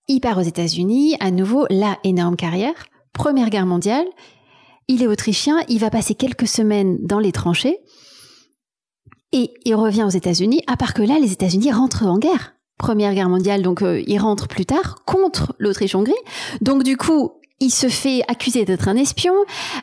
[0.09, 2.75] Il part aux États-Unis, à nouveau, la énorme carrière.
[3.13, 4.07] Première guerre mondiale.
[4.89, 5.61] Il est autrichien.
[5.69, 7.79] Il va passer quelques semaines dans les tranchées.
[9.33, 12.55] Et il revient aux États-Unis, à part que là, les États-Unis rentrent en guerre.
[12.79, 16.15] Première guerre mondiale, donc euh, il rentre plus tard contre l'Autriche-Hongrie.
[16.63, 19.35] Donc du coup, il se fait accuser d'être un espion,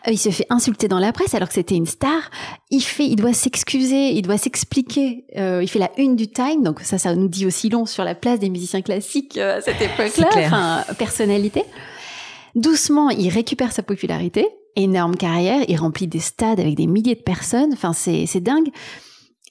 [0.08, 2.32] euh, il se fait insulter dans la presse alors que c'était une star.
[2.72, 5.26] Il fait, il doit s'excuser, il doit s'expliquer.
[5.38, 8.04] Euh, il fait la une du Time, donc ça, ça nous dit aussi long sur
[8.04, 11.64] la place des musiciens classiques à cette époque-là, enfin personnalité.
[12.56, 17.22] Doucement, il récupère sa popularité, énorme carrière, il remplit des stades avec des milliers de
[17.22, 17.74] personnes.
[17.74, 18.70] Enfin, c'est c'est dingue.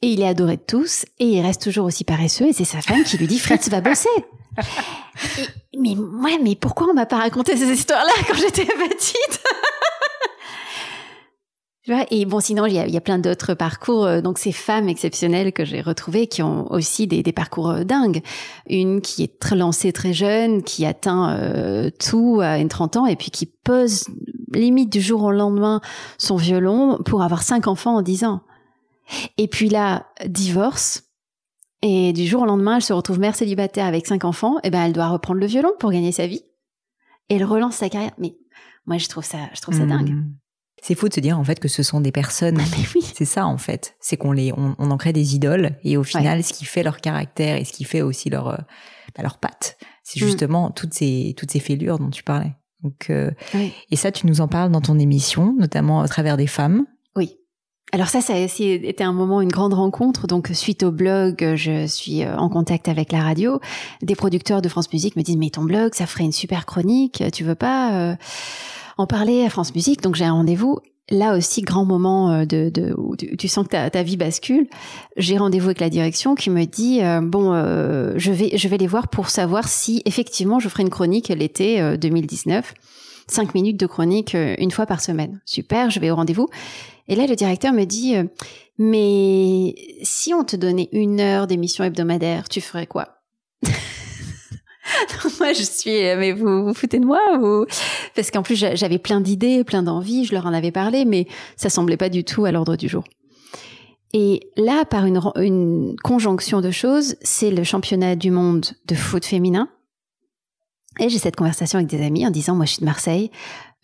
[0.03, 2.83] Et il est adoré de tous, et il reste toujours aussi paresseux, et c'est sa
[2.83, 4.09] femme qui lui dit Fritz va bosser.
[5.79, 9.43] mais moi, mais pourquoi on m'a pas raconté ces histoires-là quand j'étais petite
[11.85, 14.05] tu vois Et bon, sinon, il y a, y a plein d'autres parcours.
[14.05, 17.85] Euh, donc, ces femmes exceptionnelles que j'ai retrouvées qui ont aussi des, des, parcours euh,
[17.85, 18.23] dingues.
[18.69, 23.07] Une qui est très lancée très jeune, qui atteint euh, tout à une 30 ans
[23.07, 24.05] et puis qui pose
[24.53, 25.81] limite du jour au lendemain
[26.19, 28.43] son violon pour avoir cinq enfants en 10 ans.
[29.39, 31.05] Et puis là, divorce.
[31.83, 34.57] Et du jour au lendemain, elle se retrouve mère célibataire avec cinq enfants.
[34.63, 36.43] Et ben, elle doit reprendre le violon pour gagner sa vie.
[37.29, 38.13] Et elle relance sa carrière.
[38.19, 38.37] Mais
[38.87, 39.89] moi, je trouve ça, je trouve ça hmm.
[39.89, 40.25] dingue.
[40.83, 42.61] C'est fou de se dire en fait que ce sont des personnes.
[42.61, 43.03] Ah, oui.
[43.03, 43.97] C'est ça en fait.
[43.99, 47.01] C'est qu'on les, on, en crée des idoles et au final, ce qui fait leur
[47.01, 48.57] caractère et ce qui fait aussi leur, euh,
[49.17, 50.27] bah, leur patte, c'est hmm.
[50.27, 52.53] justement toutes ces, toutes ces fêlures dont tu parlais.
[52.83, 53.31] Donc, euh,
[53.91, 56.87] et ça, tu nous en parles dans ton émission, notamment à travers des femmes.
[57.93, 60.27] Alors ça, ça a aussi été un moment, une grande rencontre.
[60.27, 63.61] Donc suite au blog, je suis euh, en contact avec la radio.
[64.03, 67.23] Des producteurs de France Musique me disent mais ton blog, ça ferait une super chronique.
[67.33, 68.17] Tu veux pas euh,
[68.99, 70.03] en parler à France Musique?
[70.03, 70.81] Donc j'ai un rendez-vous.
[71.11, 74.67] Là aussi, grand moment euh, de, de où tu, sens que ta, vie bascule.
[75.17, 77.53] J'ai rendez-vous avec la direction qui me dit bon,
[78.19, 81.97] je vais je vais les voir pour savoir si effectivement je ferai une chronique l'été
[81.97, 82.75] 2019.
[83.29, 85.41] Cinq minutes de chronique une fois par semaine.
[85.45, 86.49] Super, je vais au rendez-vous.
[87.09, 88.25] Et là, le directeur me dit, euh,
[88.79, 93.21] mais si on te donnait une heure d'émission hebdomadaire, tu ferais quoi?
[95.41, 97.67] Moi, je suis, euh, mais vous vous foutez de moi ou
[98.15, 101.27] parce qu'en plus j'avais plein d'idées, plein d'envies, je leur en avais parlé, mais
[101.57, 103.03] ça semblait pas du tout à l'ordre du jour.
[104.13, 109.25] Et là, par une, une conjonction de choses, c'est le championnat du monde de foot
[109.25, 109.69] féminin.
[110.99, 113.31] Et j'ai cette conversation avec des amis en disant, moi, je suis de Marseille,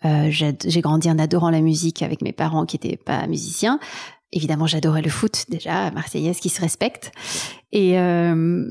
[0.05, 3.79] euh, j'ai grandi en adorant la musique avec mes parents qui n'étaient pas musiciens.
[4.31, 7.11] Évidemment, j'adorais le foot déjà, Marseillaise qui se respecte.
[7.71, 8.65] Et euh,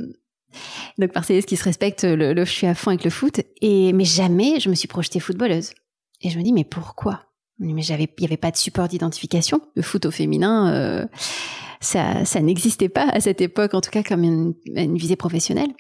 [0.99, 3.41] donc Marseillaise qui se respecte, le, je suis à fond avec le foot.
[3.61, 5.73] Et mais jamais je me suis projetée footballeuse.
[6.21, 7.21] Et je me dis mais pourquoi?
[7.59, 9.61] Mais il n'y avait pas de support d'identification.
[9.77, 11.07] Le foot au féminin, euh,
[11.81, 15.73] ça, ça n'existait pas à cette époque, en tout cas comme une, une visée professionnelle.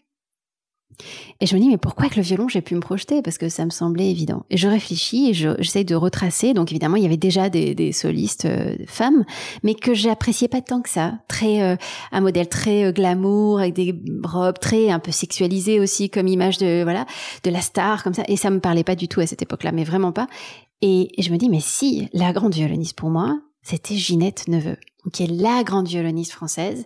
[1.41, 3.23] Et je me dis, mais pourquoi avec le violon, j'ai pu me projeter?
[3.23, 4.45] Parce que ça me semblait évident.
[4.51, 6.55] Et je réfléchis et j'essaye de retracer.
[6.55, 9.25] Donc évidemment, il y avait déjà des, solistes euh, femmes,
[9.63, 11.19] mais que j'appréciais pas tant que ça.
[11.29, 11.77] Très euh,
[12.13, 16.59] un modèle très euh, glamour, avec des robes très un peu sexualisées aussi, comme image
[16.59, 17.07] de voilà
[17.45, 18.23] de la star comme ça.
[18.29, 20.29] Et ça me parlait pas du tout à cette époque-là, mais vraiment pas.
[20.81, 24.77] Et je me dis, mais si la grande violoniste pour moi, c'était Ginette Neveu,
[25.13, 26.85] qui est la grande violoniste française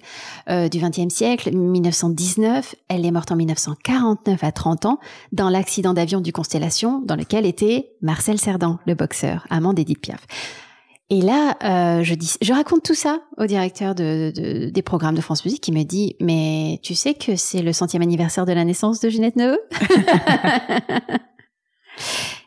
[0.48, 2.74] euh, du XXe siècle, 1919.
[2.88, 4.98] Elle est morte en 1949 à 30 ans
[5.32, 10.26] dans l'accident d'avion du Constellation, dans lequel était Marcel Cerdan, le boxeur, amant d'Edith Piaf.
[11.08, 15.20] Et là, euh, je dis, je raconte tout ça au directeur de, des programmes de
[15.20, 18.64] France Musique, qui me dit, mais tu sais que c'est le centième anniversaire de la
[18.64, 19.60] naissance de Ginette Neveu?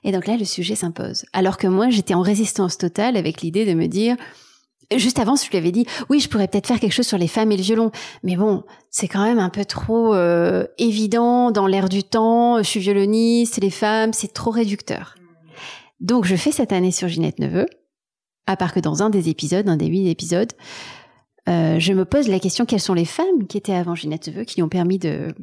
[0.04, 1.26] Et donc là, le sujet s'impose.
[1.34, 4.16] Alors que moi, j'étais en résistance totale avec l'idée de me dire,
[4.96, 7.28] Juste avant, je lui avais dit, oui, je pourrais peut-être faire quelque chose sur les
[7.28, 7.92] femmes et le violon.
[8.24, 12.58] Mais bon, c'est quand même un peu trop euh, évident dans l'air du temps.
[12.58, 15.16] Je suis violoniste, les femmes, c'est trop réducteur.
[16.00, 17.68] Donc, je fais cette année sur Ginette Neveu,
[18.48, 20.54] à part que dans un des épisodes, un des huit épisodes,
[21.48, 24.44] euh, je me pose la question quelles sont les femmes qui étaient avant Ginette Neveu,
[24.44, 25.36] qui lui ont permis de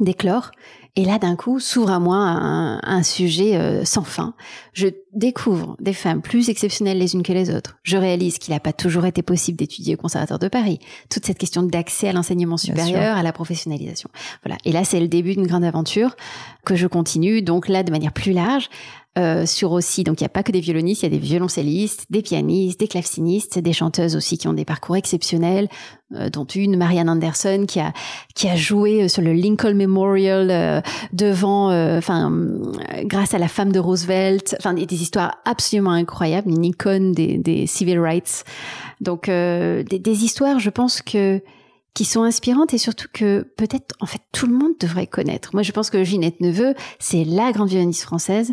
[0.00, 0.50] d'éclore.
[0.96, 4.34] Et là, d'un coup, s'ouvre à moi un, sujet euh, sans fin.
[4.72, 7.78] Je découvre des femmes plus exceptionnelles les unes que les autres.
[7.84, 10.80] Je réalise qu'il n'a pas toujours été possible d'étudier au Conservatoire de Paris.
[11.08, 14.10] Toute cette question d'accès à l'enseignement supérieur, à la professionnalisation.
[14.44, 14.58] Voilà.
[14.64, 16.16] Et là, c'est le début d'une grande aventure
[16.64, 18.68] que je continue, donc là, de manière plus large,
[19.18, 21.18] euh, sur aussi, donc il n'y a pas que des violonistes, il y a des
[21.18, 25.68] violoncellistes, des pianistes, des clavecinistes, des chanteuses aussi qui ont des parcours exceptionnels,
[26.14, 27.92] euh, dont une, Marianne Anderson, qui a
[28.36, 30.82] qui a joué euh, sur le Lincoln Memorial
[31.12, 32.32] devant, enfin,
[33.04, 37.66] grâce à la femme de Roosevelt, enfin des, histoires absolument incroyables, une icône des, des
[37.66, 38.44] civil rights.
[39.00, 41.42] Donc des, des histoires, je pense que
[41.94, 45.50] qui sont inspirantes et surtout que peut-être en fait tout le monde devrait connaître.
[45.54, 48.52] Moi je pense que Ginette Neveu, c'est la grande violoniste française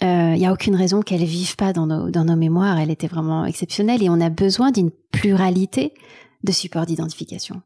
[0.00, 2.78] il euh, n'y a aucune raison qu'elle vive pas dans nos, dans nos mémoires.
[2.78, 5.92] Elle était vraiment exceptionnelle et on a besoin d'une pluralité
[6.44, 7.62] de supports d'identification.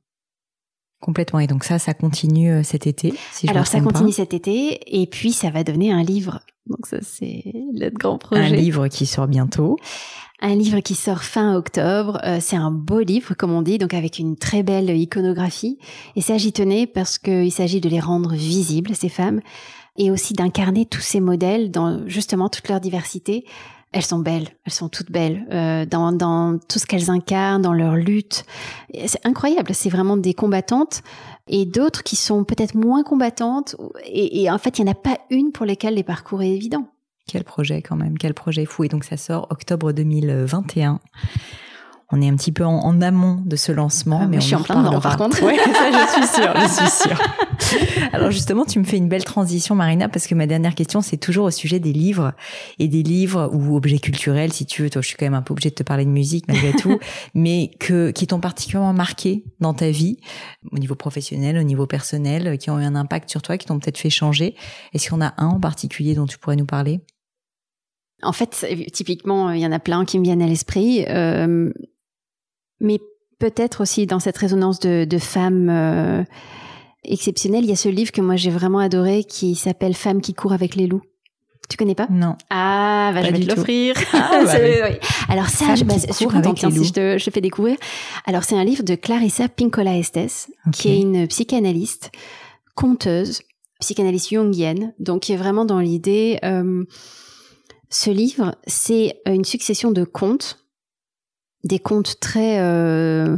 [1.00, 1.40] Complètement.
[1.40, 3.12] Et donc ça, ça continue euh, cet été.
[3.32, 6.40] Si Alors ça continue cet été et puis ça va donner un livre.
[6.66, 8.42] Donc ça, c'est notre grand projet.
[8.42, 9.76] Un livre qui sort bientôt.
[10.40, 12.20] Un livre qui sort fin octobre.
[12.24, 15.78] Euh, c'est un beau livre, comme on dit, donc avec une très belle iconographie.
[16.16, 19.40] Et ça, j'y tenais parce qu'il s'agit de les rendre visibles, ces femmes,
[19.96, 23.44] et aussi d'incarner tous ces modèles dans justement toute leur diversité.
[23.92, 27.94] Elles sont belles, elles sont toutes belles euh, dans, tout ce qu'elles incarnent, dans leur
[27.94, 28.44] lutte.
[29.06, 31.02] C'est incroyable, c'est vraiment des combattantes
[31.46, 33.76] et d'autres qui sont peut-être moins combattantes.
[34.06, 36.50] Et, et en fait, il n'y en a pas une pour lesquelles les parcours est
[36.50, 36.88] évident.
[37.28, 38.84] Quel projet quand même, quel projet fou.
[38.84, 40.98] Et donc ça sort octobre 2021
[42.12, 44.62] on est un petit peu en, amont de ce lancement, ah, mais je suis en
[44.62, 45.42] plein dedans par contre.
[45.42, 48.10] Ouais, ça je suis sûre, je suis sûre.
[48.12, 51.16] Alors justement, tu me fais une belle transition, Marina, parce que ma dernière question, c'est
[51.16, 52.32] toujours au sujet des livres
[52.78, 54.90] et des livres ou objets culturels, si tu veux.
[54.90, 56.98] Toi, je suis quand même un peu obligée de te parler de musique malgré tout,
[57.34, 60.18] mais que qui t'ont particulièrement marqué dans ta vie,
[60.70, 63.78] au niveau professionnel, au niveau personnel, qui ont eu un impact sur toi, qui t'ont
[63.78, 64.54] peut-être fait changer.
[64.92, 67.00] Est-ce qu'il y en a un en particulier dont tu pourrais nous parler?
[68.22, 71.04] En fait, typiquement, il y en a plein qui me viennent à l'esprit.
[71.08, 71.72] Euh,
[72.82, 73.00] mais
[73.38, 76.22] peut-être aussi dans cette résonance de, de femmes euh,
[77.04, 80.34] exceptionnelles, il y a ce livre que moi j'ai vraiment adoré qui s'appelle Femmes qui
[80.34, 81.02] courent avec les loups.
[81.68, 82.08] Tu connais pas?
[82.10, 82.36] Non.
[82.50, 83.94] Ah, bah, je vais te l'offrir.
[84.12, 84.96] Ah, bah oui.
[85.28, 87.76] Alors ça, je, bah, je suis contente hein, si je te, je fais découvrir.
[88.26, 92.10] Alors c'est un livre de Clarissa Pinkola Estes, qui est une psychanalyste,
[92.74, 93.40] conteuse,
[93.80, 96.38] psychanalyste jungienne, donc qui est vraiment dans l'idée.
[96.44, 96.84] Euh,
[97.90, 100.61] ce livre, c'est une succession de contes
[101.64, 103.36] des contes très euh,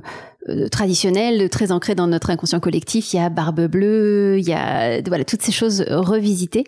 [0.48, 3.12] euh, traditionnels, très ancrés dans notre inconscient collectif.
[3.12, 6.64] Il y a Barbe Bleue, il y a voilà toutes ces choses revisitées.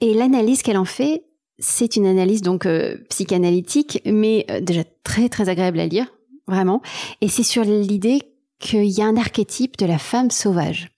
[0.00, 1.24] Et l'analyse qu'elle en fait,
[1.58, 6.06] c'est une analyse donc euh, psychanalytique, mais déjà très très agréable à lire,
[6.46, 6.82] vraiment.
[7.20, 8.20] Et c'est sur l'idée
[8.58, 10.88] qu'il y a un archétype de la femme sauvage.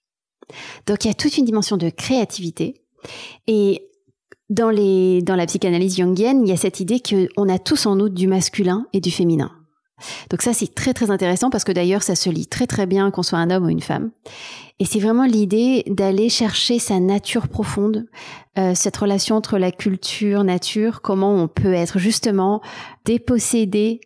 [0.86, 2.82] Donc il y a toute une dimension de créativité.
[3.46, 3.88] Et
[4.50, 7.96] dans, les, dans la psychanalyse jungienne, il y a cette idée qu'on a tous en
[7.96, 9.52] nous du masculin et du féminin.
[10.30, 13.10] Donc ça, c'est très très intéressant parce que d'ailleurs, ça se lit très très bien
[13.10, 14.10] qu'on soit un homme ou une femme.
[14.80, 18.06] Et c'est vraiment l'idée d'aller chercher sa nature profonde,
[18.58, 22.60] euh, cette relation entre la culture, nature, comment on peut être justement
[23.04, 24.00] dépossédé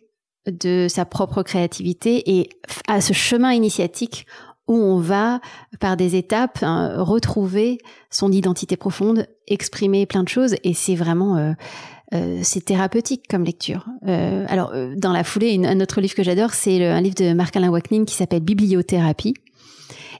[0.45, 2.49] de sa propre créativité et
[2.87, 4.25] à ce chemin initiatique
[4.67, 5.41] où on va,
[5.79, 7.79] par des étapes, hein, retrouver
[8.11, 10.55] son identité profonde, exprimer plein de choses.
[10.63, 11.37] Et c'est vraiment...
[11.37, 11.53] Euh,
[12.11, 13.85] c'est thérapeutique comme lecture.
[14.03, 18.05] alors, dans la foulée, un autre livre que j'adore, c'est un livre de Marc-Alain Wacknin
[18.05, 19.35] qui s'appelle Bibliothérapie.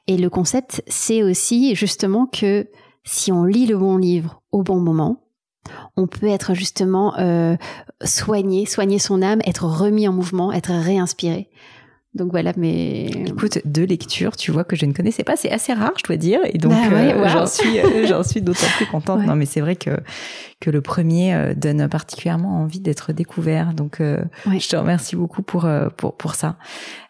[0.08, 2.68] Et le concept, c'est aussi justement que
[3.04, 5.24] si on lit le bon livre au bon moment,
[5.98, 7.14] on peut être justement
[8.04, 11.50] soigné, soigner son âme, être remis en mouvement, être réinspiré.
[12.16, 15.74] Donc voilà, mais écoute, deux lectures, tu vois que je ne connaissais pas, c'est assez
[15.74, 18.88] rare, je dois dire, et donc bah euh, j'en suis, euh, j'en suis d'autant plus
[18.88, 19.22] contente.
[19.28, 19.92] Non, mais c'est vrai que
[20.60, 23.74] que le premier euh, donne particulièrement envie d'être découvert.
[23.76, 26.56] Donc je te remercie beaucoup pour pour pour ça.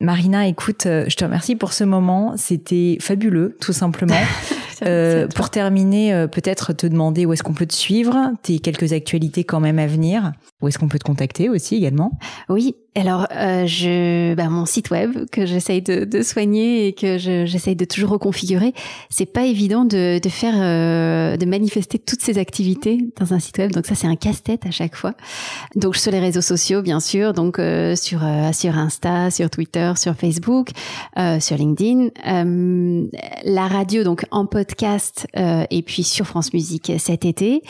[0.02, 4.16] Marina, écoute, je te remercie pour ce moment, c'était fabuleux, tout simplement.
[4.86, 8.94] Euh, pour terminer, euh, peut-être te demander où est-ce qu'on peut te suivre, tes quelques
[8.94, 10.32] actualités quand même à venir,
[10.62, 12.18] où est-ce qu'on peut te contacter aussi également?
[12.48, 17.18] Oui, alors euh, je, bah, mon site web que j'essaye de, de, soigner et que
[17.18, 18.74] j'essaye de toujours reconfigurer,
[19.10, 23.58] c'est pas évident de, de faire, euh, de manifester toutes ces activités dans un site
[23.58, 23.72] web.
[23.72, 25.14] Donc ça c'est un casse-tête à chaque fois.
[25.76, 28.22] Donc sur les réseaux sociaux bien sûr, donc euh, sur
[28.54, 30.70] sur Insta, sur Twitter, sur Facebook,
[31.40, 32.10] sur LinkedIn,
[33.44, 37.64] la radio donc en podcast euh, et puis sur France Musique cet été.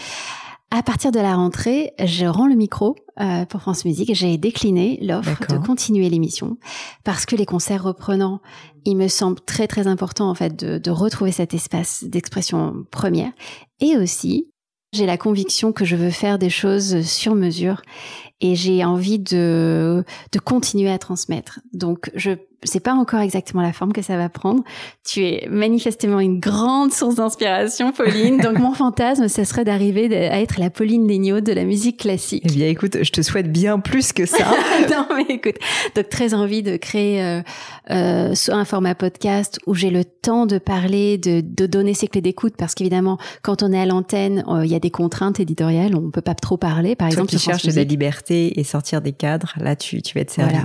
[0.71, 4.13] À partir de la rentrée, je rends le micro euh, pour France Musique.
[4.13, 6.57] J'ai décliné l'offre de continuer l'émission
[7.03, 8.39] parce que les concerts reprenant,
[8.85, 13.31] il me semble très très important en fait de, de retrouver cet espace d'expression première.
[13.79, 14.51] Et aussi,
[14.93, 17.81] j'ai la conviction que je veux faire des choses sur mesure
[18.39, 21.61] et j'ai envie de, de continuer à transmettre.
[21.73, 22.31] Donc, je
[22.68, 24.64] sais pas encore exactement la forme que ça va prendre.
[25.06, 28.38] Tu es manifestement une grande source d'inspiration, Pauline.
[28.38, 32.44] Donc, mon fantasme, ce serait d'arriver à être la Pauline Legnaud de la musique classique.
[32.45, 34.45] Eh bien, écoute, je te souhaite bien plus que ça.
[34.91, 35.56] non, mais écoute,
[35.95, 37.41] donc très envie de créer euh,
[37.91, 42.22] euh, un format podcast où j'ai le temps de parler, de, de donner ses clés
[42.22, 45.95] d'écoute, parce qu'évidemment, quand on est à l'antenne, euh, il y a des contraintes éditoriales,
[45.95, 46.95] on peut pas trop parler.
[46.95, 50.22] Par exemple, qui cherche de la liberté et sortir des cadres, là, tu, tu vas
[50.22, 50.56] être servi.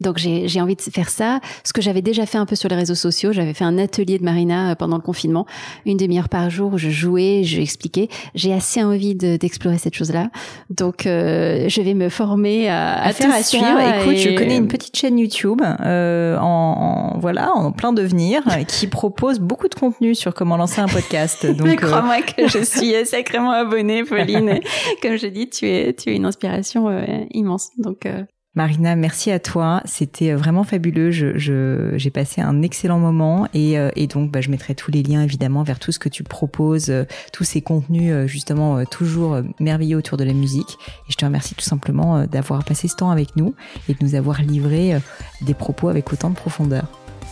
[0.00, 1.40] Donc j'ai envie de faire ça.
[1.62, 4.18] Ce que j'avais déjà fait un peu sur les réseaux sociaux, j'avais fait un atelier
[4.18, 5.46] de Marina euh, pendant le confinement,
[5.86, 8.08] une demi-heure par jour où je jouais, je expliquais.
[8.34, 10.30] J'ai assez envie d'explorer cette chose-là.
[10.68, 13.66] Donc euh, je vais me former à, à, faire à suivre.
[14.00, 19.38] Écoute, je connais une petite chaîne YouTube euh, en, voilà en plein devenir qui propose
[19.38, 21.46] beaucoup de contenu sur comment lancer un podcast.
[21.56, 24.58] Donc Mais crois-moi que je suis sacrément abonnée, Pauline.
[25.02, 26.90] Comme je dis, tu es tu es une inspiration
[27.30, 27.70] immense.
[27.78, 28.08] Donc
[28.56, 29.82] Marina, merci à toi.
[29.84, 31.10] C'était euh, vraiment fabuleux.
[31.10, 35.02] Je, j'ai passé un excellent moment et, euh, et donc bah, je mettrai tous les
[35.02, 39.96] liens évidemment vers tout ce que tu proposes, euh, tous ces contenus justement toujours merveilleux
[39.96, 40.78] autour de la musique.
[41.08, 43.54] Et je te remercie tout simplement d'avoir passé ce temps avec nous
[43.88, 44.98] et de nous avoir livré
[45.42, 46.86] des propos avec autant de profondeur.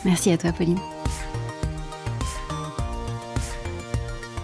[0.04, 0.78] Merci à toi, Pauline.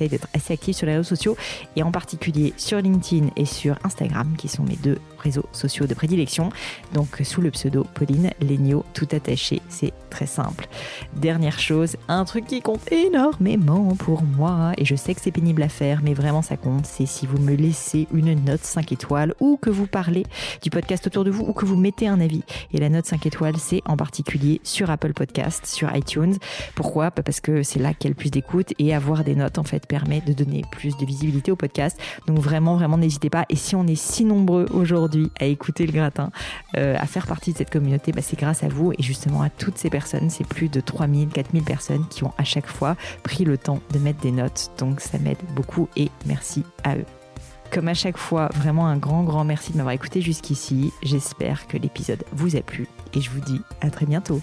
[0.00, 1.36] d'être assez actif sur les réseaux sociaux
[1.74, 5.94] et en particulier sur LinkedIn et sur Instagram qui sont mes deux réseaux sociaux de
[5.94, 6.50] prédilection.
[6.94, 10.68] Donc sous le pseudo Pauline Legno, tout attaché, c'est très simple.
[11.14, 15.62] Dernière chose, un truc qui compte énormément pour moi et je sais que c'est pénible
[15.62, 19.34] à faire mais vraiment ça compte, c'est si vous me laissez une note 5 étoiles
[19.40, 20.24] ou que vous parlez
[20.62, 22.42] du podcast autour de vous ou que vous mettez un avis.
[22.72, 26.36] Et la note 5 étoiles, c'est en particulier sur Apple Podcast, sur iTunes.
[26.74, 27.10] Pourquoi?
[27.10, 29.64] Parce que c'est là qu'il y a le plus d'écoute et avoir des notes en
[29.64, 31.98] fait permet de donner plus de visibilité au podcast.
[32.26, 33.44] Donc vraiment, vraiment n'hésitez pas.
[33.48, 34.66] Et si on est si nombreux
[35.40, 36.30] à écouter le gratin,
[36.76, 39.50] euh, à faire partie de cette communauté, bah, c'est grâce à vous et justement à
[39.50, 40.30] toutes ces personnes.
[40.30, 43.98] C'est plus de 3000, 4000 personnes qui ont à chaque fois pris le temps de
[43.98, 44.70] mettre des notes.
[44.78, 47.06] Donc ça m'aide beaucoup et merci à eux.
[47.72, 50.92] Comme à chaque fois, vraiment un grand, grand merci de m'avoir écouté jusqu'ici.
[51.02, 54.40] J'espère que l'épisode vous a plu et je vous dis à très bientôt.